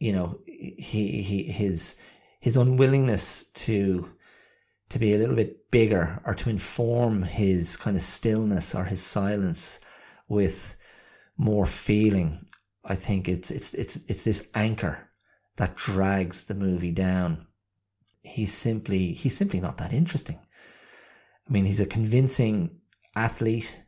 you 0.00 0.12
know, 0.12 0.40
he, 0.44 1.22
he, 1.22 1.44
his, 1.44 1.94
his 2.40 2.56
unwillingness 2.56 3.52
to, 3.52 4.10
to 4.88 4.98
be 4.98 5.14
a 5.14 5.18
little 5.18 5.36
bit 5.36 5.70
bigger 5.70 6.20
or 6.26 6.34
to 6.34 6.50
inform 6.50 7.22
his 7.22 7.76
kind 7.76 7.96
of 7.96 8.02
stillness 8.02 8.74
or 8.74 8.82
his 8.82 9.00
silence 9.00 9.78
with 10.26 10.74
more 11.36 11.66
feeling. 11.66 12.46
I 12.86 12.94
think 12.94 13.28
it's, 13.28 13.50
it's, 13.50 13.74
it's, 13.74 13.96
it's 14.08 14.24
this 14.24 14.50
anchor 14.54 15.10
that 15.56 15.76
drags 15.76 16.44
the 16.44 16.54
movie 16.54 16.92
down. 16.92 17.46
He's 18.22 18.54
simply, 18.54 19.12
he's 19.12 19.36
simply 19.36 19.60
not 19.60 19.78
that 19.78 19.92
interesting. 19.92 20.38
I 21.48 21.52
mean, 21.52 21.64
he's 21.64 21.80
a 21.80 21.86
convincing 21.86 22.80
athlete. 23.14 23.82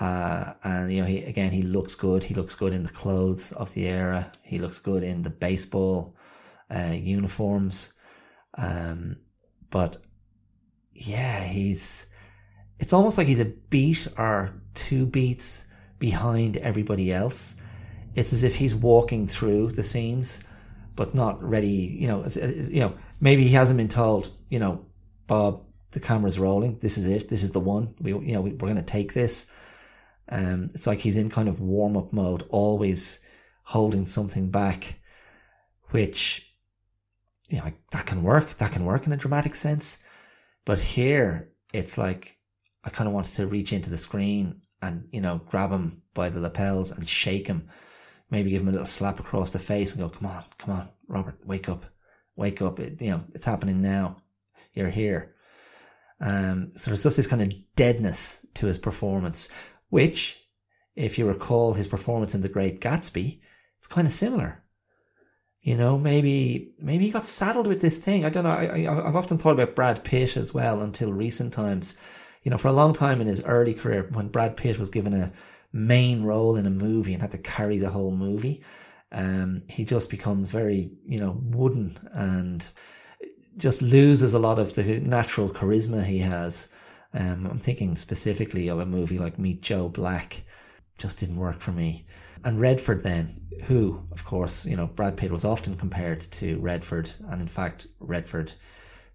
Uh, 0.00 0.52
and 0.64 0.92
you 0.92 1.00
know, 1.00 1.06
he 1.06 1.24
again, 1.24 1.50
he 1.50 1.62
looks 1.62 1.94
good. 1.94 2.24
He 2.24 2.34
looks 2.34 2.54
good 2.54 2.74
in 2.74 2.82
the 2.82 2.92
clothes 2.92 3.52
of 3.52 3.72
the 3.74 3.86
era. 3.86 4.30
He 4.42 4.58
looks 4.58 4.78
good 4.78 5.02
in 5.02 5.22
the 5.22 5.30
baseball 5.30 6.16
uh, 6.70 6.92
uniforms. 6.92 7.94
Um, 8.56 9.16
but 9.70 9.96
yeah, 10.92 11.44
he's. 11.44 12.06
It's 12.78 12.92
almost 12.92 13.18
like 13.18 13.26
he's 13.26 13.40
a 13.40 13.46
beat 13.70 14.06
or 14.18 14.52
two 14.74 15.06
beats 15.06 15.66
behind 15.98 16.58
everybody 16.58 17.12
else. 17.12 17.56
It's 18.18 18.32
as 18.32 18.44
if 18.44 18.54
he's 18.56 18.74
walking 18.74 19.26
through 19.26 19.72
the 19.72 19.82
scenes, 19.82 20.42
but 20.96 21.14
not 21.14 21.42
ready. 21.42 21.96
You 22.00 22.08
know, 22.08 22.26
you 22.26 22.80
know, 22.80 22.94
maybe 23.20 23.44
he 23.44 23.54
hasn't 23.54 23.78
been 23.78 23.88
told. 23.88 24.30
You 24.50 24.58
know, 24.58 24.84
Bob, 25.26 25.64
the 25.92 26.00
camera's 26.00 26.38
rolling. 26.38 26.78
This 26.78 26.98
is 26.98 27.06
it. 27.06 27.28
This 27.28 27.42
is 27.42 27.52
the 27.52 27.60
one. 27.60 27.94
We, 28.00 28.10
you 28.12 28.34
know, 28.34 28.40
we, 28.40 28.50
we're 28.50 28.68
going 28.68 28.76
to 28.76 28.82
take 28.82 29.14
this 29.14 29.50
um, 30.30 30.68
it's 30.74 30.86
like 30.86 30.98
he's 30.98 31.16
in 31.16 31.30
kind 31.30 31.48
of 31.48 31.60
warm 31.60 31.96
up 31.96 32.12
mode, 32.12 32.44
always 32.50 33.20
holding 33.64 34.06
something 34.06 34.50
back, 34.50 35.00
which, 35.90 36.54
you 37.48 37.58
know, 37.58 37.72
that 37.92 38.06
can 38.06 38.22
work. 38.22 38.56
That 38.56 38.72
can 38.72 38.84
work 38.84 39.06
in 39.06 39.12
a 39.12 39.16
dramatic 39.16 39.54
sense. 39.54 40.04
But 40.64 40.80
here, 40.80 41.52
it's 41.72 41.96
like 41.96 42.38
I 42.84 42.90
kind 42.90 43.08
of 43.08 43.14
wanted 43.14 43.34
to 43.34 43.46
reach 43.46 43.72
into 43.72 43.90
the 43.90 43.96
screen 43.96 44.60
and, 44.82 45.08
you 45.12 45.20
know, 45.20 45.40
grab 45.46 45.70
him 45.70 46.02
by 46.14 46.28
the 46.28 46.40
lapels 46.40 46.90
and 46.90 47.08
shake 47.08 47.46
him. 47.46 47.68
Maybe 48.30 48.50
give 48.50 48.62
him 48.62 48.68
a 48.68 48.72
little 48.72 48.86
slap 48.86 49.20
across 49.20 49.50
the 49.50 49.58
face 49.58 49.92
and 49.92 50.02
go, 50.02 50.08
come 50.08 50.26
on, 50.26 50.44
come 50.58 50.74
on, 50.74 50.88
Robert, 51.06 51.38
wake 51.44 51.68
up, 51.68 51.84
wake 52.36 52.60
up. 52.60 52.78
It, 52.78 53.00
you 53.00 53.10
know, 53.10 53.24
it's 53.34 53.46
happening 53.46 53.80
now. 53.80 54.22
You're 54.74 54.90
here. 54.90 55.34
Um, 56.20 56.72
so 56.76 56.90
there's 56.90 57.02
just 57.02 57.16
this 57.16 57.26
kind 57.26 57.42
of 57.42 57.52
deadness 57.74 58.46
to 58.54 58.66
his 58.66 58.78
performance, 58.78 59.54
which, 59.88 60.44
if 60.94 61.18
you 61.18 61.26
recall 61.26 61.74
his 61.74 61.88
performance 61.88 62.34
in 62.34 62.42
The 62.42 62.48
Great 62.48 62.80
Gatsby, 62.80 63.40
it's 63.78 63.86
kind 63.86 64.06
of 64.06 64.12
similar. 64.12 64.62
You 65.60 65.76
know, 65.76 65.98
maybe 65.98 66.74
maybe 66.80 67.04
he 67.04 67.10
got 67.10 67.26
saddled 67.26 67.66
with 67.66 67.80
this 67.80 67.98
thing. 67.98 68.24
I 68.24 68.30
don't 68.30 68.44
know. 68.44 68.50
I, 68.50 68.84
I, 68.84 69.08
I've 69.08 69.16
often 69.16 69.38
thought 69.38 69.52
about 69.52 69.74
Brad 69.74 70.04
Pitt 70.04 70.36
as 70.36 70.54
well 70.54 70.82
until 70.82 71.12
recent 71.12 71.52
times. 71.52 72.00
You 72.42 72.50
know, 72.50 72.58
for 72.58 72.68
a 72.68 72.72
long 72.72 72.92
time 72.92 73.20
in 73.20 73.26
his 73.26 73.44
early 73.44 73.74
career, 73.74 74.08
when 74.12 74.28
Brad 74.28 74.56
Pitt 74.56 74.78
was 74.78 74.90
given 74.90 75.12
a 75.12 75.32
main 75.72 76.22
role 76.22 76.56
in 76.56 76.66
a 76.66 76.70
movie 76.70 77.12
and 77.12 77.22
had 77.22 77.30
to 77.32 77.38
carry 77.38 77.78
the 77.78 77.90
whole 77.90 78.12
movie, 78.12 78.62
um, 79.12 79.62
he 79.68 79.84
just 79.84 80.10
becomes 80.10 80.50
very, 80.50 80.90
you 81.06 81.18
know, 81.18 81.40
wooden 81.44 81.96
and 82.12 82.68
just 83.56 83.82
loses 83.82 84.34
a 84.34 84.38
lot 84.38 84.58
of 84.58 84.74
the 84.74 85.00
natural 85.00 85.48
charisma 85.48 86.04
he 86.04 86.18
has. 86.18 86.72
Um, 87.14 87.46
I'm 87.46 87.58
thinking 87.58 87.96
specifically 87.96 88.68
of 88.68 88.80
a 88.80 88.86
movie 88.86 89.18
like 89.18 89.38
Meet 89.38 89.62
Joe 89.62 89.88
Black. 89.88 90.44
Just 90.98 91.20
didn't 91.20 91.36
work 91.36 91.60
for 91.60 91.72
me. 91.72 92.04
And 92.44 92.60
Redford 92.60 93.02
then, 93.02 93.40
who, 93.64 94.06
of 94.12 94.24
course, 94.24 94.66
you 94.66 94.76
know, 94.76 94.86
Brad 94.86 95.16
Pitt 95.16 95.32
was 95.32 95.44
often 95.44 95.76
compared 95.76 96.20
to 96.20 96.58
Redford. 96.58 97.10
And 97.30 97.40
in 97.40 97.48
fact, 97.48 97.86
Redford 98.00 98.52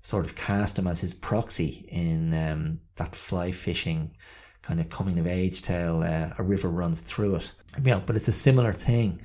sort 0.02 0.26
of 0.26 0.36
cast 0.36 0.78
him 0.78 0.88
as 0.88 1.02
his 1.02 1.14
proxy 1.14 1.86
in 1.90 2.34
um, 2.34 2.80
that 2.96 3.16
fly 3.16 3.52
fishing 3.52 4.16
kind 4.64 4.80
of 4.80 4.90
coming 4.90 5.20
of 5.20 5.28
age 5.28 5.62
tale, 5.62 6.02
uh, 6.02 6.34
A 6.40 6.44
River 6.44 6.70
Runs 6.70 7.02
Through 7.02 7.36
It. 7.36 7.52
Yeah, 7.84 8.02
but 8.04 8.16
it's 8.16 8.28
a 8.28 8.34
similar 8.34 8.74
thing. 8.74 9.22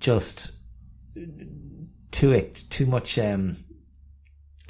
Just 0.00 0.52
too, 2.10 2.40
too 2.40 2.86
much, 2.86 3.18
um, 3.18 3.56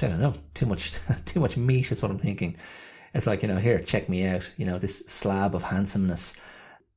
I 0.02 0.06
don't 0.06 0.20
know, 0.20 0.34
too 0.52 0.66
much, 0.66 0.92
too 1.24 1.40
much 1.40 1.56
meat 1.56 1.90
is 1.90 2.02
what 2.02 2.10
I'm 2.10 2.18
thinking. 2.18 2.56
It's 3.14 3.26
like, 3.26 3.42
you 3.42 3.48
know, 3.48 3.56
here, 3.56 3.80
check 3.80 4.08
me 4.08 4.26
out, 4.26 4.52
you 4.56 4.66
know, 4.66 4.78
this 4.78 5.00
slab 5.06 5.54
of 5.54 5.62
handsomeness, 5.62 6.40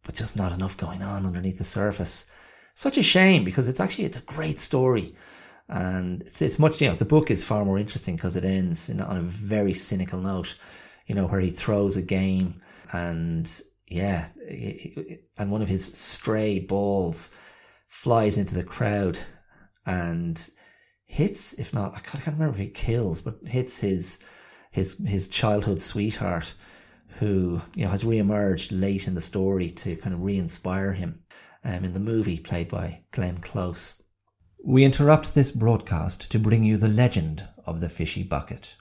but 0.04 0.16
just 0.16 0.36
not 0.36 0.52
enough 0.52 0.76
going 0.76 1.04
on 1.04 1.26
underneath 1.26 1.58
the 1.58 1.64
surface. 1.64 2.32
Such 2.74 2.98
a 2.98 3.04
shame 3.04 3.44
because 3.44 3.68
it's 3.68 3.80
actually, 3.80 4.06
it's 4.06 4.18
a 4.18 4.22
great 4.22 4.60
story. 4.60 5.16
And 5.70 6.22
it's, 6.22 6.42
it's 6.42 6.60
much, 6.60 6.82
you 6.82 6.90
know, 6.90 6.96
the 6.96 7.06
book 7.06 7.30
is 7.30 7.46
far 7.46 7.64
more 7.66 7.78
interesting 7.78 8.16
because 8.16 8.36
it 8.36 8.46
ends 8.46 8.90
in, 8.90 9.00
on 9.00 9.18
a 9.18 9.22
very 9.22 9.74
cynical 9.74 10.20
note, 10.20 10.56
you 11.08 11.16
know, 11.16 11.26
where 11.26 11.40
he 11.40 11.50
throws 11.50 11.98
a 11.98 12.02
game 12.02 12.56
and 12.94 13.62
yeah, 13.88 14.30
and 15.38 15.52
one 15.52 15.62
of 15.62 15.70
his 15.70 15.86
stray 15.98 16.60
balls 16.60 17.36
flies 17.88 18.38
into 18.38 18.54
the 18.54 18.64
crowd 18.64 19.18
and 19.86 20.50
hits, 21.06 21.54
if 21.54 21.74
not, 21.74 21.96
I 21.96 22.00
can't, 22.00 22.26
remember 22.26 22.56
if 22.56 22.60
he 22.60 22.68
kills, 22.68 23.22
but 23.22 23.40
hits 23.46 23.80
his 23.80 24.20
his 24.72 25.02
his 25.08 25.30
childhood 25.30 25.80
sweetheart, 25.80 26.54
who 27.20 27.62
you 27.76 27.86
know 27.86 27.92
has 27.92 28.04
re-emerged 28.04 28.74
late 28.74 29.08
in 29.08 29.16
the 29.16 29.22
story 29.22 29.70
to 29.72 29.96
kind 29.96 30.14
of 30.14 30.22
re-inspire 30.22 30.94
him. 30.94 31.24
Um, 31.64 31.84
in 31.84 31.92
the 31.92 32.00
movie 32.00 32.38
played 32.38 32.70
by 32.70 33.04
Glenn 33.12 33.40
Close. 33.40 34.02
We 34.64 34.86
interrupt 34.86 35.34
this 35.34 35.52
broadcast 35.52 36.32
to 36.32 36.40
bring 36.40 36.64
you 36.64 36.78
the 36.78 36.88
legend 36.88 37.46
of 37.66 37.82
the 37.82 37.90
fishy 37.90 38.24
bucket. 38.24 38.78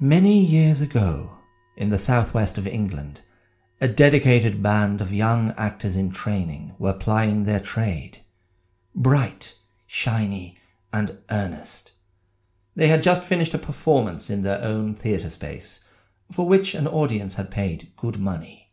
Many 0.00 0.38
years 0.38 0.80
ago, 0.80 1.38
in 1.76 1.90
the 1.90 1.98
southwest 1.98 2.56
of 2.56 2.68
England, 2.68 3.22
a 3.80 3.88
dedicated 3.88 4.62
band 4.62 5.00
of 5.00 5.12
young 5.12 5.52
actors 5.56 5.96
in 5.96 6.12
training 6.12 6.76
were 6.78 6.92
plying 6.92 7.42
their 7.42 7.58
trade 7.58 8.18
bright, 8.94 9.56
shiny, 9.88 10.56
and 10.92 11.18
earnest. 11.32 11.90
They 12.76 12.86
had 12.86 13.02
just 13.02 13.24
finished 13.24 13.54
a 13.54 13.58
performance 13.58 14.30
in 14.30 14.42
their 14.42 14.62
own 14.62 14.94
theatre 14.94 15.30
space, 15.30 15.90
for 16.30 16.46
which 16.46 16.76
an 16.76 16.86
audience 16.86 17.34
had 17.34 17.50
paid 17.50 17.90
good 17.96 18.20
money. 18.20 18.70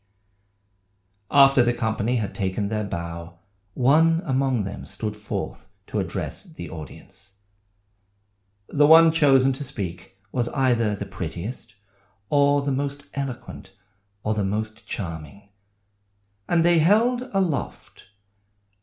After 1.31 1.63
the 1.63 1.73
company 1.73 2.17
had 2.17 2.35
taken 2.35 2.67
their 2.67 2.83
bow, 2.83 3.39
one 3.73 4.21
among 4.27 4.63
them 4.63 4.85
stood 4.85 5.15
forth 5.15 5.69
to 5.87 5.97
address 5.97 6.43
the 6.43 6.69
audience. 6.69 7.39
The 8.69 8.85
one 8.85 9.11
chosen 9.11 9.53
to 9.53 9.63
speak 9.63 10.14
was 10.35 10.49
either 10.49 10.93
the 10.93 11.05
prettiest, 11.05 11.75
or 12.29 12.61
the 12.61 12.69
most 12.69 13.05
eloquent, 13.13 13.71
or 14.21 14.33
the 14.33 14.43
most 14.43 14.85
charming. 14.85 15.47
And 16.49 16.61
they 16.65 16.79
held 16.79 17.29
aloft 17.33 18.07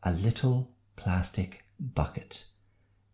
a 0.03 0.15
little 0.15 0.71
plastic 0.97 1.63
bucket, 1.79 2.47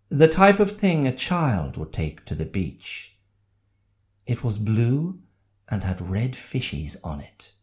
the 0.09 0.29
type 0.29 0.61
of 0.61 0.71
thing 0.71 1.05
a 1.05 1.11
child 1.11 1.77
would 1.77 1.93
take 1.93 2.25
to 2.27 2.37
the 2.37 2.45
beach. 2.45 3.19
It 4.25 4.45
was 4.45 4.59
blue 4.59 5.19
and 5.69 5.83
had 5.83 6.01
red 6.01 6.37
fishes 6.37 6.97
on 7.03 7.21
it. 7.21 7.55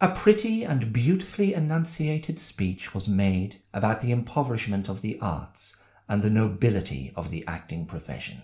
A 0.00 0.10
pretty 0.10 0.62
and 0.62 0.92
beautifully 0.92 1.52
enunciated 1.52 2.38
speech 2.38 2.94
was 2.94 3.08
made 3.08 3.60
about 3.74 4.02
the 4.02 4.12
impoverishment 4.12 4.88
of 4.88 5.02
the 5.02 5.18
arts 5.20 5.82
and 6.08 6.22
the 6.22 6.30
nobility 6.30 7.12
of 7.16 7.32
the 7.32 7.44
acting 7.48 7.84
profession. 7.84 8.40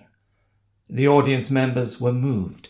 The 0.88 1.09
audience 1.09 1.51
members 1.51 2.01
were 2.01 2.12
moved 2.12 2.68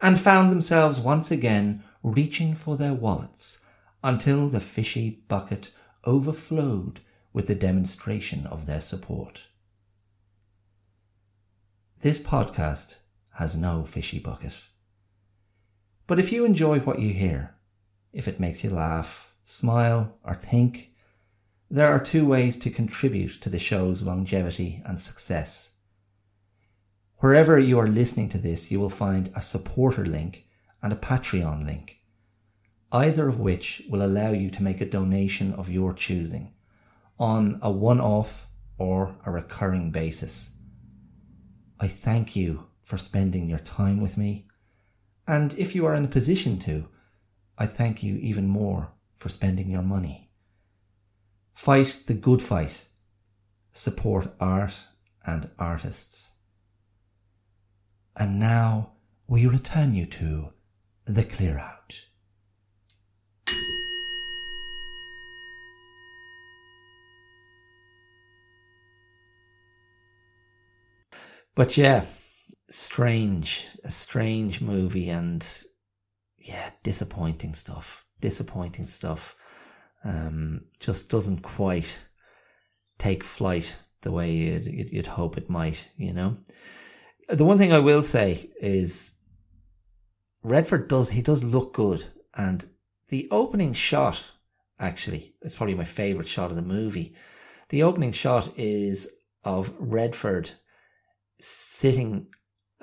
and 0.00 0.20
found 0.20 0.50
themselves 0.50 1.00
once 1.00 1.30
again 1.30 1.82
reaching 2.02 2.54
for 2.54 2.76
their 2.76 2.94
wallets 2.94 3.66
until 4.02 4.48
the 4.48 4.60
fishy 4.60 5.22
bucket 5.28 5.70
overflowed 6.04 7.00
with 7.32 7.46
the 7.46 7.54
demonstration 7.54 8.46
of 8.46 8.66
their 8.66 8.80
support. 8.80 9.48
This 12.00 12.18
podcast 12.18 12.98
has 13.34 13.56
no 13.56 13.84
fishy 13.84 14.18
bucket. 14.18 14.68
But 16.06 16.18
if 16.18 16.32
you 16.32 16.44
enjoy 16.44 16.78
what 16.80 17.00
you 17.00 17.12
hear, 17.12 17.56
if 18.12 18.28
it 18.28 18.40
makes 18.40 18.64
you 18.64 18.70
laugh, 18.70 19.34
smile, 19.48 20.18
or 20.22 20.34
think. 20.34 20.92
There 21.70 21.88
are 21.88 22.02
two 22.02 22.26
ways 22.26 22.56
to 22.58 22.70
contribute 22.70 23.40
to 23.40 23.48
the 23.48 23.58
show's 23.58 24.02
longevity 24.02 24.82
and 24.84 25.00
success. 25.00 25.77
Wherever 27.20 27.58
you 27.58 27.80
are 27.80 27.88
listening 27.88 28.28
to 28.28 28.38
this, 28.38 28.70
you 28.70 28.78
will 28.78 28.90
find 28.90 29.30
a 29.34 29.40
supporter 29.40 30.04
link 30.04 30.46
and 30.80 30.92
a 30.92 30.96
Patreon 30.96 31.66
link, 31.66 31.98
either 32.92 33.28
of 33.28 33.40
which 33.40 33.82
will 33.90 34.04
allow 34.04 34.30
you 34.30 34.50
to 34.50 34.62
make 34.62 34.80
a 34.80 34.88
donation 34.88 35.52
of 35.54 35.68
your 35.68 35.92
choosing 35.92 36.54
on 37.18 37.58
a 37.60 37.72
one 37.72 38.00
off 38.00 38.48
or 38.78 39.16
a 39.26 39.32
recurring 39.32 39.90
basis. 39.90 40.62
I 41.80 41.88
thank 41.88 42.36
you 42.36 42.68
for 42.84 42.96
spending 42.96 43.48
your 43.48 43.58
time 43.58 44.00
with 44.00 44.16
me, 44.16 44.46
and 45.26 45.52
if 45.58 45.74
you 45.74 45.86
are 45.86 45.96
in 45.96 46.04
a 46.04 46.08
position 46.08 46.56
to, 46.60 46.86
I 47.58 47.66
thank 47.66 48.00
you 48.00 48.14
even 48.18 48.46
more 48.46 48.92
for 49.16 49.28
spending 49.28 49.68
your 49.68 49.82
money. 49.82 50.30
Fight 51.52 51.98
the 52.06 52.14
good 52.14 52.40
fight. 52.40 52.86
Support 53.72 54.36
art 54.38 54.86
and 55.26 55.50
artists. 55.58 56.37
And 58.18 58.40
now 58.40 58.94
we 59.28 59.46
return 59.46 59.94
you 59.94 60.04
to 60.06 60.48
the 61.04 61.22
clear 61.22 61.56
out. 61.56 62.00
But 71.54 71.76
yeah, 71.76 72.04
strange, 72.68 73.68
a 73.84 73.90
strange 73.90 74.60
movie 74.60 75.10
and 75.10 75.46
yeah, 76.38 76.70
disappointing 76.82 77.54
stuff. 77.54 78.04
Disappointing 78.20 78.88
stuff. 78.88 79.36
Um, 80.02 80.62
just 80.80 81.08
doesn't 81.08 81.42
quite 81.42 82.04
take 82.98 83.22
flight 83.22 83.80
the 84.02 84.10
way 84.10 84.32
you'd, 84.32 84.90
you'd 84.92 85.06
hope 85.06 85.38
it 85.38 85.48
might, 85.48 85.90
you 85.96 86.12
know? 86.12 86.36
The 87.28 87.44
one 87.44 87.58
thing 87.58 87.74
I 87.74 87.78
will 87.78 88.02
say 88.02 88.50
is 88.58 89.12
Redford 90.42 90.88
does, 90.88 91.10
he 91.10 91.20
does 91.20 91.44
look 91.44 91.74
good. 91.74 92.06
And 92.34 92.64
the 93.08 93.28
opening 93.30 93.74
shot, 93.74 94.22
actually, 94.78 95.34
is 95.42 95.54
probably 95.54 95.74
my 95.74 95.84
favorite 95.84 96.28
shot 96.28 96.50
of 96.50 96.56
the 96.56 96.62
movie. 96.62 97.14
The 97.68 97.82
opening 97.82 98.12
shot 98.12 98.50
is 98.56 99.12
of 99.44 99.74
Redford 99.78 100.52
sitting 101.40 102.28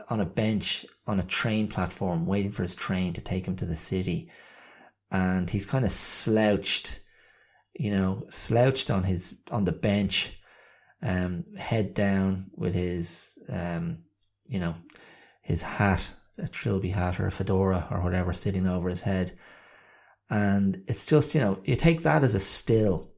on 0.10 0.20
a 0.20 0.26
bench 0.26 0.86
on 1.08 1.20
a 1.20 1.24
train 1.24 1.68
platform 1.68 2.28
waiting 2.28 2.52
for 2.52 2.62
his 2.62 2.76
train 2.76 3.14
to 3.14 3.22
take 3.22 3.48
him 3.48 3.56
to 3.56 3.66
the 3.66 3.76
city. 3.76 4.30
And 5.12 5.50
he's 5.50 5.66
kind 5.66 5.86
of 5.86 5.92
slouched, 5.92 7.00
you 7.74 7.90
know, 7.90 8.26
slouched 8.30 8.92
on 8.92 9.04
his, 9.04 9.42
on 9.50 9.64
the 9.64 9.72
bench, 9.72 10.40
um, 11.02 11.46
head 11.58 11.96
down 11.96 12.52
with 12.56 12.76
his, 12.76 13.40
um, 13.50 14.05
you 14.48 14.60
know, 14.60 14.76
his 15.42 15.62
hat, 15.62 16.10
a 16.38 16.48
trilby 16.48 16.90
hat 16.90 17.20
or 17.20 17.28
a 17.28 17.32
fedora 17.32 17.88
or 17.92 18.02
whatever 18.02 18.34
sitting 18.34 18.68
over 18.68 18.90
his 18.90 19.02
head. 19.02 19.38
And 20.30 20.84
it's 20.88 21.06
just, 21.06 21.36
you 21.36 21.42
know, 21.42 21.60
you 21.64 21.76
take 21.76 22.02
that 22.04 22.24
as 22.24 22.36
a 22.36 22.40
still 22.40 23.12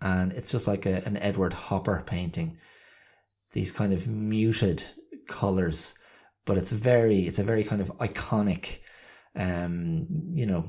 and 0.00 0.32
it's 0.32 0.52
just 0.52 0.68
like 0.68 0.86
a, 0.86 1.02
an 1.04 1.16
Edward 1.16 1.52
Hopper 1.52 2.02
painting. 2.06 2.58
These 3.52 3.72
kind 3.72 3.92
of 3.92 4.08
muted 4.08 4.84
colors 5.26 5.94
but 6.44 6.56
it's 6.56 6.70
very 6.70 7.20
it's 7.20 7.38
a 7.38 7.44
very 7.44 7.64
kind 7.64 7.80
of 7.80 7.88
iconic 7.98 8.78
um 9.36 10.06
you 10.34 10.46
know 10.46 10.64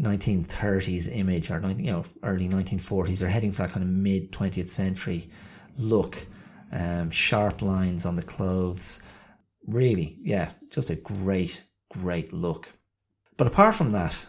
1930s 0.00 1.14
image 1.16 1.50
or 1.50 1.60
you 1.78 1.92
know 1.92 2.02
early 2.22 2.48
1940s 2.48 3.18
they're 3.18 3.28
heading 3.28 3.52
for 3.52 3.62
that 3.62 3.72
kind 3.72 3.82
of 3.82 3.90
mid 3.90 4.32
20th 4.32 4.68
century 4.68 5.30
look 5.76 6.16
um 6.72 7.10
sharp 7.10 7.62
lines 7.62 8.06
on 8.06 8.16
the 8.16 8.22
clothes 8.22 9.02
really? 9.66 10.18
Yeah. 10.22 10.50
Just 10.70 10.90
a 10.90 10.96
great 10.96 11.64
great 11.90 12.32
look. 12.32 12.72
But 13.36 13.46
apart 13.46 13.74
from 13.74 13.92
that 13.92 14.26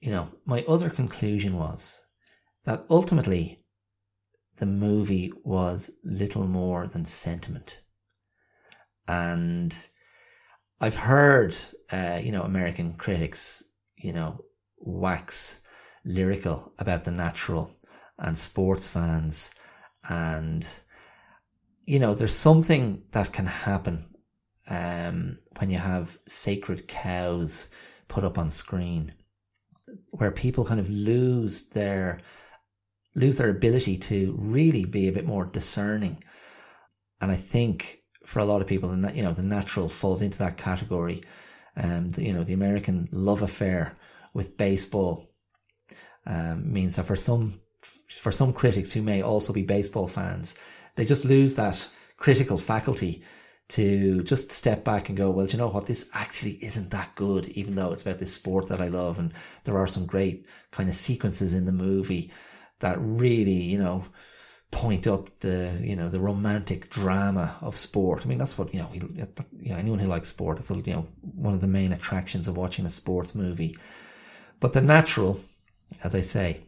you 0.00 0.10
know 0.10 0.28
my 0.44 0.64
other 0.68 0.90
conclusion 0.90 1.56
was 1.56 2.02
that 2.64 2.84
ultimately 2.90 3.64
the 4.58 4.66
movie 4.66 5.32
was 5.44 5.90
little 6.04 6.46
more 6.46 6.86
than 6.86 7.04
sentiment. 7.04 7.80
And 9.06 9.74
I've 10.80 10.96
heard, 10.96 11.56
uh, 11.90 12.20
you 12.22 12.32
know, 12.32 12.42
American 12.42 12.94
critics, 12.94 13.64
you 13.96 14.12
know, 14.12 14.44
wax 14.76 15.60
lyrical 16.04 16.72
about 16.78 17.04
the 17.04 17.10
natural 17.10 17.74
and 18.18 18.36
sports 18.36 18.88
fans. 18.88 19.54
And, 20.08 20.66
you 21.86 21.98
know, 21.98 22.14
there's 22.14 22.34
something 22.34 23.04
that 23.12 23.32
can 23.32 23.46
happen 23.46 24.04
um, 24.68 25.38
when 25.58 25.70
you 25.70 25.78
have 25.78 26.18
sacred 26.26 26.88
cows 26.88 27.70
put 28.08 28.24
up 28.24 28.38
on 28.38 28.50
screen 28.50 29.12
where 30.16 30.30
people 30.30 30.64
kind 30.64 30.80
of 30.80 30.90
lose 30.90 31.68
their 31.70 32.18
lose 33.14 33.38
their 33.38 33.50
ability 33.50 33.96
to 33.96 34.36
really 34.38 34.84
be 34.84 35.08
a 35.08 35.12
bit 35.12 35.26
more 35.26 35.44
discerning. 35.44 36.22
And 37.20 37.32
I 37.32 37.34
think 37.34 38.02
for 38.24 38.38
a 38.38 38.44
lot 38.44 38.60
of 38.60 38.68
people, 38.68 38.94
you 39.12 39.22
know, 39.22 39.32
the 39.32 39.42
natural 39.42 39.88
falls 39.88 40.22
into 40.22 40.38
that 40.38 40.56
category. 40.56 41.22
Um, 41.76 42.08
the, 42.10 42.24
you 42.24 42.32
know, 42.32 42.44
the 42.44 42.54
American 42.54 43.08
love 43.12 43.42
affair 43.42 43.94
with 44.34 44.56
baseball 44.56 45.26
um, 46.26 46.72
means 46.72 46.96
that 46.96 47.06
for 47.06 47.16
some 47.16 47.60
for 48.08 48.32
some 48.32 48.52
critics 48.52 48.92
who 48.92 49.02
may 49.02 49.22
also 49.22 49.52
be 49.52 49.62
baseball 49.62 50.08
fans, 50.08 50.60
they 50.96 51.04
just 51.04 51.24
lose 51.24 51.54
that 51.54 51.88
critical 52.16 52.58
faculty 52.58 53.22
to 53.68 54.22
just 54.22 54.50
step 54.50 54.82
back 54.82 55.08
and 55.08 55.18
go, 55.18 55.30
well, 55.30 55.46
you 55.46 55.58
know 55.58 55.68
what? 55.68 55.86
This 55.86 56.08
actually 56.14 56.52
isn't 56.64 56.90
that 56.90 57.14
good, 57.14 57.48
even 57.48 57.74
though 57.74 57.92
it's 57.92 58.02
about 58.02 58.18
this 58.18 58.32
sport 58.32 58.68
that 58.68 58.80
I 58.80 58.88
love. 58.88 59.18
And 59.18 59.32
there 59.64 59.76
are 59.76 59.86
some 59.86 60.06
great 60.06 60.46
kind 60.70 60.88
of 60.88 60.94
sequences 60.94 61.54
in 61.54 61.66
the 61.66 61.72
movie 61.72 62.32
that 62.80 62.96
really, 62.98 63.52
you 63.52 63.78
know, 63.78 64.04
point 64.70 65.06
up 65.06 65.30
the 65.40 65.78
you 65.82 65.96
know 65.96 66.10
the 66.10 66.20
romantic 66.20 66.90
drama 66.90 67.56
of 67.60 67.76
sport. 67.76 68.22
I 68.22 68.28
mean 68.28 68.38
that's 68.38 68.58
what 68.58 68.72
you 68.74 68.80
know. 68.80 68.90
you 68.92 69.70
know 69.70 69.76
anyone 69.76 69.98
who 69.98 70.08
likes 70.08 70.28
sport, 70.28 70.58
it's 70.58 70.70
you 70.70 70.94
know 70.94 71.06
one 71.20 71.54
of 71.54 71.60
the 71.60 71.66
main 71.66 71.92
attractions 71.92 72.48
of 72.48 72.56
watching 72.56 72.84
a 72.84 72.90
sports 72.90 73.34
movie. 73.34 73.76
But 74.60 74.72
the 74.72 74.80
natural, 74.80 75.40
as 76.02 76.14
I 76.14 76.20
say, 76.20 76.62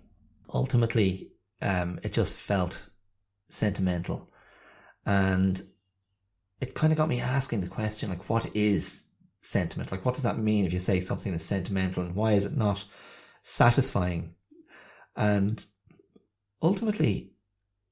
ultimately, 0.54 1.32
um, 1.60 1.98
it 2.02 2.12
just 2.12 2.36
felt 2.36 2.88
sentimental, 3.50 4.30
and 5.04 5.62
it 6.60 6.74
kind 6.74 6.92
of 6.92 6.96
got 6.96 7.08
me 7.08 7.20
asking 7.20 7.60
the 7.60 7.68
question 7.68 8.10
like, 8.10 8.28
what 8.28 8.54
is 8.54 9.10
sentiment? 9.42 9.90
Like, 9.90 10.04
what 10.04 10.14
does 10.14 10.22
that 10.24 10.38
mean 10.38 10.66
if 10.66 10.72
you 10.72 10.78
say 10.78 11.00
something 11.00 11.32
is 11.32 11.44
sentimental, 11.44 12.02
and 12.02 12.14
why 12.14 12.32
is 12.32 12.46
it 12.46 12.56
not 12.56 12.84
satisfying? 13.42 14.34
And 15.16 15.64
ultimately, 16.62 17.30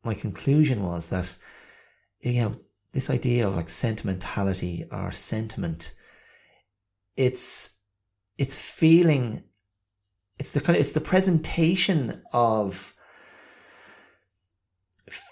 my 0.05 0.15
conclusion 0.15 0.83
was 0.83 1.09
that, 1.09 1.37
you 2.21 2.43
know, 2.43 2.57
this 2.93 3.11
idea 3.11 3.47
of 3.47 3.57
like 3.57 3.71
sentimentality 3.71 4.87
or 4.91 5.13
sentiment, 5.13 5.95
it's, 7.17 7.83
it's 8.37 8.57
feeling, 8.57 9.43
it's 10.39 10.53
the 10.53 10.61
kind 10.61 10.77
of, 10.77 10.81
it's 10.81 10.93
the 10.93 11.01
presentation 11.01 12.23
of 12.33 12.95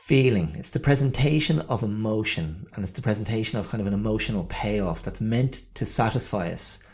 feeling. 0.07 0.55
It's 0.57 0.71
the 0.71 0.79
presentation 0.79 1.59
of 1.62 1.83
emotion 1.83 2.64
and 2.73 2.85
it's 2.85 2.92
the 2.92 3.03
presentation 3.03 3.59
of 3.59 3.69
kind 3.69 3.81
of 3.81 3.88
an 3.88 3.92
emotional 3.92 4.47
payoff 4.49 5.03
that's 5.03 5.21
meant 5.21 5.62
to 5.75 5.85
satisfy 5.85 6.53
us. 6.53 6.87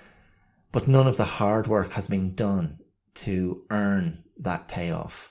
But 0.73 0.89
none 0.89 1.07
of 1.07 1.19
the 1.19 1.25
hard 1.25 1.67
work 1.67 1.93
has 1.93 2.09
been 2.09 2.35
done 2.35 2.79
to 3.17 3.67
earn 3.69 4.25
that 4.39 4.67
payoff. 4.67 5.31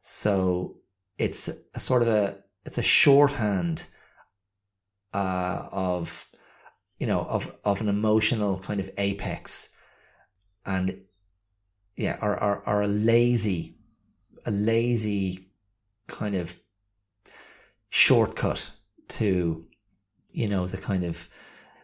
So 0.00 0.78
it's 1.18 1.48
a 1.72 1.78
sort 1.78 2.02
of 2.02 2.08
a, 2.08 2.38
it's 2.66 2.78
a 2.78 2.82
shorthand, 2.82 3.86
uh, 5.14 5.68
of, 5.70 6.26
you 6.98 7.06
know, 7.06 7.20
of, 7.20 7.54
of 7.62 7.80
an 7.80 7.88
emotional 7.88 8.58
kind 8.58 8.80
of 8.80 8.90
apex 8.98 9.68
and 10.66 11.00
yeah, 11.94 12.18
are 12.20 12.42
or, 12.42 12.68
or 12.68 12.82
a 12.82 12.88
lazy, 12.88 13.76
a 14.44 14.50
lazy 14.50 15.52
kind 16.08 16.34
of 16.34 16.58
shortcut 17.90 18.70
to, 19.08 19.64
you 20.30 20.48
know, 20.48 20.66
the 20.66 20.78
kind 20.78 21.04
of 21.04 21.28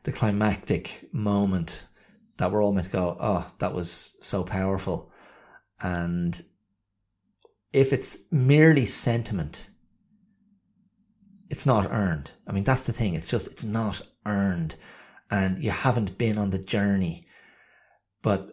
the 0.05 0.13
climactic 0.13 1.09
moment 1.13 1.87
that 2.37 2.51
we're 2.51 2.63
all 2.63 2.73
meant 2.73 2.87
to 2.87 2.93
go, 2.93 3.17
oh, 3.21 3.51
that 3.59 3.75
was 3.75 4.17
so 4.21 4.45
powerful. 4.45 5.11
And 5.81 6.41
if 7.73 7.93
it's 7.93 8.19
merely 8.31 8.87
sentiment, 8.87 9.71
it's 11.51 11.67
not 11.67 11.91
earned. 11.91 12.33
I 12.47 12.53
mean, 12.53 12.65
that's 12.65 12.83
the 12.83 12.93
thing. 12.93 13.15
It's 13.15 13.31
just, 13.31 13.47
it's 13.47 13.65
not 13.65 14.03
earned 14.27 14.77
and 15.31 15.63
you 15.63 15.71
haven't 15.71 16.19
been 16.19 16.39
on 16.39 16.51
the 16.51 16.59
journey. 16.59 17.27
But, 18.23 18.49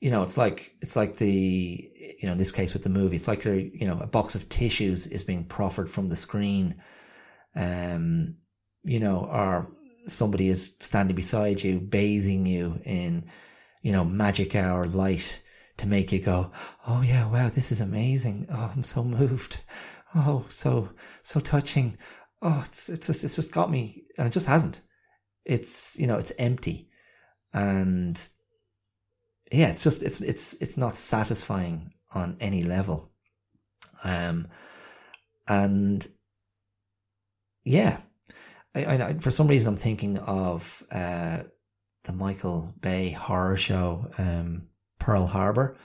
you 0.00 0.10
know, 0.10 0.22
it's 0.22 0.36
like, 0.36 0.74
it's 0.80 0.96
like 0.96 1.16
the, 1.16 1.90
you 2.20 2.26
know, 2.26 2.32
in 2.32 2.38
this 2.38 2.52
case 2.52 2.72
with 2.72 2.82
the 2.82 2.90
movie, 2.90 3.16
it's 3.16 3.28
like, 3.28 3.44
you 3.44 3.86
know, 3.86 3.98
a 4.00 4.06
box 4.06 4.34
of 4.34 4.48
tissues 4.48 5.06
is 5.06 5.24
being 5.24 5.44
proffered 5.44 5.90
from 5.90 6.08
the 6.08 6.16
screen. 6.16 6.76
Um, 7.56 8.36
you 8.82 9.00
know, 9.00 9.20
or 9.30 9.68
somebody 10.06 10.48
is 10.48 10.76
standing 10.80 11.16
beside 11.16 11.62
you, 11.62 11.80
bathing 11.80 12.46
you 12.46 12.80
in, 12.84 13.24
you 13.82 13.92
know, 13.92 14.04
magic 14.04 14.54
hour 14.54 14.86
light 14.86 15.40
to 15.78 15.88
make 15.88 16.12
you 16.12 16.20
go, 16.20 16.50
Oh 16.86 17.02
yeah, 17.02 17.28
wow, 17.28 17.48
this 17.48 17.72
is 17.72 17.80
amazing. 17.80 18.46
Oh, 18.50 18.72
I'm 18.74 18.84
so 18.84 19.02
moved. 19.02 19.60
Oh, 20.14 20.44
so, 20.48 20.90
so 21.22 21.40
touching. 21.40 21.96
Oh, 22.42 22.62
it's, 22.66 22.88
it's 22.88 23.06
just, 23.06 23.24
it's 23.24 23.36
just 23.36 23.52
got 23.52 23.70
me. 23.70 24.04
And 24.18 24.26
it 24.26 24.30
just 24.30 24.46
hasn't. 24.46 24.80
It's, 25.44 25.98
you 25.98 26.06
know, 26.06 26.18
it's 26.18 26.32
empty. 26.38 26.88
And 27.52 28.16
yeah, 29.52 29.68
it's 29.68 29.84
just, 29.84 30.02
it's, 30.02 30.20
it's, 30.20 30.54
it's 30.62 30.76
not 30.76 30.96
satisfying 30.96 31.92
on 32.12 32.36
any 32.40 32.62
level. 32.62 33.10
Um, 34.02 34.48
and 35.48 36.06
yeah, 37.64 38.00
I, 38.74 38.84
I, 38.84 39.14
for 39.18 39.30
some 39.30 39.48
reason 39.48 39.70
I'm 39.70 39.76
thinking 39.76 40.18
of 40.18 40.82
uh, 40.92 41.44
the 42.04 42.12
Michael 42.12 42.74
Bay 42.80 43.10
horror 43.10 43.56
show, 43.56 44.10
um, 44.18 44.68
Pearl 44.98 45.26
Harbor. 45.26 45.76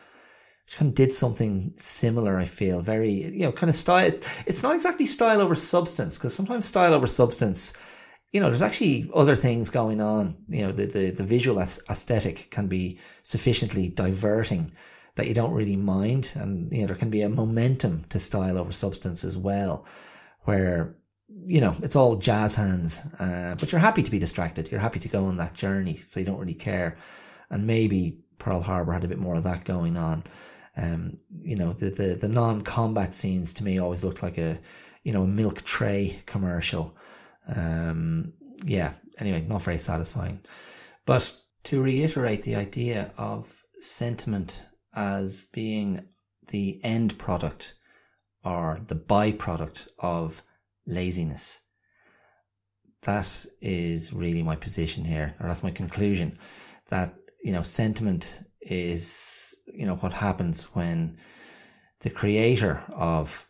Which 0.65 0.77
kind 0.77 0.89
of 0.89 0.95
did 0.95 1.11
something 1.11 1.73
similar, 1.77 2.37
I 2.37 2.45
feel. 2.45 2.81
Very, 2.81 3.09
you 3.11 3.39
know, 3.39 3.51
kind 3.51 3.71
of 3.71 3.75
style. 3.75 4.11
It's 4.45 4.61
not 4.61 4.75
exactly 4.75 5.07
style 5.07 5.41
over 5.41 5.55
substance, 5.55 6.19
because 6.19 6.35
sometimes 6.35 6.65
style 6.65 6.93
over 6.93 7.07
substance, 7.07 7.73
you 8.31 8.39
know, 8.39 8.49
there's 8.49 8.61
actually 8.61 9.09
other 9.13 9.35
things 9.35 9.69
going 9.69 10.01
on. 10.01 10.35
You 10.47 10.67
know, 10.67 10.71
the, 10.71 10.85
the, 10.85 11.11
the 11.11 11.23
visual 11.23 11.59
aesthetic 11.59 12.51
can 12.51 12.67
be 12.67 12.99
sufficiently 13.23 13.89
diverting 13.89 14.71
that 15.15 15.27
you 15.27 15.33
don't 15.33 15.53
really 15.53 15.75
mind. 15.75 16.33
And, 16.35 16.71
you 16.71 16.81
know, 16.81 16.87
there 16.87 16.95
can 16.95 17.09
be 17.09 17.23
a 17.23 17.29
momentum 17.29 18.05
to 18.09 18.19
style 18.19 18.57
over 18.57 18.71
substance 18.71 19.23
as 19.23 19.37
well, 19.37 19.85
where 20.41 20.95
you 21.45 21.61
know, 21.61 21.75
it's 21.81 21.95
all 21.95 22.15
jazz 22.15 22.55
hands, 22.55 23.13
uh, 23.19 23.55
but 23.59 23.71
you're 23.71 23.79
happy 23.79 24.03
to 24.03 24.11
be 24.11 24.19
distracted. 24.19 24.69
You're 24.71 24.79
happy 24.79 24.99
to 24.99 25.07
go 25.07 25.25
on 25.25 25.37
that 25.37 25.53
journey, 25.53 25.95
so 25.95 26.19
you 26.19 26.25
don't 26.25 26.39
really 26.39 26.53
care. 26.53 26.97
And 27.49 27.65
maybe 27.65 28.19
Pearl 28.37 28.61
Harbor 28.61 28.93
had 28.93 29.03
a 29.03 29.07
bit 29.07 29.19
more 29.19 29.35
of 29.35 29.43
that 29.43 29.63
going 29.63 29.97
on. 29.97 30.23
Um, 30.77 31.17
you 31.29 31.55
know, 31.55 31.73
the, 31.73 31.89
the, 31.89 32.17
the 32.19 32.27
non-combat 32.27 33.13
scenes 33.13 33.53
to 33.53 33.63
me 33.63 33.79
always 33.79 34.03
looked 34.03 34.23
like 34.23 34.37
a, 34.37 34.59
you 35.03 35.11
know, 35.11 35.23
a 35.23 35.27
milk 35.27 35.63
tray 35.63 36.21
commercial. 36.25 36.95
Um, 37.55 38.33
yeah, 38.65 38.93
anyway, 39.19 39.41
not 39.41 39.61
very 39.61 39.77
satisfying. 39.77 40.39
But 41.05 41.33
to 41.63 41.81
reiterate 41.81 42.43
the 42.43 42.55
idea 42.55 43.11
of 43.17 43.63
sentiment 43.79 44.63
as 44.93 45.45
being 45.53 45.99
the 46.47 46.79
end 46.83 47.17
product 47.17 47.75
or 48.43 48.81
the 48.87 48.95
byproduct 48.95 49.87
of 49.99 50.43
laziness. 50.85 51.59
That 53.03 53.45
is 53.61 54.11
really 54.11 54.43
my 54.43 54.55
position 54.55 55.05
here, 55.05 55.35
or 55.39 55.47
that's 55.47 55.63
my 55.63 55.71
conclusion 55.71 56.37
that, 56.89 57.13
you 57.43 57.53
know, 57.53 57.61
sentiment 57.61 58.41
is, 58.61 59.55
you 59.73 59.85
know, 59.85 59.95
what 59.95 60.13
happens 60.13 60.75
when 60.75 61.17
the 62.01 62.09
creator 62.09 62.83
of 62.93 63.47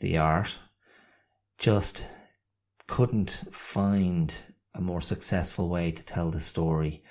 the 0.00 0.18
art 0.18 0.56
just 1.58 2.06
couldn't 2.92 3.44
find 3.50 4.36
a 4.74 4.80
more 4.82 5.00
successful 5.00 5.70
way 5.70 5.90
to 5.90 6.04
tell 6.04 6.30
the 6.30 6.38
story 6.38 7.02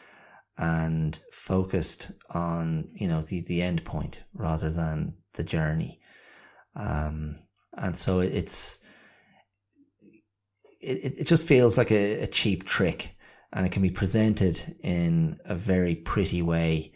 and 0.60 1.20
focused 1.32 2.12
on, 2.30 2.88
you 2.94 3.08
know, 3.08 3.24
the, 3.24 3.42
the 3.48 3.64
end 3.64 3.84
point 3.84 4.24
rather 4.36 4.70
than 4.70 5.16
the 5.34 5.44
journey. 5.44 6.00
Um, 6.76 7.40
and 7.76 7.98
so 7.98 8.20
it's, 8.20 8.78
it, 10.80 11.18
it 11.18 11.26
just 11.26 11.48
feels 11.48 11.80
like 11.80 11.90
a, 11.90 12.26
a 12.26 12.28
cheap 12.28 12.64
trick 12.64 13.18
and 13.52 13.66
it 13.66 13.72
can 13.72 13.82
be 13.82 13.90
presented 13.90 14.76
in 14.84 15.40
a 15.46 15.56
very 15.56 15.96
pretty 15.96 16.44
way. 16.44 16.94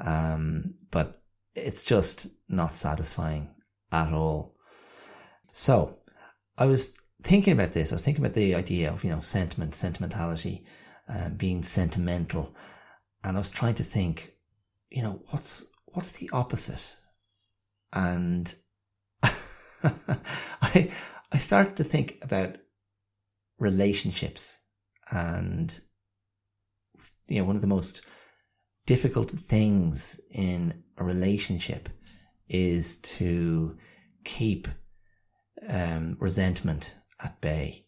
Um, 0.00 0.74
but 0.90 1.22
it's 1.54 1.84
just 1.84 2.26
not 2.48 2.72
satisfying 2.72 3.54
at 3.92 4.12
all. 4.12 4.56
So 5.52 6.00
I 6.58 6.66
was 6.66 6.98
thinking 7.26 7.52
about 7.52 7.72
this. 7.72 7.92
I 7.92 7.96
was 7.96 8.04
thinking 8.04 8.24
about 8.24 8.34
the 8.34 8.54
idea 8.54 8.90
of, 8.90 9.04
you 9.04 9.10
know, 9.10 9.20
sentiment, 9.20 9.74
sentimentality, 9.74 10.64
um, 11.08 11.34
being 11.34 11.62
sentimental. 11.62 12.54
And 13.24 13.36
I 13.36 13.40
was 13.40 13.50
trying 13.50 13.74
to 13.74 13.84
think, 13.84 14.32
you 14.90 15.02
know, 15.02 15.20
what's, 15.30 15.66
what's 15.86 16.12
the 16.12 16.30
opposite? 16.32 16.96
And 17.92 18.54
I, 19.22 20.90
I 21.32 21.38
started 21.38 21.76
to 21.76 21.84
think 21.84 22.18
about 22.22 22.56
relationships 23.58 24.58
and 25.10 25.80
you 27.28 27.38
know 27.38 27.44
one 27.44 27.56
of 27.56 27.62
the 27.62 27.68
most 27.68 28.02
difficult 28.86 29.30
things 29.30 30.20
in 30.30 30.82
a 30.98 31.04
relationship 31.04 31.88
is 32.48 32.98
to 32.98 33.76
keep 34.24 34.68
um, 35.68 36.16
resentment 36.20 36.94
at 37.22 37.40
bay 37.40 37.84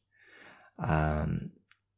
um, 0.78 1.36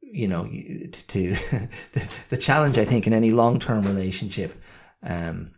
you 0.01 0.27
know 0.27 0.45
to, 0.47 1.07
to 1.07 1.31
the, 1.93 2.09
the, 2.31 2.37
challenge 2.37 2.79
i 2.79 2.85
think 2.85 3.07
in 3.07 3.12
any 3.12 3.31
long-term 3.31 3.85
relationship 3.85 4.55
um, 5.02 5.52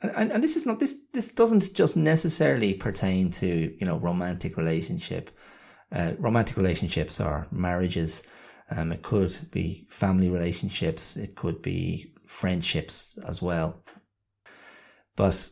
and, 0.00 0.32
and 0.32 0.44
this 0.44 0.56
is 0.56 0.66
not 0.66 0.80
this 0.80 0.96
this 1.12 1.32
doesn't 1.32 1.74
just 1.74 1.96
necessarily 1.96 2.74
pertain 2.74 3.30
to 3.30 3.74
you 3.78 3.86
know 3.86 3.96
romantic 3.98 4.56
relationship 4.56 5.30
uh, 5.94 6.12
romantic 6.18 6.56
relationships 6.56 7.20
or 7.20 7.46
marriages. 7.50 8.26
Um, 8.70 8.92
it 8.92 9.02
could 9.02 9.36
be 9.50 9.86
family 9.88 10.28
relationships. 10.28 11.16
It 11.16 11.36
could 11.36 11.62
be 11.62 12.12
friendships 12.26 13.18
as 13.26 13.40
well. 13.40 13.84
But 15.16 15.50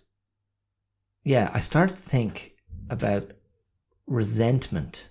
yeah, 1.23 1.51
I 1.55 1.61
started 1.61 1.95
to 1.95 2.03
think 2.03 2.53
about 2.91 3.33
resentment 4.13 5.09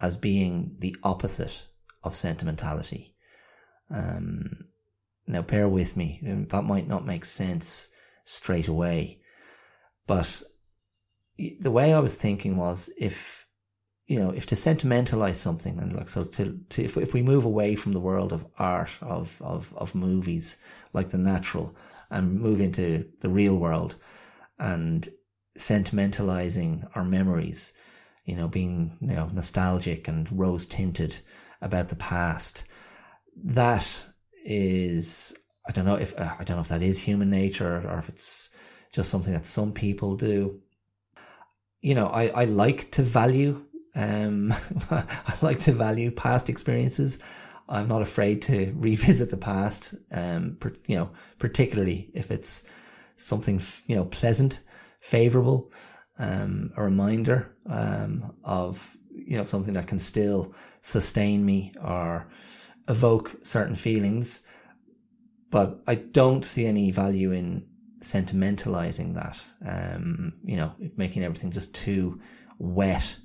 as 0.00 0.16
being 0.16 0.76
the 0.80 0.96
opposite 1.02 1.66
of 2.02 2.16
sentimentality. 2.16 3.14
Um, 3.90 4.66
now, 5.26 5.42
bear 5.42 5.68
with 5.68 5.96
me. 5.96 6.20
That 6.50 6.64
might 6.64 6.88
not 6.88 7.06
make 7.06 7.24
sense 7.24 7.88
straight 8.24 8.68
away, 8.68 9.20
but 10.06 10.42
the 11.60 11.70
way 11.70 11.94
I 11.94 12.00
was 12.00 12.14
thinking 12.14 12.56
was 12.56 12.90
if 12.98 13.46
you 14.06 14.20
know, 14.20 14.30
if 14.30 14.44
to 14.46 14.56
sentimentalize 14.56 15.40
something 15.40 15.78
and 15.78 15.94
like 15.94 16.10
so 16.10 16.24
to, 16.24 16.58
to 16.68 16.84
if, 16.84 16.98
if 16.98 17.14
we 17.14 17.22
move 17.22 17.46
away 17.46 17.74
from 17.74 17.92
the 17.92 18.00
world 18.00 18.34
of 18.34 18.46
art 18.58 18.90
of, 19.00 19.40
of 19.40 19.72
of 19.76 19.94
movies 19.94 20.58
like 20.92 21.08
the 21.08 21.18
natural 21.18 21.74
and 22.10 22.38
move 22.38 22.60
into 22.60 23.06
the 23.22 23.30
real 23.30 23.56
world 23.56 23.96
and 24.58 25.08
sentimentalizing 25.56 26.86
our 26.94 27.04
memories, 27.04 27.72
you 28.24 28.36
know, 28.36 28.48
being 28.48 28.96
you 29.00 29.14
know 29.14 29.28
nostalgic 29.32 30.08
and 30.08 30.30
rose 30.32 30.66
tinted 30.66 31.18
about 31.60 31.88
the 31.88 31.96
past. 31.96 32.64
That 33.36 34.04
is, 34.44 35.36
I 35.68 35.72
don't 35.72 35.84
know 35.84 35.96
if 35.96 36.18
uh, 36.18 36.34
I 36.38 36.44
don't 36.44 36.56
know 36.56 36.62
if 36.62 36.68
that 36.68 36.82
is 36.82 36.98
human 36.98 37.30
nature 37.30 37.86
or 37.88 37.98
if 37.98 38.08
it's 38.08 38.54
just 38.92 39.10
something 39.10 39.32
that 39.32 39.46
some 39.46 39.72
people 39.72 40.16
do. 40.16 40.60
You 41.80 41.94
know, 41.94 42.06
I, 42.06 42.28
I 42.28 42.44
like 42.44 42.90
to 42.92 43.02
value 43.02 43.64
um, 43.94 44.52
I 44.90 45.34
like 45.42 45.60
to 45.60 45.72
value 45.72 46.10
past 46.10 46.48
experiences. 46.48 47.22
I'm 47.68 47.88
not 47.88 48.02
afraid 48.02 48.42
to 48.42 48.72
revisit 48.76 49.30
the 49.30 49.36
past, 49.36 49.94
um, 50.12 50.56
per, 50.60 50.72
you 50.86 50.96
know, 50.96 51.10
particularly 51.38 52.10
if 52.14 52.30
it's 52.30 52.68
something, 53.16 53.60
you 53.86 53.96
know, 53.96 54.04
pleasant, 54.04 54.60
favorable, 55.00 55.72
um, 56.18 56.72
a 56.76 56.82
reminder, 56.82 57.56
um, 57.66 58.34
of, 58.44 58.96
you 59.10 59.36
know, 59.36 59.44
something 59.44 59.74
that 59.74 59.86
can 59.86 59.98
still 59.98 60.54
sustain 60.80 61.44
me 61.44 61.72
or 61.82 62.28
evoke 62.88 63.36
certain 63.42 63.76
feelings. 63.76 64.46
But 65.50 65.80
I 65.86 65.94
don't 65.96 66.44
see 66.44 66.66
any 66.66 66.90
value 66.90 67.32
in 67.32 67.66
sentimentalizing 68.00 69.14
that, 69.14 69.44
um, 69.66 70.34
you 70.44 70.56
know, 70.56 70.74
making 70.96 71.24
everything 71.24 71.52
just 71.52 71.74
too 71.74 72.20
wet 72.58 73.16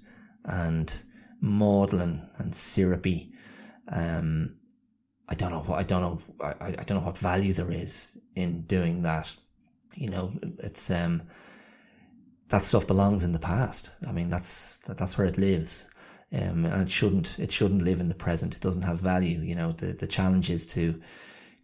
and 0.46 1.02
maudlin 1.42 2.28
and 2.38 2.56
syrupy. 2.56 3.32
Um, 3.92 4.58
I 5.28 5.36
don't 5.36 5.52
know 5.52 5.60
what 5.60 5.80
I 5.80 5.84
don't 5.84 6.02
know 6.02 6.20
I, 6.42 6.68
I 6.68 6.84
don't 6.84 7.00
know 7.00 7.06
what 7.06 7.18
value 7.18 7.54
there 7.54 7.72
is 7.72 8.18
in 8.36 8.64
doing 8.64 9.04
that. 9.04 9.36
You 9.96 10.10
know, 10.10 10.34
it's 10.60 10.90
um 10.92 11.24
that 12.50 12.64
stuff 12.64 12.88
belongs 12.88 13.24
in 13.24 13.32
the 13.32 13.40
past. 13.40 13.92
I 14.08 14.12
mean, 14.12 14.30
that's 14.30 14.78
that's 14.88 15.18
where 15.18 15.28
it 15.28 15.38
lives, 15.38 15.90
um, 16.34 16.66
and 16.66 16.82
it 16.82 16.90
shouldn't 16.90 17.38
it 17.40 17.52
shouldn't 17.52 17.84
live 17.84 18.00
in 18.00 18.10
the 18.10 18.16
present. 18.16 18.56
It 18.56 18.62
doesn't 18.62 18.84
have 18.84 19.00
value. 19.00 19.40
You 19.40 19.56
know, 19.56 19.72
the 19.72 19.94
the 19.94 20.08
challenge 20.08 20.50
is 20.50 20.66
to 20.68 21.00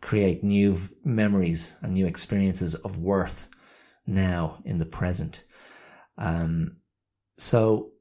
create 0.02 0.44
new 0.44 0.78
memories 1.04 1.78
and 1.82 1.94
new 1.94 2.06
experiences 2.06 2.76
of 2.76 2.98
worth 2.98 3.50
now 4.06 4.60
in 4.64 4.78
the 4.78 4.86
present. 4.86 5.44
Um, 6.18 6.78
so 7.38 7.92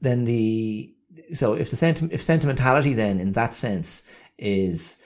then 0.00 0.24
the 0.24 0.94
so 1.32 1.54
if 1.54 1.70
the 1.70 1.76
senti- 1.76 2.08
if 2.12 2.22
sentimentality 2.22 2.94
then 2.94 3.18
in 3.18 3.32
that 3.32 3.54
sense 3.54 4.10
is 4.38 5.02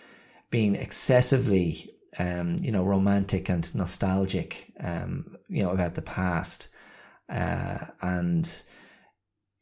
being 0.51 0.75
excessively 0.75 1.91
um, 2.19 2.57
you 2.61 2.71
know 2.71 2.85
romantic 2.85 3.49
and 3.49 3.75
nostalgic 3.75 4.73
um, 4.81 5.37
you 5.49 5.63
know 5.63 5.71
about 5.71 5.95
the 5.95 6.03
past 6.03 6.69
uh, 7.31 7.79
and 8.03 8.63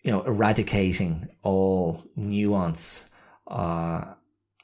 you 0.03 0.11
know 0.11 0.23
eradicating 0.23 1.29
all 1.43 2.05
nuance 2.16 3.11
uh, 3.49 4.05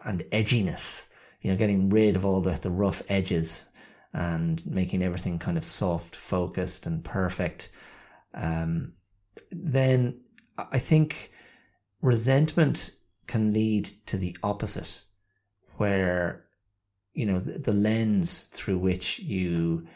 and 0.05 0.20
edginess 0.32 1.11
you 1.40 1.50
know 1.50 1.57
getting 1.57 1.90
rid 1.90 2.16
of 2.16 2.24
all 2.24 2.40
the, 2.40 2.59
the 2.62 2.70
rough 2.70 3.02
edges 3.09 3.68
and 4.14 4.64
making 4.64 5.02
everything 5.02 5.38
kind 5.38 5.59
of 5.59 5.64
soft 5.64 6.14
focused 6.14 6.86
and 6.86 7.05
perfect. 7.05 7.68
Um, 8.32 8.94
then 9.50 10.20
I 10.57 10.78
think 10.78 11.32
resentment 12.00 12.92
can 13.26 13.52
lead 13.52 13.90
to 14.07 14.16
the 14.16 14.36
opposite, 14.42 15.02
where, 15.78 16.44
you 17.12 17.26
know, 17.26 17.40
the, 17.40 17.59
the 17.59 17.72
lens 17.72 18.44
through 18.44 18.78
which 18.78 19.18
you 19.18 19.86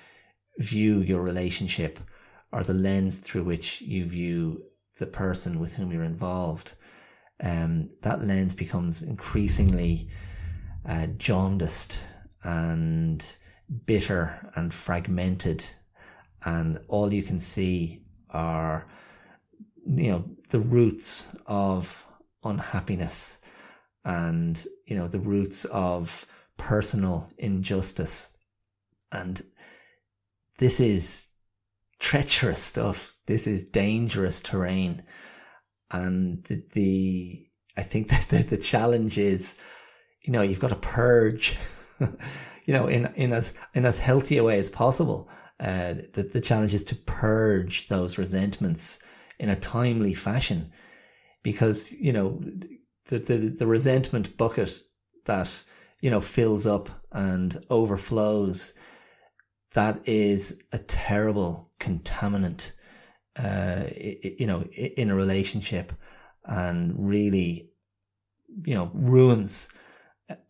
view 0.59 1.01
your 1.01 1.23
relationship 1.23 2.01
or 2.53 2.63
the 2.65 2.75
lens 2.75 3.19
through 3.19 3.45
which 3.45 3.81
you 3.83 4.07
view 4.07 4.63
the 4.99 5.07
person 5.07 5.61
with 5.61 5.77
whom 5.77 5.93
you're 5.93 6.03
involved, 6.03 6.75
um, 7.43 7.89
that 8.03 8.23
lens 8.23 8.55
becomes 8.55 9.03
increasingly 9.03 10.09
uh, 10.87 11.07
jaundiced 11.17 12.01
and 12.43 13.37
bitter 13.87 14.51
and 14.55 14.73
fragmented, 14.73 15.65
and 16.45 16.79
all 16.89 17.13
you 17.13 17.23
can 17.23 17.39
see 17.39 18.03
are 18.31 18.89
you 19.87 20.11
know 20.11 20.25
the 20.51 20.61
roots 20.61 21.37
of 21.47 22.07
unhappiness 22.45 23.39
and 24.05 24.67
you 24.87 24.97
know 24.97 25.09
the 25.09 25.19
roots 25.19 25.65
of 25.67 26.27
personal 26.57 27.31
injustice. 27.39 28.37
And 29.13 29.43
this 30.59 30.81
is 30.81 31.29
treacherous 31.99 32.63
stuff. 32.63 33.15
This 33.27 33.47
is 33.47 33.69
dangerous 33.71 34.41
terrain. 34.41 35.03
And 35.91 36.45
the, 36.45 36.65
the 36.73 37.45
i 37.77 37.83
think 37.83 38.09
that 38.11 38.27
the, 38.29 38.43
the 38.43 38.59
challenge 38.59 39.19
is 39.19 39.57
you 40.23 40.33
know 40.33 40.43
you've 40.43 40.61
got 40.61 40.69
to 40.69 40.77
purge 40.77 41.57
you 42.65 42.75
know 42.75 42.87
in 42.87 43.07
in 43.15 43.33
as 43.33 43.55
in 43.75 43.87
as 43.87 43.99
healthy 43.99 44.39
a 44.39 44.45
way 44.45 44.59
as 44.59 44.69
possible. 44.71 45.31
Uh, 45.61 45.95
the, 46.13 46.23
the 46.33 46.41
challenge 46.41 46.73
is 46.73 46.85
to 46.85 46.95
purge 46.95 47.89
those 47.89 48.17
resentments 48.17 49.03
in 49.39 49.49
a 49.49 49.57
timely 49.57 50.15
fashion. 50.15 50.73
Because, 51.43 51.93
you 51.93 52.13
know, 52.13 52.41
the, 53.07 53.19
the, 53.19 53.37
the 53.37 53.67
resentment 53.67 54.37
bucket 54.37 54.83
that, 55.27 55.51
you 56.01 56.11
know, 56.11 56.21
fills 56.21 56.67
up 56.67 56.91
and 57.13 57.65
overflows, 57.71 58.73
that 59.75 60.09
is 60.09 60.63
a 60.73 60.79
terrible 60.79 61.71
contaminant, 61.79 62.73
uh, 63.37 63.85
you 63.97 64.47
know, 64.47 64.63
in 64.63 65.11
a 65.11 65.15
relationship 65.15 65.93
and 66.45 66.95
really, 66.97 67.71
you 68.65 68.75
know, 68.75 68.91
ruins 68.95 69.69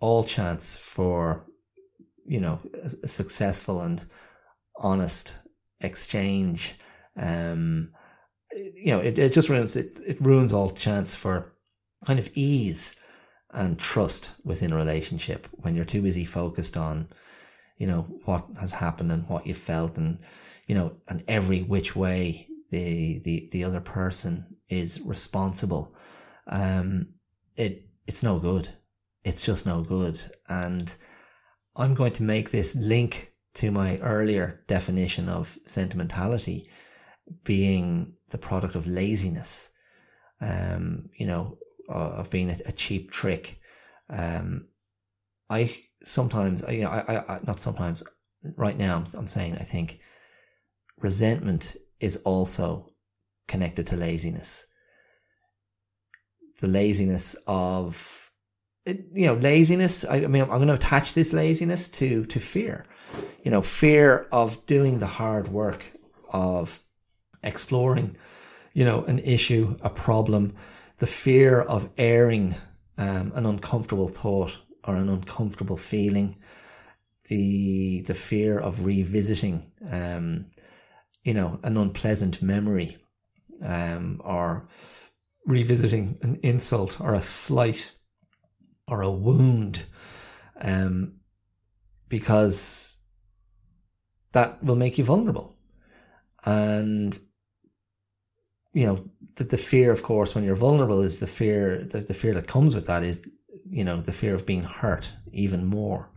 all 0.00 0.24
chance 0.24 0.76
for, 0.76 1.46
you 2.26 2.40
know, 2.40 2.60
a 3.02 3.08
successful 3.08 3.80
and 3.80 4.04
honest 4.76 5.38
exchange. 5.80 6.74
Um, 7.16 7.92
you 8.52 8.92
know, 8.92 9.00
it, 9.00 9.18
it 9.18 9.32
just 9.32 9.48
ruins 9.48 9.76
it, 9.76 9.98
it 10.06 10.20
ruins 10.20 10.52
all 10.52 10.70
chance 10.70 11.14
for 11.14 11.52
kind 12.06 12.18
of 12.18 12.30
ease 12.34 12.96
and 13.50 13.78
trust 13.78 14.32
within 14.44 14.72
a 14.72 14.76
relationship 14.76 15.46
when 15.52 15.74
you're 15.74 15.84
too 15.84 16.02
busy 16.02 16.24
focused 16.24 16.76
on, 16.76 17.08
you 17.78 17.86
know, 17.86 18.02
what 18.24 18.44
has 18.60 18.72
happened 18.72 19.10
and 19.12 19.28
what 19.28 19.46
you 19.46 19.54
felt 19.54 19.96
and, 19.96 20.20
you 20.66 20.74
know, 20.74 20.92
and 21.08 21.24
every 21.28 21.62
which 21.62 21.96
way 21.96 22.46
the, 22.70 23.20
the, 23.20 23.48
the 23.52 23.64
other 23.64 23.80
person 23.80 24.56
is 24.68 25.00
responsible. 25.00 25.94
Um, 26.48 27.14
it, 27.56 27.86
it's 28.06 28.22
no 28.22 28.38
good. 28.38 28.68
It's 29.24 29.42
just 29.42 29.66
no 29.66 29.82
good. 29.82 30.20
And 30.48 30.94
I'm 31.76 31.94
going 31.94 32.12
to 32.14 32.22
make 32.22 32.50
this 32.50 32.74
link 32.74 33.32
to 33.54 33.70
my 33.70 33.98
earlier 33.98 34.64
definition 34.66 35.28
of 35.28 35.56
sentimentality 35.66 36.68
being 37.44 38.14
the 38.30 38.38
product 38.38 38.74
of 38.74 38.86
laziness, 38.86 39.70
um, 40.40 41.08
you 41.16 41.26
know, 41.26 41.58
of 41.88 42.30
being 42.30 42.50
a, 42.50 42.56
a 42.66 42.72
cheap 42.72 43.10
trick. 43.10 43.60
Um, 44.10 44.68
I 45.50 45.74
sometimes, 46.02 46.64
you 46.68 46.82
know, 46.82 46.90
I, 46.90 47.34
I, 47.34 47.40
not 47.46 47.60
sometimes, 47.60 48.02
right 48.56 48.76
now, 48.76 49.02
I'm 49.14 49.28
saying 49.28 49.56
I 49.56 49.64
think 49.64 50.00
resentment 51.00 51.76
is 52.00 52.18
also 52.18 52.92
connected 53.46 53.86
to 53.88 53.96
laziness. 53.96 54.66
The 56.60 56.66
laziness 56.66 57.36
of, 57.46 58.30
you 58.86 59.26
know, 59.26 59.34
laziness. 59.34 60.04
I, 60.04 60.16
I 60.16 60.26
mean, 60.26 60.42
I'm 60.42 60.48
going 60.48 60.68
to 60.68 60.74
attach 60.74 61.14
this 61.14 61.32
laziness 61.32 61.88
to 61.88 62.24
to 62.26 62.40
fear. 62.40 62.84
You 63.44 63.50
know, 63.50 63.62
fear 63.62 64.26
of 64.32 64.64
doing 64.66 64.98
the 64.98 65.06
hard 65.06 65.48
work 65.48 65.92
of 66.30 66.80
exploring, 67.42 68.16
you 68.74 68.84
know, 68.84 69.04
an 69.04 69.18
issue, 69.20 69.76
a 69.80 69.90
problem, 69.90 70.54
the 70.98 71.06
fear 71.06 71.60
of 71.60 71.88
airing 71.96 72.54
um, 72.98 73.32
an 73.34 73.46
uncomfortable 73.46 74.08
thought 74.08 74.58
or 74.88 74.96
an 74.96 75.08
uncomfortable 75.08 75.76
feeling, 75.76 76.36
the 77.28 78.00
the 78.02 78.14
fear 78.14 78.58
of 78.58 78.84
revisiting, 78.84 79.62
um, 79.90 80.46
you 81.22 81.34
know, 81.34 81.60
an 81.62 81.76
unpleasant 81.76 82.40
memory, 82.40 82.96
um, 83.62 84.20
or 84.24 84.66
revisiting 85.46 86.16
an 86.22 86.40
insult 86.42 87.00
or 87.00 87.14
a 87.14 87.20
slight 87.20 87.92
or 88.86 89.02
a 89.02 89.10
wound, 89.10 89.84
um, 90.60 91.20
because 92.08 92.98
that 94.32 94.62
will 94.64 94.76
make 94.76 94.96
you 94.96 95.04
vulnerable. 95.04 95.54
And 96.46 97.18
you 98.72 98.86
know, 98.86 99.04
the, 99.36 99.44
the 99.44 99.58
fear, 99.58 99.92
of 99.92 100.02
course, 100.02 100.34
when 100.34 100.44
you're 100.44 100.56
vulnerable 100.56 101.02
is 101.02 101.20
the 101.20 101.26
fear, 101.26 101.84
the, 101.84 102.00
the 102.00 102.14
fear 102.14 102.32
that 102.34 102.46
comes 102.46 102.74
with 102.74 102.86
that 102.86 103.02
is, 103.02 103.26
you 103.70 103.84
know, 103.84 104.00
the 104.00 104.12
fear 104.12 104.34
of 104.34 104.46
being 104.46 104.62
hurt 104.62 105.12
even 105.32 105.64
more. 105.66 106.10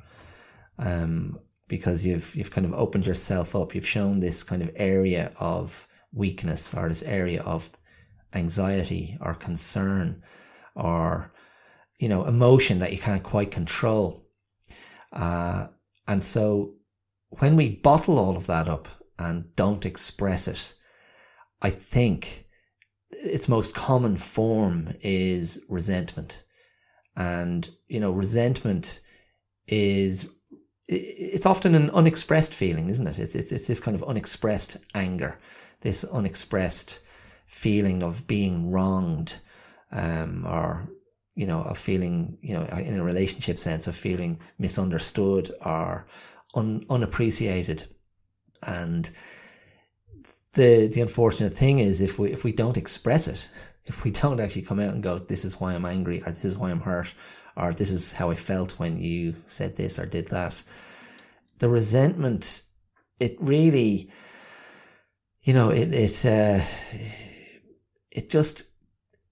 Um, 0.78 1.39
because 1.72 2.06
you've 2.06 2.36
you've 2.36 2.52
kind 2.52 2.66
of 2.66 2.74
opened 2.74 3.08
yourself 3.08 3.56
up. 3.56 3.74
You've 3.74 3.88
shown 3.88 4.20
this 4.20 4.43
kind 4.43 4.62
of 4.62 4.72
area 4.76 5.32
of 5.39 5.88
weakness 6.12 6.74
or 6.74 6.89
this 6.89 7.02
area 7.04 7.41
of 7.43 7.70
anxiety 8.34 9.18
or 9.22 9.34
concern 9.34 10.22
or 10.76 11.34
you 11.97 12.10
know 12.10 12.26
emotion 12.26 12.80
that 12.80 12.91
you 12.91 12.97
can't 12.97 13.24
quite 13.24 13.52
control. 13.52 14.28
Uh, 15.14 15.68
and 16.10 16.22
so 16.22 16.74
when 17.39 17.56
we 17.56 17.70
bottle 17.70 18.20
all 18.20 18.36
of 18.36 18.47
that 18.47 18.68
up 18.68 18.89
and 19.18 19.56
don't 19.56 19.86
express 19.86 20.49
it, 20.49 20.74
I 21.62 21.70
think 21.70 22.47
its 23.12 23.47
most 23.47 23.74
common 23.74 24.18
form 24.18 24.93
is 24.99 25.64
resentment. 25.70 26.43
And, 27.16 27.70
you 27.88 27.99
know, 27.99 28.12
resentment 28.12 29.01
is, 29.68 30.30
it's 30.88 31.45
often 31.45 31.76
an 31.76 31.89
unexpressed 31.91 32.53
feeling, 32.53 32.89
isn't 32.89 33.07
it? 33.07 33.20
It's, 33.20 33.36
it's, 33.36 33.51
it's 33.51 33.68
this 33.68 33.80
kind 33.80 33.95
of 33.95 34.03
unexpressed 34.03 34.78
anger, 34.93 35.39
this 35.82 36.03
unexpressed 36.03 36.99
feeling 37.45 38.03
of 38.03 38.28
being 38.28 38.72
wronged, 38.72 39.38
um, 39.91 40.45
or, 40.47 40.89
you 41.36 41.45
know, 41.45 41.62
of 41.62 41.78
feeling, 41.78 42.38
you 42.41 42.53
know, 42.53 42.64
in 42.64 42.99
a 42.99 43.03
relationship 43.03 43.59
sense 43.59 43.88
of 43.88 43.95
feeling 43.95 44.39
misunderstood 44.57 45.53
or 45.66 46.05
un, 46.55 46.86
unappreciated. 46.89 47.88
And 48.64 49.09
the 50.53 50.88
the 50.88 51.01
unfortunate 51.01 51.53
thing 51.53 51.80
is 51.80 52.01
if 52.01 52.20
we 52.20 52.32
if 52.32 52.43
we 52.43 52.51
don't 52.51 52.78
express 52.78 53.28
it, 53.28 53.49
if 53.86 54.04
we 54.04 54.12
don't 54.12 54.40
actually 54.40 54.62
come 54.64 54.80
out 54.80 54.94
and 54.94 55.04
go, 55.04 55.18
this 55.18 55.44
is 55.46 55.60
why 55.60 55.74
I'm 55.74 55.86
angry, 55.86 56.22
or 56.24 56.32
this 56.32 56.46
is 56.46 56.58
why 56.58 56.72
I'm 56.72 56.82
hurt, 56.82 57.14
or 57.58 57.72
this 57.72 57.92
is 57.92 58.14
how 58.14 58.30
I 58.30 58.36
felt 58.36 58.80
when 58.80 59.02
you 59.02 59.36
said 59.48 59.76
this 59.76 60.00
or 60.00 60.06
did 60.06 60.28
that, 60.28 60.64
the 61.60 61.70
resentment, 61.70 62.64
it 63.20 63.38
really, 63.40 64.10
you 65.44 65.54
know, 65.54 65.70
it 65.70 65.94
it 65.94 66.26
uh, 66.26 66.64
it 68.12 68.30
just 68.30 68.66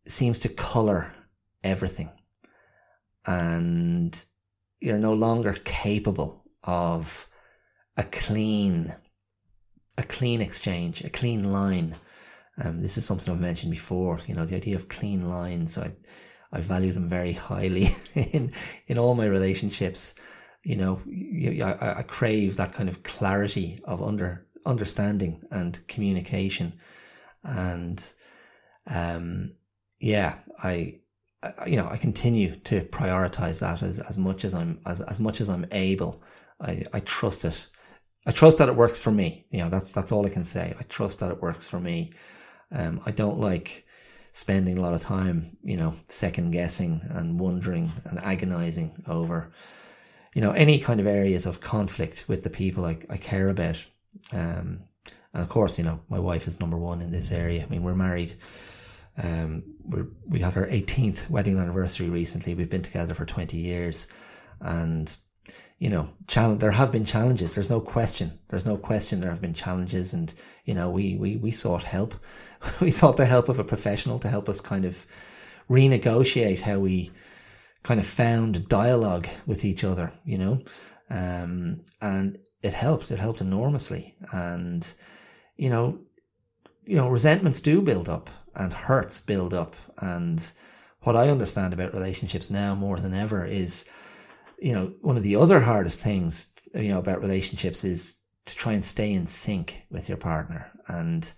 seems 0.05 0.39
to 0.39 0.49
color 0.49 1.11
everything, 1.63 2.09
and 3.25 4.23
you're 4.79 4.99
no 4.99 5.13
longer 5.13 5.53
capable 5.63 6.43
of 6.63 7.27
a 7.97 8.03
clean, 8.03 8.95
a 9.97 10.03
clean 10.03 10.41
exchange, 10.41 11.03
a 11.03 11.09
clean 11.09 11.51
line. 11.51 11.95
Um, 12.61 12.81
this 12.81 12.97
is 12.97 13.05
something 13.05 13.33
I've 13.33 13.39
mentioned 13.39 13.71
before. 13.71 14.19
You 14.27 14.35
know, 14.35 14.45
the 14.45 14.55
idea 14.55 14.75
of 14.75 14.89
clean 14.89 15.29
lines. 15.29 15.77
I, 15.77 15.93
I 16.51 16.61
value 16.61 16.91
them 16.91 17.09
very 17.09 17.33
highly 17.33 17.89
in 18.15 18.51
in 18.87 18.97
all 18.97 19.15
my 19.15 19.25
relationships. 19.25 20.15
You 20.63 20.75
know, 20.75 21.01
I, 21.63 21.99
I 21.99 22.03
crave 22.03 22.57
that 22.57 22.73
kind 22.73 22.89
of 22.89 23.03
clarity 23.03 23.79
of 23.85 24.01
under 24.01 24.45
understanding 24.65 25.41
and 25.51 25.79
communication, 25.87 26.73
and 27.43 28.03
um, 28.87 29.53
yeah, 29.99 30.39
I 30.61 30.99
you 31.65 31.77
know, 31.77 31.87
I 31.87 31.97
continue 31.97 32.55
to 32.55 32.81
prioritize 32.81 33.59
that 33.61 33.81
as, 33.81 33.99
as 33.99 34.17
much 34.17 34.43
as 34.43 34.53
I'm 34.53 34.79
as, 34.85 35.01
as 35.01 35.21
much 35.21 35.39
as 35.39 35.49
I'm 35.49 35.65
able. 35.71 36.21
I, 36.59 36.83
I 36.93 36.99
trust 37.01 37.45
it. 37.45 37.67
I 38.27 38.31
trust 38.31 38.57
that 38.57 38.67
it 38.67 38.75
works 38.75 38.99
for 38.99 39.11
me. 39.11 39.45
You 39.49 39.59
know, 39.59 39.69
that's 39.69 39.93
that's 39.93 40.11
all 40.11 40.25
I 40.25 40.29
can 40.29 40.43
say. 40.43 40.75
I 40.77 40.83
trust 40.83 41.21
that 41.21 41.31
it 41.31 41.41
works 41.41 41.67
for 41.67 41.79
me. 41.79 42.11
Um, 42.71 43.01
I 43.05 43.11
don't 43.11 43.39
like 43.39 43.85
spending 44.31 44.77
a 44.77 44.81
lot 44.81 44.93
of 44.93 45.01
time, 45.01 45.57
you 45.63 45.77
know, 45.77 45.93
second 46.07 46.51
guessing 46.51 47.01
and 47.09 47.39
wondering 47.39 47.91
and 48.05 48.19
agonizing 48.23 49.03
over, 49.07 49.51
you 50.33 50.41
know, 50.41 50.51
any 50.51 50.79
kind 50.79 50.99
of 50.99 51.07
areas 51.07 51.45
of 51.45 51.61
conflict 51.61 52.25
with 52.27 52.43
the 52.43 52.49
people 52.49 52.85
I, 52.85 52.99
I 53.09 53.17
care 53.17 53.49
about. 53.49 53.85
Um, 54.31 54.83
and 55.33 55.43
of 55.43 55.49
course, 55.49 55.77
you 55.77 55.83
know, 55.83 56.01
my 56.09 56.19
wife 56.19 56.47
is 56.47 56.59
number 56.59 56.77
one 56.77 57.01
in 57.01 57.11
this 57.11 57.31
area. 57.31 57.63
I 57.63 57.67
mean, 57.67 57.83
we're 57.83 57.95
married 57.95 58.33
um, 59.21 59.63
we 59.83 60.03
we 60.27 60.39
had 60.39 60.55
our 60.55 60.67
18th 60.67 61.29
wedding 61.29 61.57
anniversary 61.57 62.09
recently. 62.09 62.53
We've 62.53 62.69
been 62.69 62.81
together 62.81 63.13
for 63.13 63.25
20 63.25 63.57
years, 63.57 64.07
and 64.61 65.15
you 65.79 65.89
know. 65.89 66.09
There 66.57 66.71
have 66.71 66.91
been 66.91 67.05
challenges. 67.05 67.55
There's 67.55 67.69
no 67.69 67.81
question. 67.81 68.37
There's 68.49 68.65
no 68.65 68.77
question. 68.77 69.19
There 69.19 69.31
have 69.31 69.41
been 69.41 69.53
challenges, 69.53 70.13
and 70.13 70.33
you 70.65 70.75
know, 70.75 70.89
we 70.89 71.15
we 71.15 71.37
we 71.37 71.51
sought 71.51 71.83
help. 71.83 72.13
we 72.81 72.91
sought 72.91 73.17
the 73.17 73.25
help 73.25 73.49
of 73.49 73.59
a 73.59 73.63
professional 73.63 74.19
to 74.19 74.29
help 74.29 74.47
us 74.47 74.61
kind 74.61 74.85
of 74.85 75.07
renegotiate 75.69 76.61
how 76.61 76.79
we 76.79 77.11
kind 77.83 77.99
of 77.99 78.05
found 78.05 78.67
dialogue 78.67 79.27
with 79.47 79.65
each 79.65 79.83
other. 79.83 80.11
You 80.25 80.37
know, 80.37 80.61
um, 81.09 81.81
and 82.01 82.37
it 82.61 82.73
helped. 82.73 83.09
It 83.09 83.19
helped 83.19 83.41
enormously, 83.41 84.15
and 84.31 84.93
you 85.57 85.69
know, 85.69 85.99
you 86.85 86.95
know, 86.95 87.07
resentments 87.07 87.59
do 87.59 87.81
build 87.81 88.09
up 88.09 88.29
and 88.55 88.73
hurts 88.73 89.19
build 89.19 89.53
up. 89.53 89.75
And 89.99 90.51
what 91.01 91.15
I 91.15 91.29
understand 91.29 91.73
about 91.73 91.93
relationships 91.93 92.49
now 92.49 92.75
more 92.75 92.99
than 92.99 93.13
ever 93.13 93.45
is, 93.45 93.89
you 94.61 94.73
know, 94.73 94.93
one 95.01 95.17
of 95.17 95.23
the 95.23 95.35
other 95.35 95.59
hardest 95.59 95.99
things, 95.99 96.53
you 96.73 96.89
know, 96.89 96.99
about 96.99 97.21
relationships 97.21 97.83
is 97.83 98.19
to 98.45 98.55
try 98.55 98.73
and 98.73 98.83
stay 98.83 99.13
in 99.13 99.27
sync 99.27 99.83
with 99.89 100.09
your 100.09 100.17
partner. 100.17 100.71
And 100.87 101.31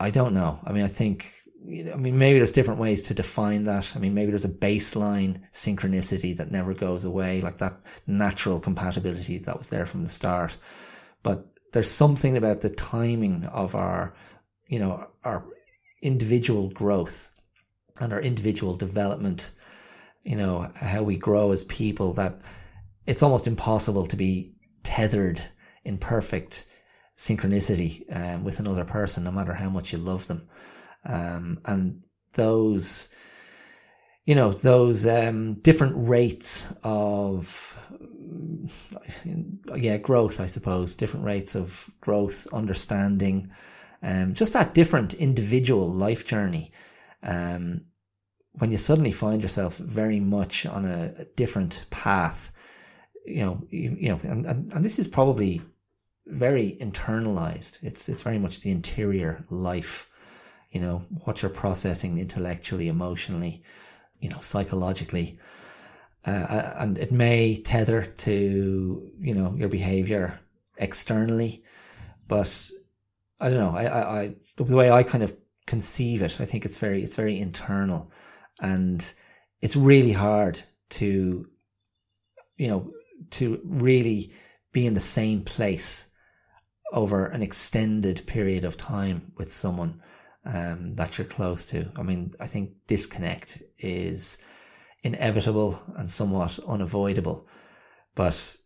I 0.00 0.10
don't 0.10 0.34
know. 0.34 0.58
I 0.64 0.72
mean, 0.72 0.84
I 0.84 0.88
think, 0.88 1.32
you 1.64 1.84
know, 1.84 1.92
I 1.92 1.96
mean, 1.96 2.18
maybe 2.18 2.38
there's 2.38 2.50
different 2.50 2.80
ways 2.80 3.02
to 3.04 3.14
define 3.14 3.64
that. 3.64 3.94
I 3.94 3.98
mean, 3.98 4.14
maybe 4.14 4.30
there's 4.30 4.44
a 4.44 4.48
baseline 4.48 5.40
synchronicity 5.52 6.36
that 6.36 6.50
never 6.50 6.74
goes 6.74 7.04
away, 7.04 7.40
like 7.40 7.58
that 7.58 7.80
natural 8.06 8.60
compatibility 8.60 9.38
that 9.38 9.58
was 9.58 9.68
there 9.68 9.86
from 9.86 10.02
the 10.02 10.10
start. 10.10 10.56
But 11.22 11.46
there's 11.72 11.90
something 11.90 12.36
about 12.36 12.60
the 12.60 12.70
timing 12.70 13.44
of 13.46 13.74
our, 13.74 14.14
you 14.68 14.78
know, 14.78 15.08
our 15.24 15.46
individual 16.02 16.68
growth 16.70 17.30
and 18.00 18.12
our 18.12 18.20
individual 18.20 18.76
development, 18.76 19.52
you 20.26 20.34
know, 20.34 20.68
how 20.74 21.04
we 21.04 21.16
grow 21.16 21.52
as 21.52 21.62
people, 21.62 22.12
that 22.14 22.40
it's 23.06 23.22
almost 23.22 23.46
impossible 23.46 24.06
to 24.06 24.16
be 24.16 24.52
tethered 24.82 25.40
in 25.84 25.98
perfect 25.98 26.66
synchronicity 27.16 28.04
um, 28.14 28.42
with 28.42 28.58
another 28.58 28.84
person, 28.84 29.22
no 29.22 29.30
matter 29.30 29.54
how 29.54 29.70
much 29.70 29.92
you 29.92 29.98
love 29.98 30.26
them. 30.26 30.48
Um, 31.04 31.60
and 31.64 32.02
those, 32.32 33.08
you 34.24 34.34
know, 34.34 34.50
those 34.50 35.06
um, 35.06 35.54
different 35.60 35.94
rates 35.96 36.74
of, 36.82 37.78
yeah, 39.76 39.96
growth, 39.98 40.40
I 40.40 40.46
suppose, 40.46 40.96
different 40.96 41.24
rates 41.24 41.54
of 41.54 41.88
growth, 42.00 42.48
understanding, 42.52 43.52
um, 44.02 44.34
just 44.34 44.54
that 44.54 44.74
different 44.74 45.14
individual 45.14 45.88
life 45.88 46.26
journey. 46.26 46.72
When 48.58 48.70
you 48.70 48.78
suddenly 48.78 49.12
find 49.12 49.42
yourself 49.42 49.76
very 49.76 50.20
much 50.20 50.66
on 50.66 50.84
a, 50.84 51.14
a 51.18 51.24
different 51.36 51.86
path, 51.90 52.52
you 53.24 53.44
know, 53.44 53.62
you, 53.70 53.96
you 53.98 54.08
know, 54.08 54.20
and, 54.22 54.46
and, 54.46 54.72
and 54.72 54.84
this 54.84 54.98
is 54.98 55.08
probably 55.08 55.60
very 56.26 56.76
internalized. 56.80 57.82
It's 57.82 58.08
it's 58.08 58.22
very 58.22 58.38
much 58.38 58.60
the 58.60 58.70
interior 58.70 59.44
life, 59.50 60.08
you 60.70 60.80
know, 60.80 60.98
what 61.24 61.42
you're 61.42 61.50
processing 61.50 62.18
intellectually, 62.18 62.88
emotionally, 62.88 63.62
you 64.20 64.28
know, 64.28 64.40
psychologically. 64.40 65.38
Uh, 66.26 66.30
uh 66.30 66.74
and 66.78 66.98
it 66.98 67.12
may 67.12 67.56
tether 67.62 68.04
to, 68.04 69.12
you 69.20 69.34
know, 69.34 69.54
your 69.56 69.68
behavior 69.68 70.40
externally, 70.78 71.62
but 72.28 72.70
I 73.40 73.50
don't 73.50 73.58
know. 73.58 73.76
I, 73.76 73.84
I, 73.84 74.20
I, 74.20 74.34
the 74.56 74.76
way 74.76 74.90
I 74.90 75.02
kind 75.02 75.22
of 75.22 75.36
conceive 75.66 76.22
it, 76.22 76.40
I 76.40 76.44
think 76.44 76.64
it's 76.64 76.78
very, 76.78 77.02
it's 77.02 77.16
very 77.16 77.38
internal, 77.38 78.10
and 78.60 79.12
it's 79.60 79.76
really 79.76 80.12
hard 80.12 80.60
to, 80.90 81.46
you 82.56 82.68
know, 82.68 82.90
to 83.30 83.60
really 83.64 84.32
be 84.72 84.86
in 84.86 84.94
the 84.94 85.00
same 85.00 85.42
place 85.42 86.12
over 86.92 87.26
an 87.26 87.42
extended 87.42 88.22
period 88.26 88.64
of 88.64 88.76
time 88.76 89.32
with 89.36 89.52
someone 89.52 90.00
um, 90.44 90.94
that 90.94 91.18
you're 91.18 91.26
close 91.26 91.64
to. 91.66 91.90
I 91.96 92.02
mean, 92.02 92.30
I 92.40 92.46
think 92.46 92.70
disconnect 92.86 93.62
is 93.78 94.38
inevitable 95.02 95.82
and 95.96 96.10
somewhat 96.10 96.58
unavoidable, 96.66 97.48
but 98.14 98.56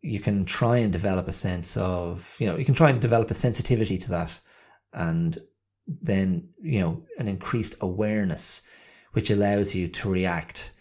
you 0.00 0.20
can 0.20 0.44
try 0.44 0.78
and 0.78 0.92
develop 0.92 1.28
a 1.28 1.32
sense 1.32 1.76
of, 1.76 2.36
you 2.38 2.46
know, 2.46 2.56
you 2.56 2.64
can 2.64 2.74
try 2.74 2.90
and 2.90 3.00
develop 3.00 3.30
a 3.30 3.34
sensitivity 3.34 3.98
to 3.98 4.10
that 4.10 4.40
and 4.92 5.38
then, 5.86 6.48
you 6.60 6.80
know, 6.80 7.02
an 7.18 7.28
increased 7.28 7.74
awareness, 7.80 8.62
which 9.12 9.30
allows 9.30 9.74
you 9.74 9.88
to 9.88 10.08
react, 10.08 10.72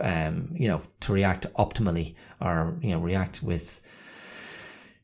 um, 0.00 0.48
you 0.52 0.68
know, 0.68 0.80
to 1.00 1.12
react 1.12 1.46
optimally 1.54 2.14
or, 2.40 2.78
you 2.80 2.90
know, 2.90 3.00
react 3.00 3.42
with, 3.42 3.80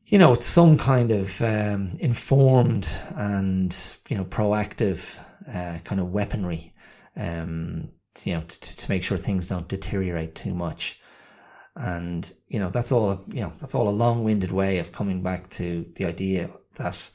you 0.06 0.18
know, 0.18 0.30
with 0.30 0.42
some 0.42 0.78
kind 0.78 1.10
of 1.12 1.40
um, 1.42 1.90
informed 2.00 2.90
and, 3.16 3.96
you 4.08 4.16
know, 4.16 4.24
proactive 4.24 5.18
uh, 5.48 5.78
kind 5.84 6.00
of 6.00 6.12
weaponry, 6.12 6.72
um, 7.16 7.88
you 8.24 8.34
know, 8.34 8.42
to, 8.42 8.76
to 8.76 8.90
make 8.90 9.02
sure 9.02 9.18
things 9.18 9.46
don't 9.46 9.68
deteriorate 9.68 10.34
too 10.34 10.54
much. 10.54 11.00
And, 11.74 12.30
you 12.48 12.60
know, 12.60 12.68
that's 12.68 12.92
all, 12.92 13.24
you 13.28 13.40
know, 13.40 13.52
that's 13.60 13.74
all 13.74 13.88
a 13.88 13.90
long 13.90 14.24
winded 14.24 14.52
way 14.52 14.78
of 14.78 14.92
coming 14.92 15.22
back 15.22 15.48
to 15.50 15.86
the 15.96 16.04
idea 16.04 16.50
that, 16.74 17.10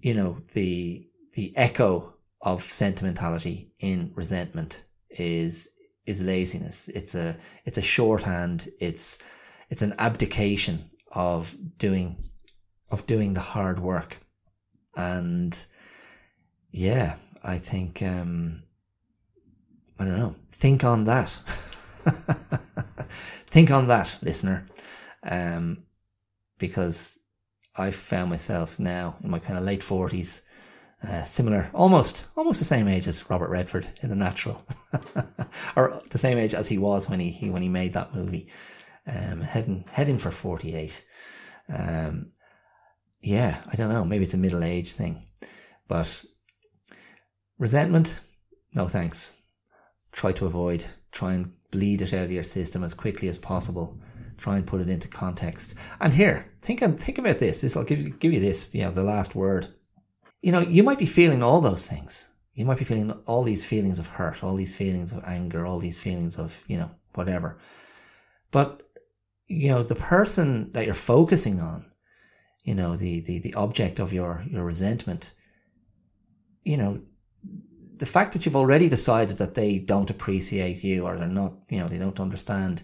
you 0.00 0.14
know, 0.14 0.38
the, 0.54 1.06
the 1.34 1.52
echo 1.56 2.14
of 2.42 2.62
sentimentality 2.62 3.72
in 3.80 4.12
resentment 4.14 4.84
is, 5.10 5.70
is 6.06 6.22
laziness. 6.22 6.88
It's 6.88 7.14
a, 7.14 7.36
it's 7.64 7.78
a 7.78 7.82
shorthand. 7.82 8.68
It's, 8.80 9.22
it's 9.70 9.82
an 9.82 9.94
abdication 9.98 10.90
of 11.12 11.54
doing, 11.78 12.30
of 12.90 13.06
doing 13.06 13.34
the 13.34 13.40
hard 13.40 13.78
work. 13.80 14.18
And 14.96 15.58
yeah, 16.70 17.16
I 17.42 17.58
think, 17.58 18.02
um, 18.02 18.62
I 19.98 20.04
don't 20.04 20.18
know, 20.18 20.34
think 20.52 20.84
on 20.84 21.04
that. 21.04 21.30
think 23.08 23.70
on 23.70 23.88
that, 23.88 24.16
listener. 24.22 24.64
Um, 25.22 25.84
because 26.58 27.18
I 27.76 27.90
found 27.90 28.30
myself 28.30 28.78
now 28.78 29.16
in 29.22 29.30
my 29.30 29.38
kind 29.38 29.58
of 29.58 29.64
late 29.64 29.82
forties, 29.82 30.42
uh, 31.06 31.22
similar, 31.22 31.70
almost, 31.72 32.26
almost 32.36 32.58
the 32.58 32.64
same 32.64 32.88
age 32.88 33.06
as 33.06 33.30
Robert 33.30 33.50
Redford 33.50 33.86
in 34.02 34.08
The 34.08 34.16
Natural, 34.16 34.60
or 35.76 36.02
the 36.10 36.18
same 36.18 36.38
age 36.38 36.54
as 36.54 36.66
he 36.66 36.78
was 36.78 37.08
when 37.08 37.20
he, 37.20 37.30
he 37.30 37.50
when 37.50 37.62
he 37.62 37.68
made 37.68 37.92
that 37.92 38.14
movie, 38.14 38.48
um, 39.06 39.40
heading 39.40 39.84
heading 39.92 40.18
for 40.18 40.32
forty 40.32 40.74
eight. 40.74 41.04
Um, 41.72 42.32
yeah, 43.20 43.60
I 43.70 43.76
don't 43.76 43.90
know. 43.90 44.04
Maybe 44.04 44.24
it's 44.24 44.34
a 44.34 44.38
middle 44.38 44.64
age 44.64 44.92
thing, 44.92 45.24
but 45.86 46.24
resentment, 47.58 48.20
no 48.74 48.88
thanks. 48.88 49.40
Try 50.10 50.32
to 50.32 50.46
avoid. 50.46 50.84
Try 51.12 51.34
and 51.34 51.52
bleed 51.70 52.02
it 52.02 52.12
out 52.12 52.24
of 52.24 52.32
your 52.32 52.42
system 52.42 52.82
as 52.82 52.94
quickly 52.94 53.28
as 53.28 53.38
possible. 53.38 54.00
Try 54.36 54.56
and 54.56 54.66
put 54.66 54.80
it 54.80 54.88
into 54.88 55.06
context. 55.06 55.74
And 56.00 56.12
here, 56.12 56.50
think 56.62 56.80
think 56.98 57.18
about 57.18 57.38
this. 57.38 57.60
This 57.60 57.76
will 57.76 57.84
give 57.84 58.18
give 58.18 58.32
you 58.32 58.40
this, 58.40 58.74
you 58.74 58.82
know, 58.82 58.90
the 58.90 59.04
last 59.04 59.36
word. 59.36 59.68
You 60.40 60.52
know, 60.52 60.60
you 60.60 60.82
might 60.82 60.98
be 60.98 61.06
feeling 61.06 61.42
all 61.42 61.60
those 61.60 61.86
things. 61.86 62.30
You 62.54 62.64
might 62.64 62.78
be 62.78 62.84
feeling 62.84 63.12
all 63.26 63.42
these 63.42 63.64
feelings 63.64 63.98
of 63.98 64.06
hurt, 64.06 64.42
all 64.42 64.56
these 64.56 64.76
feelings 64.76 65.12
of 65.12 65.22
anger, 65.24 65.64
all 65.66 65.78
these 65.78 65.98
feelings 65.98 66.38
of, 66.38 66.64
you 66.66 66.78
know, 66.78 66.90
whatever. 67.14 67.58
But, 68.50 68.82
you 69.46 69.68
know, 69.68 69.82
the 69.82 69.94
person 69.94 70.72
that 70.72 70.84
you're 70.84 70.94
focusing 70.94 71.60
on, 71.60 71.86
you 72.64 72.74
know, 72.74 72.96
the, 72.96 73.20
the, 73.20 73.38
the 73.38 73.54
object 73.54 73.98
of 73.98 74.12
your, 74.12 74.44
your 74.50 74.64
resentment, 74.64 75.34
you 76.64 76.76
know, 76.76 77.00
the 77.96 78.06
fact 78.06 78.32
that 78.32 78.44
you've 78.44 78.56
already 78.56 78.88
decided 78.88 79.38
that 79.38 79.54
they 79.54 79.78
don't 79.78 80.10
appreciate 80.10 80.84
you 80.84 81.04
or 81.04 81.16
they're 81.16 81.28
not, 81.28 81.54
you 81.68 81.78
know, 81.78 81.88
they 81.88 81.98
don't 81.98 82.20
understand, 82.20 82.82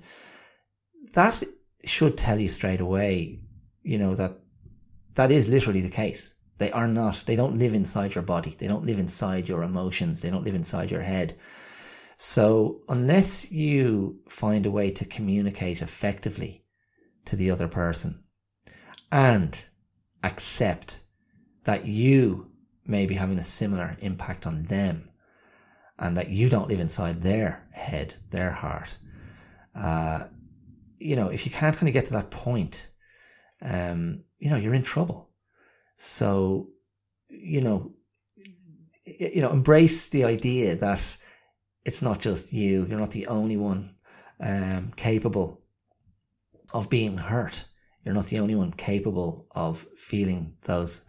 that 1.13 1.43
should 1.85 2.17
tell 2.17 2.39
you 2.39 2.49
straight 2.49 2.81
away, 2.81 3.41
you 3.83 3.99
know, 3.99 4.15
that 4.15 4.39
that 5.15 5.31
is 5.31 5.49
literally 5.49 5.81
the 5.81 5.91
case. 5.91 6.35
They 6.59 6.71
are 6.71 6.89
not, 6.89 7.25
they 7.27 7.37
don't 7.37 7.59
live 7.59 7.75
inside 7.75 8.15
your 8.15 8.23
body. 8.23 8.55
They 8.59 8.69
don't 8.69 8.87
live 8.87 8.99
inside 8.99 9.49
your 9.49 9.63
emotions. 9.63 10.23
They 10.23 10.31
don't 10.31 10.45
live 10.45 10.55
inside 10.55 10.91
your 10.91 11.03
head. 11.03 11.35
So 12.17 12.83
unless 12.89 13.51
you 13.51 14.21
find 14.29 14.67
a 14.67 14.71
way 14.71 14.91
to 14.93 15.05
communicate 15.05 15.83
effectively 15.83 16.65
to 17.25 17.37
the 17.37 17.51
other 17.51 17.69
person 17.69 18.23
and 19.11 19.61
accept 20.23 21.03
that 21.65 21.87
you 21.87 22.51
may 22.87 23.07
be 23.07 23.15
having 23.15 23.39
a 23.39 23.43
similar 23.43 23.97
impact 24.01 24.47
on 24.47 24.65
them 24.65 25.11
and 25.99 26.17
that 26.17 26.29
you 26.29 26.49
don't 26.49 26.69
live 26.69 26.81
inside 26.81 27.23
their 27.23 27.67
head, 27.73 28.15
their 28.31 28.53
heart. 28.53 28.97
Uh, 29.75 30.25
you 30.99 31.17
know, 31.17 31.29
if 31.29 31.47
you 31.47 31.53
can't 31.53 31.77
kind 31.77 31.89
of 31.89 31.95
get 31.95 32.07
to 32.07 32.13
that 32.13 32.31
point, 32.31 32.91
um, 33.63 34.25
you 34.39 34.51
know, 34.51 34.57
you're 34.57 34.75
in 34.75 34.83
trouble. 34.83 35.31
So, 36.05 36.69
you 37.31 37.63
know, 37.63 37.95
you 39.07 39.41
know, 39.41 39.51
embrace 39.51 40.09
the 40.09 40.25
idea 40.25 40.77
that 40.77 41.17
it's 41.87 42.03
not 42.03 42.21
just 42.21 42.53
you. 42.53 42.85
You're 42.85 43.01
not 43.01 43.13
the 43.13 43.27
only 43.27 43.57
one 43.57 43.95
um, 44.39 44.93
capable 44.97 45.63
of 46.75 46.91
being 46.91 47.17
hurt. 47.17 47.65
You're 48.05 48.15
not 48.15 48.27
the 48.27 48.41
only 48.41 48.55
one 48.55 48.73
capable 48.73 49.47
of 49.53 49.87
feeling 49.97 50.57
those 50.65 51.07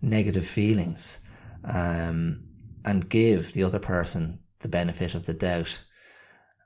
negative 0.00 0.46
feelings 0.46 1.20
um, 1.64 2.44
and 2.84 3.08
give 3.08 3.52
the 3.52 3.64
other 3.64 3.80
person 3.80 4.38
the 4.60 4.68
benefit 4.68 5.16
of 5.16 5.26
the 5.26 5.34
doubt 5.34 5.84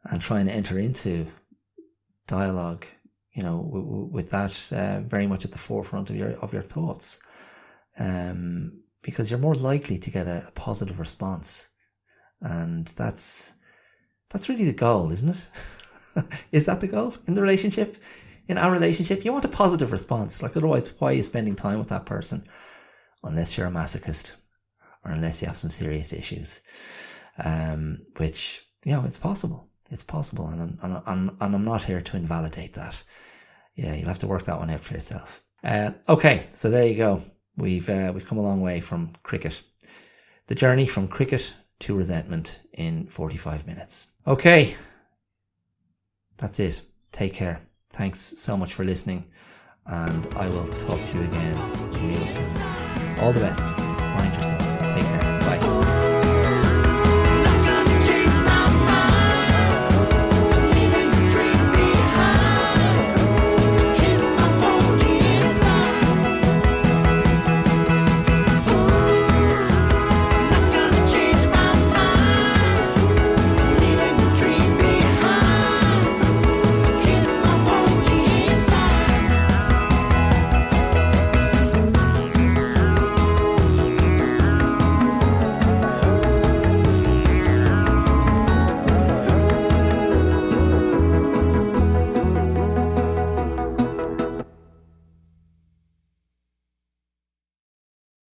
and 0.05 0.21
try 0.21 0.41
and 0.41 0.51
enter 0.51 0.79
into 0.79 1.27
dialogue 2.27 2.85
you 3.33 3.43
know 3.43 3.63
w- 3.63 3.85
w- 3.85 4.09
with 4.11 4.31
that 4.31 4.73
uh, 4.73 5.01
very 5.07 5.27
much 5.27 5.45
at 5.45 5.53
the 5.53 5.59
forefront 5.59 6.09
of 6.09 6.17
your 6.17 6.33
of 6.41 6.53
your 6.53 6.63
thoughts 6.63 7.23
um, 7.99 8.81
because 9.03 9.31
you're 9.31 9.41
more 9.41 9.55
likely 9.55 9.99
to 9.99 10.11
get 10.11 10.27
a, 10.27 10.45
a 10.49 10.53
positive 10.53 10.99
response 10.99 11.71
and 12.41 12.87
that's 12.89 13.53
that's 14.31 14.49
really 14.49 14.65
the 14.65 14.73
goal 14.73 15.11
isn't 15.11 15.37
it 15.37 16.25
is 16.53 16.67
that 16.67 16.81
the 16.81 16.89
goal 16.89 17.15
in 17.27 17.35
the 17.35 17.43
relationship 17.43 17.97
in 18.49 18.59
our 18.59 18.73
relationship 18.73 19.25
you 19.25 19.33
want 19.33 19.45
a 19.45 19.49
positive 19.49 19.93
response 19.93 20.43
like 20.43 20.57
otherwise 20.57 21.01
why 21.01 21.11
are 21.11 21.15
you 21.15 21.23
spending 21.23 21.57
time 21.57 21.79
with 21.79 21.89
that 21.89 22.07
person 22.07 22.45
unless 23.23 23.57
you're 23.57 23.67
a 23.67 23.71
masochist 23.71 24.33
or 25.05 25.13
unless 25.13 25.43
you 25.43 25.49
have 25.49 25.59
some 25.59 25.71
serious 25.71 26.13
issues, 26.13 26.63
um, 27.45 27.99
which, 28.17 28.67
you 28.85 28.93
know, 28.93 29.05
it's 29.05 29.19
possible. 29.19 29.71
It's 29.91 30.03
possible. 30.03 30.49
And, 30.49 30.79
and, 30.83 31.03
and, 31.07 31.31
and 31.41 31.55
I'm 31.55 31.65
not 31.65 31.85
here 31.85 32.01
to 32.01 32.17
invalidate 32.17 32.75
that. 32.75 33.03
Yeah, 33.75 33.95
you'll 33.95 34.09
have 34.09 34.19
to 34.21 34.27
work 34.27 34.45
that 34.45 34.59
one 34.59 34.71
out 34.71 34.81
for 34.81 34.95
yourself. 34.95 35.43
Uh, 35.63 35.93
okay, 36.09 36.47
so 36.53 36.71
there 36.71 36.87
you 36.87 36.97
go. 36.97 37.23
We've, 37.57 37.89
uh, 37.89 38.11
we've 38.15 38.27
come 38.27 38.39
a 38.39 38.43
long 38.43 38.61
way 38.61 38.81
from 38.81 39.13
cricket. 39.23 39.63
The 40.47 40.55
journey 40.55 40.87
from 40.87 41.09
cricket 41.09 41.55
to 41.81 41.97
resentment 41.97 42.61
in 42.73 43.07
45 43.07 43.67
minutes. 43.67 44.15
Okay, 44.27 44.75
that's 46.37 46.59
it. 46.61 46.83
Take 47.13 47.35
care. 47.35 47.61
Thanks 47.93 48.21
so 48.21 48.57
much 48.57 48.75
for 48.75 48.85
listening, 48.85 49.27
and 49.87 50.35
I 50.35 50.49
will 50.49 50.67
talk 50.69 51.03
to 51.03 51.19
you 51.19 51.25
again 51.25 51.55
real 52.09 52.27
soon. 52.27 52.61
All 53.21 53.33
the 53.33 53.41
best. 53.41 53.63
Mind 53.79 54.35
yourselves. 54.35 54.77
Take 54.77 55.05
care. 55.05 55.74